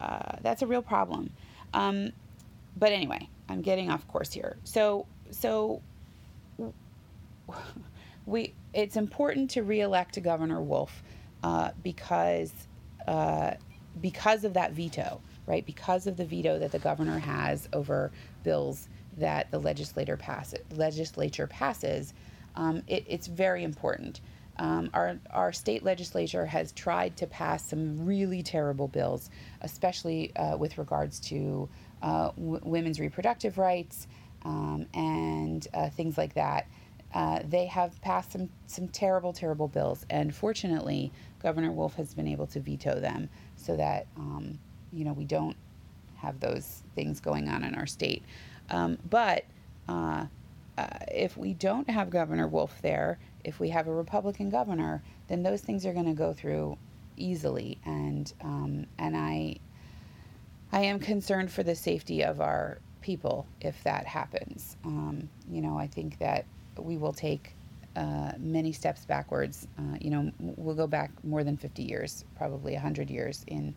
uh, 0.00 0.36
that's 0.42 0.62
a 0.62 0.66
real 0.66 0.82
problem. 0.82 1.30
Um, 1.74 2.12
but 2.76 2.92
anyway, 2.92 3.28
I'm 3.48 3.60
getting 3.62 3.90
off 3.90 4.06
course 4.08 4.32
here. 4.32 4.56
So 4.64 5.06
so 5.30 5.82
we 8.26 8.54
it's 8.72 8.96
important 8.96 9.50
to 9.50 9.62
reelect 9.62 10.20
Governor 10.22 10.60
Wolf 10.60 11.02
uh, 11.42 11.70
because 11.82 12.52
uh, 13.06 13.52
because 14.00 14.44
of 14.44 14.54
that 14.54 14.72
veto, 14.72 15.20
right? 15.46 15.64
Because 15.66 16.06
of 16.06 16.16
the 16.16 16.24
veto 16.24 16.58
that 16.58 16.72
the 16.72 16.78
governor 16.78 17.18
has 17.18 17.68
over 17.72 18.12
bills 18.44 18.88
that 19.16 19.50
the 19.50 19.58
legislator 19.58 20.16
passes, 20.16 20.60
legislature 20.76 21.46
passes, 21.46 22.14
um, 22.54 22.82
it, 22.86 23.04
it's 23.08 23.26
very 23.26 23.64
important. 23.64 24.20
Um, 24.60 24.90
our, 24.92 25.18
our 25.30 25.52
state 25.52 25.82
legislature 25.84 26.44
has 26.44 26.72
tried 26.72 27.16
to 27.16 27.26
pass 27.26 27.66
some 27.66 28.04
really 28.04 28.42
terrible 28.42 28.88
bills, 28.88 29.30
especially 29.62 30.36
uh, 30.36 30.56
with 30.58 30.76
regards 30.76 31.18
to 31.20 31.66
uh, 32.02 32.30
w- 32.36 32.60
women's 32.62 33.00
reproductive 33.00 33.56
rights 33.56 34.06
um, 34.44 34.86
and 34.92 35.66
uh, 35.72 35.88
things 35.88 36.18
like 36.18 36.34
that. 36.34 36.66
Uh, 37.14 37.40
they 37.48 37.66
have 37.66 38.00
passed 38.02 38.32
some, 38.32 38.50
some 38.66 38.86
terrible, 38.88 39.32
terrible 39.32 39.66
bills. 39.66 40.04
And 40.10 40.32
fortunately, 40.34 41.10
Governor 41.42 41.72
Wolf 41.72 41.94
has 41.94 42.12
been 42.12 42.28
able 42.28 42.46
to 42.48 42.60
veto 42.60 43.00
them 43.00 43.30
so 43.56 43.76
that, 43.76 44.06
um, 44.16 44.58
you 44.92 45.06
know, 45.06 45.14
we 45.14 45.24
don't 45.24 45.56
have 46.16 46.38
those 46.38 46.82
things 46.94 47.18
going 47.18 47.48
on 47.48 47.64
in 47.64 47.74
our 47.74 47.86
state. 47.86 48.22
Um, 48.68 48.98
but 49.08 49.44
uh, 50.78 50.86
if 51.12 51.36
we 51.36 51.54
don't 51.54 51.88
have 51.88 52.10
Governor 52.10 52.48
Wolf 52.48 52.80
there, 52.82 53.18
if 53.44 53.60
we 53.60 53.68
have 53.70 53.88
a 53.88 53.92
Republican 53.92 54.50
governor, 54.50 55.02
then 55.28 55.42
those 55.42 55.60
things 55.60 55.86
are 55.86 55.92
going 55.92 56.06
to 56.06 56.14
go 56.14 56.32
through 56.32 56.76
easily. 57.16 57.78
And 57.84 58.32
um, 58.42 58.86
and 58.98 59.16
I 59.16 59.56
I 60.72 60.80
am 60.82 60.98
concerned 60.98 61.50
for 61.50 61.62
the 61.62 61.74
safety 61.74 62.22
of 62.22 62.40
our 62.40 62.78
people 63.00 63.46
if 63.60 63.82
that 63.84 64.06
happens. 64.06 64.76
Um, 64.84 65.28
you 65.50 65.60
know, 65.60 65.78
I 65.78 65.86
think 65.86 66.18
that 66.18 66.44
we 66.78 66.96
will 66.96 67.12
take 67.12 67.54
uh, 67.96 68.32
many 68.38 68.72
steps 68.72 69.04
backwards. 69.04 69.66
Uh, 69.78 69.96
you 70.00 70.10
know, 70.10 70.30
we'll 70.38 70.76
go 70.76 70.86
back 70.86 71.10
more 71.24 71.42
than 71.42 71.56
50 71.56 71.82
years, 71.82 72.24
probably 72.36 72.72
100 72.74 73.10
years 73.10 73.44
in 73.48 73.74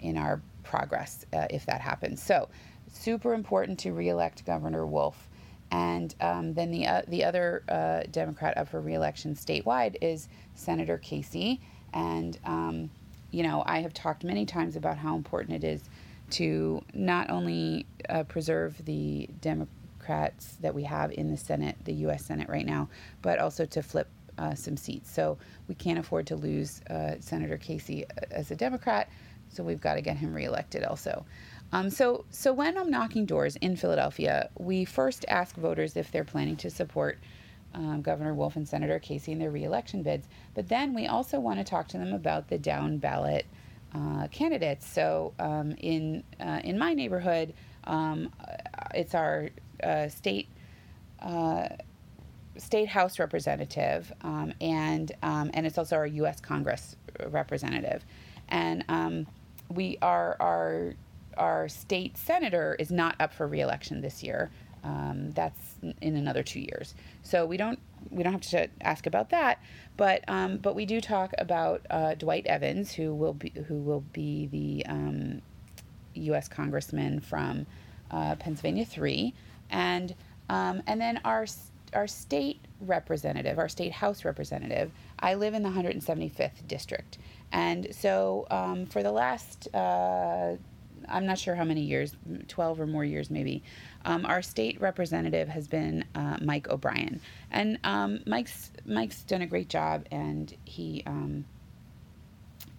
in 0.00 0.18
our 0.18 0.42
progress 0.64 1.24
uh, 1.32 1.46
if 1.50 1.64
that 1.66 1.80
happens. 1.80 2.22
So, 2.22 2.48
super 2.92 3.32
important 3.32 3.78
to 3.80 3.92
reelect 3.92 4.44
Governor 4.44 4.86
Wolf. 4.86 5.28
And 5.74 6.14
um, 6.20 6.54
then 6.54 6.70
the, 6.70 6.86
uh, 6.86 7.02
the 7.08 7.24
other 7.24 7.64
uh, 7.68 8.02
Democrat 8.12 8.56
up 8.56 8.68
for 8.68 8.80
reelection 8.80 9.34
statewide 9.34 9.96
is 10.00 10.28
Senator 10.54 10.98
Casey. 10.98 11.60
And, 11.92 12.38
um, 12.44 12.90
you 13.32 13.42
know, 13.42 13.64
I 13.66 13.80
have 13.80 13.92
talked 13.92 14.22
many 14.22 14.46
times 14.46 14.76
about 14.76 14.98
how 14.98 15.16
important 15.16 15.64
it 15.64 15.66
is 15.66 15.82
to 16.30 16.80
not 16.94 17.28
only 17.28 17.86
uh, 18.08 18.22
preserve 18.22 18.84
the 18.84 19.28
Democrats 19.40 20.54
that 20.60 20.72
we 20.72 20.84
have 20.84 21.10
in 21.10 21.28
the 21.28 21.36
Senate, 21.36 21.74
the 21.82 21.94
U.S. 22.06 22.24
Senate 22.24 22.48
right 22.48 22.66
now, 22.66 22.88
but 23.20 23.40
also 23.40 23.66
to 23.66 23.82
flip 23.82 24.06
uh, 24.38 24.54
some 24.54 24.76
seats. 24.76 25.10
So 25.10 25.38
we 25.66 25.74
can't 25.74 25.98
afford 25.98 26.28
to 26.28 26.36
lose 26.36 26.82
uh, 26.88 27.16
Senator 27.18 27.58
Casey 27.58 28.04
uh, 28.04 28.26
as 28.30 28.52
a 28.52 28.54
Democrat. 28.54 29.08
So 29.48 29.64
we've 29.64 29.80
got 29.80 29.94
to 29.94 30.02
get 30.02 30.16
him 30.18 30.32
reelected 30.32 30.84
also. 30.84 31.26
Um, 31.74 31.90
so, 31.90 32.24
so 32.30 32.52
when 32.52 32.78
I'm 32.78 32.88
knocking 32.88 33.26
doors 33.26 33.56
in 33.56 33.74
Philadelphia, 33.74 34.48
we 34.56 34.84
first 34.84 35.24
ask 35.26 35.56
voters 35.56 35.96
if 35.96 36.12
they're 36.12 36.22
planning 36.22 36.54
to 36.58 36.70
support 36.70 37.18
um, 37.74 38.00
Governor 38.00 38.32
Wolf 38.32 38.54
and 38.54 38.66
Senator 38.66 39.00
Casey 39.00 39.32
in 39.32 39.40
their 39.40 39.50
reelection 39.50 40.04
bids. 40.04 40.28
But 40.54 40.68
then 40.68 40.94
we 40.94 41.08
also 41.08 41.40
want 41.40 41.58
to 41.58 41.64
talk 41.64 41.88
to 41.88 41.98
them 41.98 42.12
about 42.12 42.46
the 42.46 42.58
down 42.58 42.98
ballot 42.98 43.44
uh, 43.92 44.28
candidates. 44.28 44.86
So 44.86 45.34
um, 45.40 45.72
in 45.78 46.22
uh, 46.38 46.60
in 46.62 46.78
my 46.78 46.94
neighborhood, 46.94 47.54
um, 47.82 48.30
it's 48.94 49.16
our 49.16 49.50
uh, 49.82 50.06
state 50.06 50.48
uh, 51.18 51.70
state 52.56 52.86
House 52.86 53.18
representative, 53.18 54.12
um, 54.22 54.52
and 54.60 55.10
um, 55.24 55.50
and 55.54 55.66
it's 55.66 55.76
also 55.76 55.96
our 55.96 56.06
U.S. 56.06 56.38
Congress 56.38 56.94
representative, 57.30 58.04
and 58.48 58.84
um, 58.88 59.26
we 59.70 59.98
are 60.00 60.36
our 60.38 60.94
our 61.36 61.68
state 61.68 62.16
senator 62.16 62.76
is 62.78 62.90
not 62.90 63.16
up 63.20 63.32
for 63.32 63.46
reelection 63.46 64.00
this 64.00 64.22
year. 64.22 64.50
Um, 64.82 65.30
that's 65.30 65.76
in 66.02 66.14
another 66.16 66.42
two 66.42 66.60
years. 66.60 66.94
So 67.22 67.46
we 67.46 67.56
don't 67.56 67.78
we 68.10 68.22
don't 68.22 68.32
have 68.32 68.42
to 68.42 68.68
ask 68.82 69.06
about 69.06 69.30
that, 69.30 69.62
but 69.96 70.22
um, 70.28 70.58
but 70.58 70.74
we 70.74 70.84
do 70.84 71.00
talk 71.00 71.32
about 71.38 71.86
uh, 71.88 72.14
Dwight 72.14 72.46
Evans, 72.46 72.92
who 72.92 73.14
will 73.14 73.32
be 73.32 73.50
who 73.66 73.76
will 73.76 74.04
be 74.12 74.46
the 74.48 74.86
um, 74.86 75.42
U.S. 76.14 76.48
congressman 76.48 77.20
from 77.20 77.66
uh, 78.10 78.36
Pennsylvania 78.36 78.84
three, 78.84 79.34
and 79.70 80.14
um, 80.48 80.82
and 80.86 81.00
then 81.00 81.20
our 81.24 81.46
our 81.94 82.06
state 82.06 82.60
representative, 82.80 83.58
our 83.58 83.68
state 83.68 83.92
House 83.92 84.24
representative. 84.24 84.90
I 85.20 85.34
live 85.34 85.54
in 85.54 85.62
the 85.62 85.68
175th 85.68 86.66
district, 86.66 87.18
and 87.52 87.86
so 87.94 88.46
um, 88.50 88.86
for 88.86 89.02
the 89.02 89.12
last 89.12 89.74
uh, 89.74 90.56
I'm 91.08 91.26
not 91.26 91.38
sure 91.38 91.54
how 91.54 91.64
many 91.64 91.82
years, 91.82 92.16
12 92.48 92.80
or 92.80 92.86
more 92.86 93.04
years 93.04 93.30
maybe. 93.30 93.62
Um, 94.04 94.26
our 94.26 94.42
state 94.42 94.80
representative 94.80 95.48
has 95.48 95.68
been 95.68 96.04
uh, 96.14 96.38
Mike 96.40 96.68
O'Brien, 96.68 97.20
and 97.50 97.78
um, 97.84 98.20
Mike's 98.26 98.70
Mike's 98.84 99.22
done 99.22 99.42
a 99.42 99.46
great 99.46 99.68
job, 99.68 100.06
and 100.10 100.54
he, 100.64 101.02
um, 101.06 101.44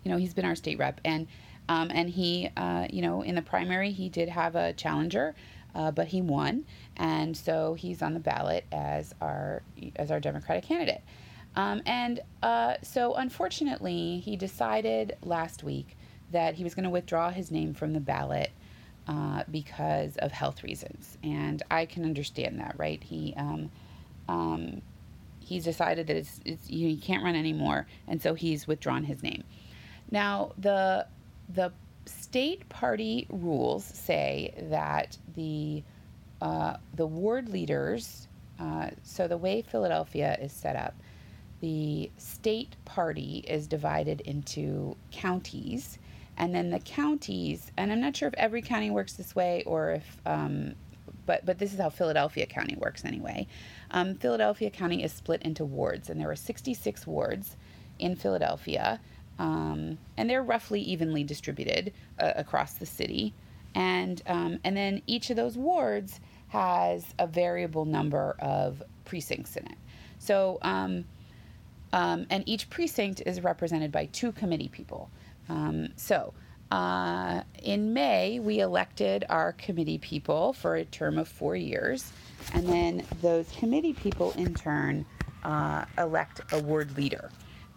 you 0.03 0.11
know, 0.11 0.17
he's 0.17 0.33
been 0.33 0.45
our 0.45 0.55
state 0.55 0.77
rep, 0.77 1.01
and 1.03 1.27
um, 1.67 1.89
and 1.93 2.09
he, 2.09 2.49
uh, 2.55 2.87
you 2.91 3.01
know, 3.01 3.21
in 3.21 3.35
the 3.35 3.41
primary 3.41 3.91
he 3.91 4.09
did 4.09 4.29
have 4.29 4.55
a 4.55 4.73
challenger, 4.73 5.33
uh, 5.73 5.91
but 5.91 6.07
he 6.07 6.21
won, 6.21 6.65
and 6.97 7.35
so 7.35 7.73
he's 7.73 8.01
on 8.01 8.13
the 8.13 8.19
ballot 8.19 8.65
as 8.71 9.15
our 9.21 9.63
as 9.95 10.11
our 10.11 10.19
Democratic 10.19 10.63
candidate. 10.63 11.01
Um, 11.55 11.81
and 11.85 12.19
uh, 12.43 12.75
so, 12.81 13.13
unfortunately, 13.13 14.19
he 14.19 14.35
decided 14.35 15.17
last 15.23 15.63
week 15.63 15.97
that 16.31 16.55
he 16.55 16.63
was 16.63 16.75
going 16.75 16.83
to 16.83 16.89
withdraw 16.89 17.29
his 17.29 17.51
name 17.51 17.73
from 17.73 17.93
the 17.93 17.99
ballot 17.99 18.51
uh, 19.07 19.43
because 19.51 20.17
of 20.17 20.31
health 20.31 20.63
reasons, 20.63 21.17
and 21.23 21.61
I 21.69 21.85
can 21.85 22.03
understand 22.03 22.59
that, 22.59 22.75
right? 22.77 23.01
He 23.03 23.33
um, 23.37 23.71
um, 24.27 24.81
he's 25.39 25.63
decided 25.63 26.07
that 26.07 26.17
it's, 26.17 26.39
it's 26.45 26.67
he 26.67 26.97
can't 26.97 27.23
run 27.23 27.35
anymore, 27.35 27.87
and 28.07 28.21
so 28.21 28.33
he's 28.33 28.67
withdrawn 28.67 29.03
his 29.03 29.21
name. 29.21 29.43
Now 30.11 30.53
the 30.57 31.07
the 31.49 31.71
state 32.05 32.67
party 32.69 33.27
rules 33.29 33.83
say 33.83 34.53
that 34.69 35.17
the 35.35 35.83
uh, 36.41 36.77
the 36.93 37.05
ward 37.05 37.49
leaders. 37.49 38.27
Uh, 38.57 38.89
so 39.03 39.27
the 39.27 39.37
way 39.37 39.61
Philadelphia 39.61 40.37
is 40.41 40.51
set 40.53 40.77
up, 40.77 40.95
the 41.59 42.09
state 42.17 42.75
party 42.85 43.43
is 43.47 43.67
divided 43.67 44.21
into 44.21 44.95
counties, 45.11 45.97
and 46.37 46.53
then 46.53 46.69
the 46.69 46.79
counties, 46.79 47.71
and 47.77 47.91
I'm 47.91 48.01
not 48.01 48.15
sure 48.15 48.27
if 48.27 48.33
every 48.35 48.61
county 48.61 48.89
works 48.89 49.13
this 49.13 49.35
way 49.35 49.63
or 49.65 49.91
if, 49.91 50.21
um, 50.25 50.75
but 51.25 51.45
but 51.45 51.57
this 51.57 51.73
is 51.73 51.79
how 51.79 51.89
Philadelphia 51.89 52.45
County 52.45 52.75
works 52.75 53.05
anyway. 53.05 53.47
Um, 53.91 54.15
Philadelphia 54.15 54.69
County 54.69 55.03
is 55.03 55.11
split 55.11 55.41
into 55.43 55.65
wards, 55.65 56.09
and 56.09 56.19
there 56.19 56.29
are 56.29 56.35
66 56.35 57.07
wards 57.07 57.55
in 57.99 58.15
Philadelphia, 58.15 58.99
um, 59.39 59.97
and 60.17 60.29
they're 60.29 60.43
roughly 60.43 60.81
evenly 60.81 61.23
distributed 61.23 61.93
uh, 62.19 62.33
across 62.35 62.73
the 62.73 62.85
city. 62.85 63.33
And 63.73 64.21
um, 64.27 64.59
and 64.63 64.75
then 64.75 65.01
each 65.07 65.29
of 65.29 65.35
those 65.35 65.57
wards 65.57 66.19
has 66.49 67.05
a 67.17 67.27
variable 67.27 67.85
number 67.85 68.35
of 68.39 68.83
precincts 69.05 69.55
in 69.55 69.65
it. 69.67 69.77
So 70.19 70.59
um, 70.61 71.05
um, 71.95 72.27
and 72.29 72.43
each 72.45 72.69
precinct 72.69 73.21
is 73.25 73.41
represented 73.41 73.91
by 73.91 74.07
two 74.07 74.33
committee 74.33 74.67
people. 74.67 75.09
Um, 75.49 75.89
so, 75.95 76.33
uh, 76.71 77.41
in 77.63 77.93
May, 77.93 78.39
we 78.39 78.59
elected 78.59 79.25
our 79.29 79.53
committee 79.53 79.99
people 79.99 80.53
for 80.53 80.75
a 80.75 80.85
term 80.85 81.17
of 81.17 81.27
four 81.27 81.55
years, 81.55 82.11
and 82.53 82.67
then 82.67 83.05
those 83.21 83.49
committee 83.51 83.93
people 83.93 84.31
in 84.31 84.53
turn 84.55 85.05
uh, 85.43 85.85
elect 85.97 86.41
a 86.51 86.59
ward 86.61 86.97
leader. 86.97 87.29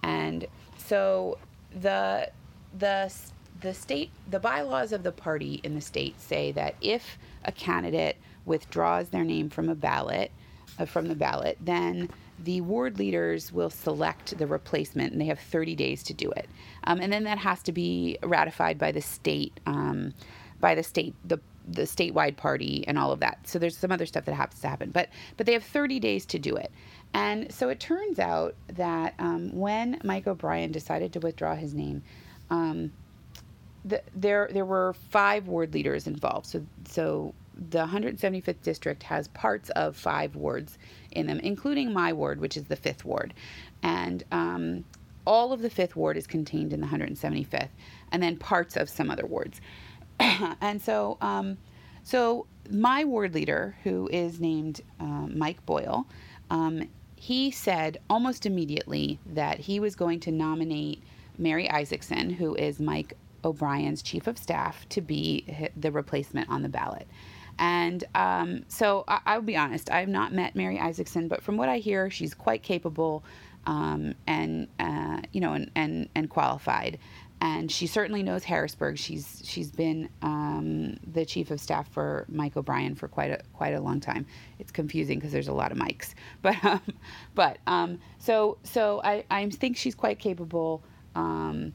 And 0.03 0.47
so 0.79 1.39
the 1.81 2.31
the 2.79 3.13
the 3.61 3.75
state 3.75 4.11
the 4.31 4.39
bylaws 4.41 4.93
of 4.93 5.03
the 5.03 5.13
party 5.13 5.61
in 5.65 5.75
the 5.75 5.81
state 5.81 6.21
say 6.21 6.53
that 6.53 6.75
if 6.81 7.19
a 7.45 7.53
candidate 7.53 8.17
withdraws 8.47 9.09
their 9.11 9.25
name 9.25 9.51
from 9.51 9.69
a 9.69 9.75
ballot 9.75 10.31
uh, 10.79 10.87
from 10.87 11.09
the 11.09 11.15
ballot, 11.15 11.59
then 11.61 12.09
the 12.45 12.61
ward 12.61 12.99
leaders 12.99 13.53
will 13.53 13.71
select 13.71 14.37
the 14.39 14.47
replacement 14.47 15.13
and 15.13 15.21
they 15.21 15.27
have 15.27 15.41
30 15.41 15.75
days 15.75 16.03
to 16.05 16.15
do 16.15 16.31
it. 16.31 16.49
Um, 16.85 17.01
and 17.01 17.13
then 17.13 17.25
that 17.25 17.39
has 17.39 17.63
to 17.65 17.73
be 17.73 18.19
ratified 18.23 18.79
by 18.79 18.93
the 18.93 19.01
state, 19.01 19.59
um, 19.67 20.15
by 20.61 20.75
the 20.75 20.83
state, 20.83 21.15
the 21.25 21.41
the 21.71 21.83
statewide 21.83 22.37
party 22.37 22.83
and 22.89 22.99
all 22.99 23.13
of 23.13 23.21
that. 23.21 23.39
So 23.47 23.59
there's 23.59 23.77
some 23.77 23.93
other 23.93 24.07
stuff 24.07 24.25
that 24.25 24.35
has 24.35 24.59
to 24.61 24.69
happen, 24.69 24.91
but 24.91 25.11
but 25.37 25.47
they 25.47 25.53
have 25.53 25.65
30 25.65 26.01
days 26.01 26.25
to 26.27 26.39
do 26.39 26.57
it. 26.57 26.73
And 27.15 27.53
so 27.53 27.69
it 27.69 27.81
turns 27.81 28.19
out 28.19 28.55
that 28.75 29.15
um, 29.19 29.55
when 29.55 30.01
Mike 30.05 30.27
O'Brien 30.27 30.73
decided 30.73 31.13
to 31.13 31.21
withdraw 31.21 31.55
his 31.55 31.75
name, 31.75 32.03
um, 32.51 32.93
the, 33.85 34.03
there 34.15 34.49
there 34.53 34.65
were 34.65 34.95
five 35.11 35.47
ward 35.47 35.75
leaders 35.75 36.07
involved. 36.07 36.47
So 36.47 36.65
so 36.87 37.35
the 37.59 37.87
175th 37.87 38.63
district 38.63 39.03
has 39.05 39.29
parts 39.29 39.71
of 39.71 39.97
five 39.97 40.37
wards 40.37 40.79
in 41.11 41.27
them, 41.27 41.41
including 41.41 41.93
my 41.93 42.13
ward, 42.13 42.41
which 42.41 42.57
is 42.57 42.65
the 42.65 42.77
fifth 42.77 43.05
ward. 43.05 43.35
And 43.83 44.25
um, 44.31 44.85
all 45.27 45.53
of 45.53 45.61
the 45.61 45.71
fifth 45.71 45.97
ward 45.97 46.17
is 46.17 46.27
contained 46.27 46.73
in 46.73 46.81
the 46.81 46.87
175th, 46.87 47.69
and 48.13 48.23
then 48.23 48.37
parts 48.37 48.77
of 48.77 48.89
some 48.89 49.11
other 49.11 49.27
wards. 49.27 49.61
and 50.21 50.81
so, 50.81 51.19
um, 51.21 51.59
so 52.03 52.47
my 52.71 53.05
ward 53.05 53.35
leader, 53.35 53.77
who 53.83 54.09
is 54.13 54.41
named 54.41 54.81
uh, 55.01 55.27
Mike 55.29 55.65
Boyle, 55.67 56.07
um, 56.51 56.89
he 57.17 57.51
said 57.51 57.99
almost 58.09 58.47
immediately 58.47 59.19
that 59.27 59.61
he 59.61 59.81
was 59.81 59.97
going 59.97 60.21
to 60.21 60.31
nominate 60.31 61.03
Mary 61.37 61.69
Isaacson, 61.69 62.31
who 62.31 62.55
is 62.55 62.81
Mike 62.81 63.15
O'Brien's 63.45 64.03
chief 64.03 64.27
of 64.27 64.39
staff, 64.39 64.89
to 64.91 65.01
be 65.01 65.69
the 65.77 65.91
replacement 65.91 66.49
on 66.49 66.63
the 66.63 66.69
ballot. 66.69 67.07
And 67.59 68.05
um, 68.15 68.65
so 68.69 69.05
I, 69.09 69.37
will 69.37 69.45
be 69.45 69.57
honest, 69.57 69.91
I 69.91 70.01
have 70.01 70.09
not 70.09 70.33
met 70.33 70.55
Mary 70.55 70.79
Isaacson, 70.79 71.27
but 71.27 71.43
from 71.43 71.57
what 71.57 71.69
I 71.69 71.79
hear, 71.79 72.09
she's 72.09 72.35
quite 72.35 72.63
capable 72.63 73.25
um, 73.67 74.15
and 74.27 74.69
uh, 74.81 75.21
you 75.33 75.41
know 75.41 75.53
and, 75.53 75.71
and 75.75 76.09
and 76.15 76.31
qualified. 76.31 76.99
And 77.41 77.71
she 77.71 77.87
certainly 77.87 78.25
knows 78.25 78.43
Harrisburg. 78.43 78.99
She's 78.99 79.43
she's 79.45 79.71
been 79.71 80.09
um, 80.23 80.99
the 81.13 81.25
chief 81.25 81.53
of 81.53 81.61
staff 81.61 81.89
for 81.93 82.25
Mike 82.29 82.57
O'Brien 82.57 82.97
for 82.97 83.07
quite 83.07 83.31
a 83.31 83.41
quite 83.53 83.75
a 83.75 83.81
long 83.81 84.01
time. 84.01 84.27
It's 84.59 84.73
confusing 84.73 85.19
because 85.19 85.33
there's 85.33 85.49
a 85.49 85.53
lot 85.53 85.71
of 85.71 85.79
Mikes, 85.79 86.15
but 86.43 86.65
um, 86.65 86.81
but 87.35 87.59
um, 87.67 88.01
so 88.19 88.59
so 88.65 89.01
I, 89.05 89.25
I 89.31 89.49
think 89.51 89.77
she's 89.77 89.95
quite 89.95 90.19
capable, 90.19 90.83
um, 91.15 91.73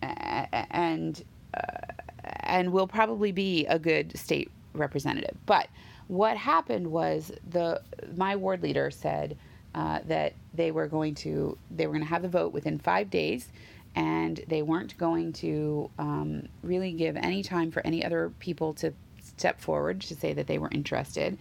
and 0.00 1.22
uh, 1.52 1.92
and 2.40 2.72
will 2.72 2.86
probably 2.86 3.32
be 3.32 3.66
a 3.66 3.78
good 3.78 4.16
state 4.16 4.50
representative. 4.74 5.36
But 5.46 5.68
what 6.08 6.36
happened 6.36 6.86
was 6.86 7.32
the 7.48 7.82
my 8.16 8.36
ward 8.36 8.62
leader 8.62 8.90
said 8.90 9.36
uh, 9.74 10.00
that 10.06 10.34
they 10.54 10.70
were 10.70 10.86
going 10.86 11.14
to 11.16 11.56
they 11.70 11.86
were 11.86 11.92
going 11.92 12.04
to 12.04 12.08
have 12.08 12.22
the 12.22 12.28
vote 12.28 12.52
within 12.52 12.78
five 12.78 13.10
days, 13.10 13.48
and 13.94 14.44
they 14.48 14.62
weren't 14.62 14.96
going 14.98 15.32
to 15.34 15.90
um, 15.98 16.48
really 16.62 16.92
give 16.92 17.16
any 17.16 17.42
time 17.42 17.70
for 17.70 17.84
any 17.86 18.04
other 18.04 18.30
people 18.38 18.74
to 18.74 18.92
step 19.22 19.60
forward 19.60 20.00
to 20.00 20.14
say 20.14 20.32
that 20.32 20.46
they 20.46 20.58
were 20.58 20.70
interested. 20.72 21.38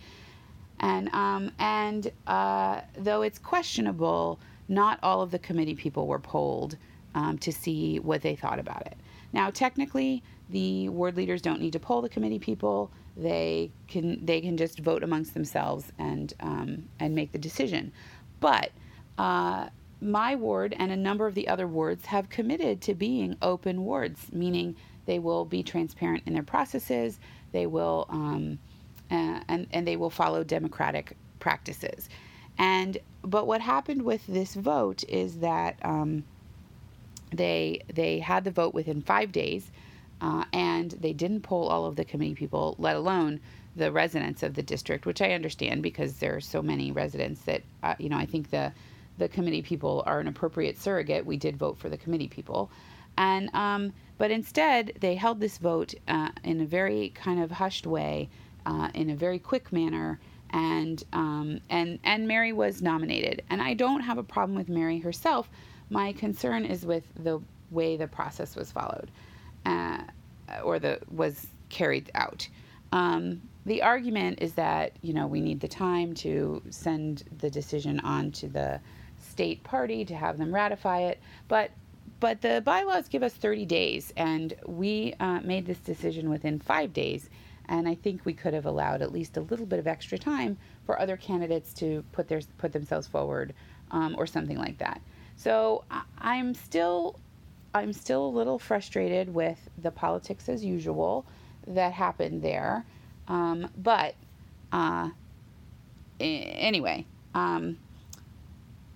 And 0.80 1.10
um, 1.14 1.52
and 1.60 2.12
uh, 2.28 2.82
though 2.98 3.22
it's 3.22 3.40
questionable, 3.40 4.40
not 4.68 5.00
all 5.04 5.22
of 5.22 5.32
the 5.32 5.40
committee 5.40 5.76
people 5.76 6.08
were 6.08 6.20
polled 6.20 6.78
um, 7.14 7.38
to 7.40 7.52
see 7.52 8.00
what 8.00 8.22
they 8.22 8.36
thought 8.36 8.60
about 8.60 8.88
it. 8.88 8.98
Now, 9.34 9.50
technically, 9.50 10.24
the 10.50 10.90
ward 10.90 11.16
leaders 11.16 11.42
don't 11.42 11.62
need 11.62 11.74
to 11.74 11.80
poll 11.80 12.02
the 12.02 12.10
committee 12.10 12.40
people 12.40 12.92
they 13.16 13.72
can 13.88 14.26
they 14.26 14.42
can 14.42 14.58
just 14.58 14.80
vote 14.80 15.04
amongst 15.04 15.34
themselves 15.34 15.92
and 15.98 16.34
um, 16.40 16.90
and 17.00 17.16
make 17.16 17.32
the 17.32 17.38
decision. 17.38 17.92
But 18.40 18.72
uh, 19.18 19.70
my 20.02 20.36
ward 20.36 20.76
and 20.78 20.92
a 20.92 20.96
number 20.96 21.28
of 21.28 21.36
the 21.36 21.48
other 21.48 21.68
wards 21.68 22.06
have 22.08 22.30
committed 22.30 22.82
to 22.82 22.96
being 22.96 23.38
open 23.42 23.84
wards, 23.84 24.32
meaning 24.32 24.76
they 25.06 25.20
will 25.20 25.46
be 25.46 25.64
transparent 25.64 26.24
in 26.26 26.34
their 26.34 26.44
processes. 26.44 27.20
They 27.52 27.68
will 27.68 28.08
um, 28.10 28.60
uh, 29.12 29.42
and 29.48 29.68
and 29.72 29.88
they 29.88 29.98
will 29.98 30.10
follow 30.10 30.44
democratic 30.44 31.16
practices. 31.40 32.10
And 32.58 32.98
but 33.24 33.46
what 33.46 33.62
happened 33.62 34.04
with 34.04 34.26
this 34.28 34.56
vote 34.56 35.04
is 35.08 35.40
that 35.40 35.78
um, 35.84 36.24
they 37.32 37.82
they 37.94 38.20
had 38.20 38.44
the 38.44 38.52
vote 38.52 38.74
within 38.74 39.02
five 39.02 39.32
days 39.32 39.72
Uh, 40.22 40.46
and 40.54 40.92
they 40.92 41.14
didn't 41.14 41.42
poll 41.42 41.68
all 41.68 41.86
of 41.86 41.96
the 41.96 42.06
committee 42.06 42.36
people, 42.36 42.76
let 42.78 42.96
alone 42.96 43.40
the 43.76 43.92
residents 43.92 44.44
of 44.44 44.54
the 44.54 44.62
district, 44.62 45.06
which 45.06 45.22
I 45.22 45.32
understand 45.32 45.82
because 45.82 46.18
there 46.18 46.36
are 46.36 46.42
so 46.42 46.62
many 46.62 46.92
residents 46.92 47.42
that, 47.44 47.64
uh, 47.84 47.96
you 47.98 48.10
know, 48.10 48.18
I 48.18 48.26
think 48.26 48.50
the 48.50 48.72
the 49.18 49.28
committee 49.28 49.62
people 49.62 50.04
are 50.08 50.20
an 50.20 50.28
appropriate 50.28 50.78
surrogate. 50.78 51.26
We 51.26 51.38
did 51.38 51.56
vote 51.58 51.78
for 51.78 51.90
the 51.90 51.98
committee 51.98 52.28
people, 52.28 52.72
and 53.18 53.54
um, 53.54 53.94
but 54.18 54.32
instead 54.32 54.94
they 55.00 55.16
held 55.16 55.40
this 55.40 55.58
vote 55.58 55.94
uh, 56.08 56.30
in 56.44 56.62
a 56.62 56.66
very 56.66 57.10
kind 57.10 57.42
of 57.42 57.52
hushed 57.52 57.86
way, 57.86 58.30
uh, 58.66 58.90
in 58.94 59.10
a 59.10 59.16
very 59.16 59.40
quick 59.40 59.72
manner, 59.72 60.20
and 60.52 61.04
um, 61.14 61.60
and 61.70 62.00
and 62.04 62.28
Mary 62.28 62.54
was 62.54 62.82
nominated. 62.82 63.44
And 63.50 63.62
I 63.62 63.74
don't 63.74 64.02
have 64.02 64.18
a 64.18 64.24
problem 64.24 64.58
with 64.58 64.70
Mary 64.70 65.00
herself. 65.00 65.50
My 65.90 66.14
concern 66.14 66.66
is 66.66 66.86
with 66.86 67.04
the 67.16 67.42
way 67.70 67.98
the 67.98 68.08
process 68.08 68.56
was 68.56 68.72
followed, 68.72 69.12
uh, 69.66 70.04
or 70.64 70.80
the 70.80 71.00
was 71.10 71.48
carried 71.70 72.12
out. 72.16 72.48
Um, 72.92 73.42
the 73.66 73.82
argument 73.84 74.40
is 74.42 74.54
that 74.54 74.94
you 75.02 75.14
know 75.14 75.28
we 75.28 75.42
need 75.42 75.60
the 75.60 75.68
time 75.68 76.14
to 76.16 76.62
send 76.70 77.24
the 77.40 77.50
decision 77.50 78.00
on 78.02 78.32
to 78.34 78.48
the 78.48 78.80
state 79.22 79.64
party 79.64 80.04
to 80.06 80.16
have 80.16 80.38
them 80.38 80.54
ratify 80.54 81.02
it. 81.02 81.20
But 81.48 81.72
but 82.20 82.42
the 82.42 82.62
bylaws 82.64 83.08
give 83.08 83.24
us 83.24 83.34
30 83.34 83.66
days, 83.66 84.14
and 84.16 84.54
we 84.68 85.16
uh, 85.20 85.40
made 85.42 85.66
this 85.66 85.80
decision 85.80 86.30
within 86.30 86.60
five 86.60 86.94
days. 86.94 87.30
And 87.68 87.88
I 87.88 87.96
think 87.96 88.26
we 88.26 88.34
could 88.34 88.54
have 88.54 88.66
allowed 88.66 89.02
at 89.02 89.12
least 89.12 89.38
a 89.38 89.42
little 89.42 89.66
bit 89.66 89.80
of 89.80 89.88
extra 89.88 90.18
time 90.18 90.58
for 90.86 91.00
other 91.00 91.18
candidates 91.18 91.74
to 91.76 92.04
put 92.12 92.28
their 92.28 92.42
put 92.58 92.74
themselves 92.74 93.08
forward, 93.08 93.54
um, 93.92 94.16
or 94.18 94.28
something 94.28 94.58
like 94.58 94.78
that. 94.80 95.02
So 95.36 95.84
I, 95.90 96.36
am 96.36 96.54
still 96.54 97.20
I'm 97.74 97.94
still 97.94 98.26
a 98.26 98.28
little 98.28 98.60
frustrated 98.60 99.34
with 99.34 99.58
the 99.78 99.92
politics 99.92 100.50
as 100.50 100.64
usual 100.64 101.26
that 101.68 101.94
happened 101.94 102.42
there. 102.42 102.86
Um, 103.28 103.70
but 103.78 104.16
uh, 104.72 105.10
anyway, 106.20 107.06
um, 107.34 107.78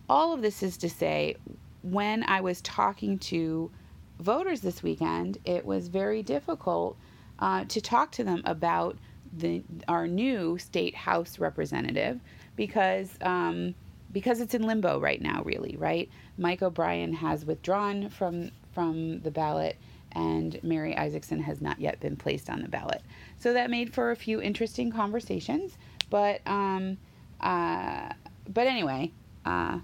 all 0.10 0.34
of 0.34 0.42
this 0.42 0.62
is 0.62 0.78
to 0.78 0.90
say, 0.90 1.36
when 1.84 2.24
I 2.24 2.42
was 2.42 2.62
talking 2.62 3.18
to 3.20 3.72
voters 4.20 4.62
this 4.62 4.84
weekend, 4.84 5.38
it 5.46 5.66
was 5.66 5.88
very 5.88 6.24
difficult 6.24 6.98
uh, 7.40 7.66
to 7.66 7.82
talk 7.82 8.12
to 8.14 8.24
them 8.24 8.42
about 8.46 8.98
the 9.38 9.64
our 9.88 10.08
new 10.08 10.58
state 10.58 10.96
house 10.96 11.40
representative 11.40 12.22
because 12.56 13.10
um, 13.22 13.76
because 14.12 14.40
it's 14.40 14.54
in 14.54 14.64
limbo 14.64 15.00
right 15.00 15.22
now. 15.22 15.42
Really, 15.44 15.76
right? 15.78 16.10
Mike 16.38 16.62
O'Brien 16.62 17.14
has 17.14 17.46
withdrawn 17.46 18.10
from 18.10 18.52
from 18.76 19.22
the 19.22 19.32
ballot, 19.32 19.78
and 20.12 20.62
Mary 20.64 20.96
Isaacson 20.96 21.40
has 21.40 21.62
not 21.62 21.80
yet 21.80 22.00
been 22.00 22.16
placed 22.16 22.50
on 22.50 22.62
the 22.62 22.70
ballot. 22.70 23.02
So 23.40 23.54
that 23.54 23.72
made 23.72 23.94
for 23.94 24.12
a 24.12 24.16
few 24.16 24.40
interesting 24.40 24.92
conversations. 24.92 25.78
But 26.12 26.42
um, 26.46 26.98
uh, 27.42 28.10
but 28.54 28.68
anyway, 28.68 29.12
uh, 29.46 29.80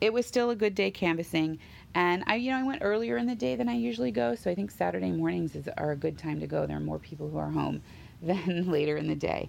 it 0.00 0.12
was 0.12 0.26
still 0.26 0.50
a 0.50 0.56
good 0.56 0.74
day 0.74 0.90
canvassing. 0.90 1.58
And 1.94 2.24
I, 2.26 2.36
you 2.36 2.50
know, 2.50 2.58
I 2.58 2.64
went 2.64 2.82
earlier 2.82 3.16
in 3.16 3.26
the 3.26 3.36
day 3.36 3.54
than 3.54 3.68
I 3.68 3.74
usually 3.74 4.10
go, 4.10 4.34
so 4.34 4.50
I 4.50 4.54
think 4.54 4.72
Saturday 4.72 5.12
mornings 5.12 5.54
is, 5.54 5.68
are 5.76 5.92
a 5.92 5.96
good 5.96 6.18
time 6.18 6.40
to 6.40 6.46
go. 6.46 6.66
There 6.66 6.76
are 6.76 6.80
more 6.80 6.98
people 6.98 7.28
who 7.28 7.38
are 7.38 7.50
home 7.50 7.82
than 8.22 8.70
later 8.70 8.96
in 8.96 9.06
the 9.06 9.14
day. 9.14 9.48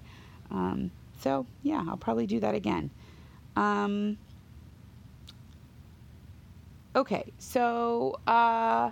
Um, 0.52 0.92
so 1.20 1.48
yeah, 1.64 1.84
I'll 1.88 1.98
probably 1.98 2.28
do 2.28 2.40
that 2.42 2.54
again. 2.54 2.92
Um, 3.56 4.18
okay, 6.96 7.34
so 7.38 8.20
uh, 8.26 8.92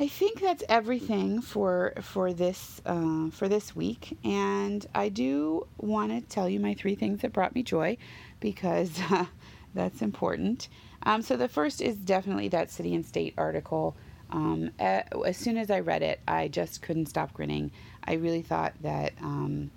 I 0.00 0.08
think 0.08 0.40
that's 0.40 0.62
everything 0.68 1.40
for 1.40 1.92
for 2.00 2.32
this 2.32 2.80
uh, 2.86 3.30
for 3.30 3.48
this 3.48 3.76
week, 3.76 4.16
and 4.24 4.86
I 4.94 5.08
do 5.10 5.66
want 5.76 6.12
to 6.12 6.20
tell 6.34 6.48
you 6.48 6.60
my 6.60 6.74
three 6.74 6.94
things 6.94 7.20
that 7.20 7.32
brought 7.32 7.54
me 7.54 7.62
joy, 7.62 7.98
because 8.40 8.98
uh, 9.10 9.26
that's 9.74 10.02
important. 10.02 10.68
Um, 11.02 11.22
so 11.22 11.36
the 11.36 11.48
first 11.48 11.80
is 11.80 11.96
definitely 11.96 12.48
that 12.48 12.70
City 12.70 12.94
and 12.94 13.04
State 13.04 13.34
article. 13.36 13.96
Um, 14.30 14.72
as 14.78 15.36
soon 15.38 15.56
as 15.56 15.70
I 15.70 15.80
read 15.80 16.02
it, 16.02 16.20
I 16.28 16.48
just 16.48 16.82
couldn't 16.82 17.06
stop 17.06 17.32
grinning. 17.32 17.70
I 18.04 18.14
really 18.14 18.42
thought 18.42 18.74
that 18.82 19.14
um, 19.22 19.70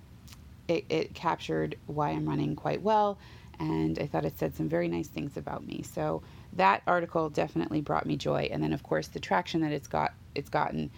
it, 0.68 0.84
it, 0.90 1.14
captured 1.14 1.78
why 1.88 2.10
I'm 2.10 2.28
running 2.28 2.58
quite 2.58 2.82
well, 2.82 3.18
and 3.60 3.98
I 3.98 4.08
thought 4.08 4.26
it 4.26 4.38
said 4.38 4.54
some 4.56 4.68
very 4.68 4.90
nice 4.90 5.08
things 5.08 5.38
about 5.38 5.66
me. 5.66 5.84
So 5.84 6.22
that 6.54 6.82
article 6.88 7.30
definitely 7.30 7.82
brought 7.82 8.06
me 8.06 8.18
joy, 8.18 8.50
and 8.52 8.62
then 8.62 8.74
of 8.74 8.84
course 8.84 9.08
the 9.08 9.20
traction 9.20 9.62
that 9.62 9.72
it's 9.72 9.88
got 9.88 10.14
it's 10.36 10.50
gotten 10.50 10.92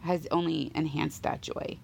has 0.00 0.26
only 0.30 0.70
enhanced 0.74 1.22
that 1.22 1.42
joy. 1.42 1.78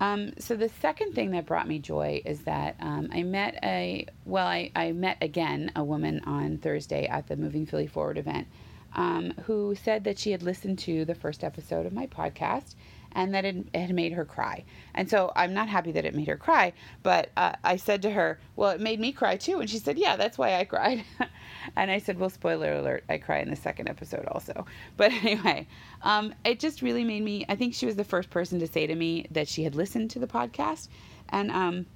Um, 0.00 0.32
so 0.38 0.56
the 0.56 0.70
second 0.70 1.14
thing 1.14 1.32
that 1.32 1.44
brought 1.44 1.68
me 1.68 1.78
joy 1.78 2.22
is 2.24 2.40
that 2.42 2.76
um, 2.80 3.10
I 3.12 3.22
met 3.22 3.58
a 3.62 4.06
well, 4.24 4.46
I, 4.46 4.70
I 4.74 4.92
met 4.92 5.18
again 5.20 5.72
a 5.76 5.84
woman 5.84 6.20
on 6.24 6.58
Thursday 6.58 7.06
at 7.06 7.26
the 7.26 7.36
Moving 7.36 7.66
Philly 7.66 7.86
Forward 7.86 8.16
event 8.16 8.46
um, 8.94 9.32
who 9.44 9.74
said 9.74 10.04
that 10.04 10.18
she 10.18 10.32
had 10.32 10.42
listened 10.42 10.78
to 10.80 11.04
the 11.04 11.14
first 11.14 11.44
episode 11.44 11.86
of 11.86 11.92
my 11.92 12.06
podcast 12.06 12.74
and 13.12 13.34
that 13.34 13.44
it, 13.44 13.66
had 13.74 13.94
made 13.94 14.12
her 14.12 14.24
cry. 14.24 14.64
And 14.94 15.08
so 15.08 15.32
I'm 15.34 15.54
not 15.54 15.68
happy 15.68 15.92
that 15.92 16.04
it 16.04 16.14
made 16.14 16.28
her 16.28 16.36
cry, 16.36 16.72
but 17.02 17.30
uh, 17.36 17.52
I 17.64 17.76
said 17.76 18.02
to 18.02 18.10
her, 18.10 18.38
Well, 18.56 18.70
it 18.70 18.80
made 18.80 19.00
me 19.00 19.12
cry 19.12 19.36
too. 19.36 19.60
And 19.60 19.68
she 19.68 19.78
said, 19.78 19.98
Yeah, 19.98 20.16
that's 20.16 20.38
why 20.38 20.54
I 20.54 20.64
cried. 20.64 21.04
and 21.76 21.90
I 21.90 21.98
said, 21.98 22.18
Well, 22.18 22.30
spoiler 22.30 22.72
alert, 22.74 23.04
I 23.08 23.18
cry 23.18 23.38
in 23.40 23.50
the 23.50 23.56
second 23.56 23.88
episode 23.88 24.26
also. 24.26 24.66
But 24.96 25.12
anyway, 25.12 25.66
um, 26.02 26.34
it 26.44 26.60
just 26.60 26.82
really 26.82 27.04
made 27.04 27.22
me, 27.22 27.46
I 27.48 27.56
think 27.56 27.74
she 27.74 27.86
was 27.86 27.96
the 27.96 28.04
first 28.04 28.30
person 28.30 28.58
to 28.60 28.66
say 28.66 28.86
to 28.86 28.94
me 28.94 29.26
that 29.30 29.48
she 29.48 29.64
had 29.64 29.74
listened 29.74 30.10
to 30.10 30.18
the 30.18 30.26
podcast. 30.26 30.88
And 31.30 31.50
um, 31.50 31.86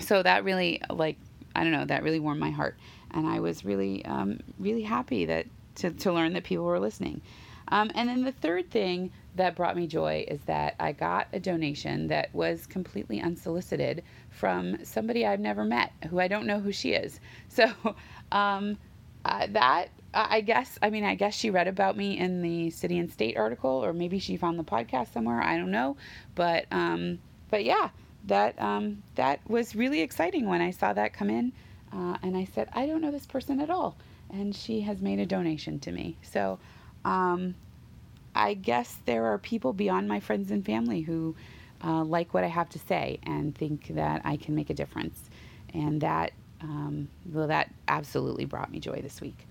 so 0.00 0.22
that 0.22 0.44
really, 0.44 0.82
like, 0.90 1.16
I 1.56 1.62
don't 1.62 1.72
know, 1.72 1.86
that 1.86 2.02
really 2.02 2.20
warmed 2.20 2.40
my 2.40 2.50
heart. 2.50 2.76
And 3.12 3.26
I 3.26 3.40
was 3.40 3.64
really, 3.64 4.04
um, 4.04 4.40
really 4.58 4.82
happy 4.82 5.24
that 5.26 5.46
to, 5.76 5.90
to 5.90 6.12
learn 6.12 6.32
that 6.34 6.44
people 6.44 6.64
were 6.64 6.80
listening. 6.80 7.22
Um, 7.68 7.90
and 7.94 8.08
then 8.08 8.24
the 8.24 8.32
third 8.32 8.70
thing 8.70 9.10
that 9.34 9.56
brought 9.56 9.76
me 9.76 9.86
joy 9.86 10.24
is 10.28 10.40
that 10.42 10.74
I 10.78 10.92
got 10.92 11.28
a 11.32 11.40
donation 11.40 12.08
that 12.08 12.32
was 12.34 12.66
completely 12.66 13.20
unsolicited 13.20 14.02
from 14.30 14.84
somebody 14.84 15.26
I've 15.26 15.40
never 15.40 15.64
met 15.64 15.92
who 16.08 16.20
I 16.20 16.28
don't 16.28 16.46
know 16.46 16.60
who 16.60 16.72
she 16.72 16.92
is. 16.92 17.20
So 17.48 17.70
um, 18.32 18.78
uh, 19.24 19.46
that 19.50 19.88
I 20.12 20.40
guess 20.40 20.78
I 20.82 20.90
mean 20.90 21.04
I 21.04 21.14
guess 21.14 21.34
she 21.34 21.50
read 21.50 21.68
about 21.68 21.96
me 21.96 22.18
in 22.18 22.42
the 22.42 22.70
City 22.70 22.98
and 22.98 23.10
State 23.10 23.36
article, 23.36 23.70
or 23.70 23.92
maybe 23.92 24.18
she 24.18 24.36
found 24.36 24.58
the 24.58 24.64
podcast 24.64 25.12
somewhere. 25.12 25.40
I 25.42 25.56
don't 25.56 25.70
know, 25.70 25.96
but 26.34 26.66
um, 26.70 27.18
but 27.50 27.64
yeah, 27.64 27.90
that 28.26 28.60
um, 28.60 29.02
that 29.14 29.40
was 29.48 29.74
really 29.74 30.00
exciting 30.00 30.46
when 30.48 30.60
I 30.60 30.70
saw 30.70 30.92
that 30.92 31.12
come 31.12 31.30
in, 31.30 31.52
uh, 31.92 32.16
and 32.22 32.36
I 32.36 32.44
said 32.44 32.68
I 32.72 32.86
don't 32.86 33.00
know 33.00 33.10
this 33.10 33.26
person 33.26 33.60
at 33.60 33.70
all, 33.70 33.96
and 34.30 34.54
she 34.54 34.80
has 34.82 35.00
made 35.00 35.18
a 35.18 35.26
donation 35.26 35.78
to 35.80 35.92
me. 35.92 36.16
So 36.22 36.58
um, 37.04 37.54
I 38.34 38.54
guess 38.54 38.96
there 39.06 39.26
are 39.26 39.38
people 39.38 39.72
beyond 39.72 40.08
my 40.08 40.20
friends 40.20 40.50
and 40.50 40.64
family 40.64 41.00
who 41.00 41.34
uh, 41.84 42.02
like 42.04 42.32
what 42.32 42.44
I 42.44 42.48
have 42.48 42.68
to 42.70 42.78
say 42.78 43.18
and 43.24 43.54
think 43.54 43.88
that 43.94 44.22
I 44.24 44.36
can 44.36 44.54
make 44.54 44.70
a 44.70 44.74
difference. 44.74 45.30
And 45.72 46.00
that, 46.00 46.32
um, 46.60 47.08
well, 47.30 47.48
that 47.48 47.72
absolutely 47.88 48.44
brought 48.44 48.70
me 48.70 48.80
joy 48.80 49.00
this 49.02 49.20
week. 49.20 49.46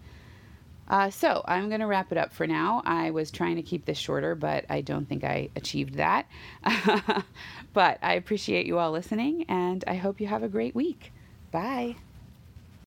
Uh, 0.88 1.10
so 1.10 1.44
I'm 1.46 1.70
going 1.70 1.80
to 1.80 1.88
wrap 1.88 2.12
it 2.12 2.18
up 2.18 2.34
for 2.34 2.46
now. 2.46 2.82
I 2.86 3.12
was 3.12 3.32
trying 3.32 3.56
to 3.56 3.62
keep 3.62 3.86
this 3.86 3.98
shorter, 3.98 4.36
but 4.36 4.66
I 4.70 4.82
don't 4.82 5.08
think 5.08 5.24
I 5.24 5.50
achieved 5.56 5.96
that. 5.96 6.28
but 7.74 8.00
I 8.02 8.16
appreciate 8.16 8.66
you 8.66 8.80
all 8.80 8.92
listening, 8.92 9.46
and 9.48 9.84
I 9.88 9.96
hope 9.96 10.20
you 10.20 10.28
have 10.28 10.44
a 10.44 10.50
great 10.50 10.76
week. 10.76 11.14
Bye. 11.52 11.96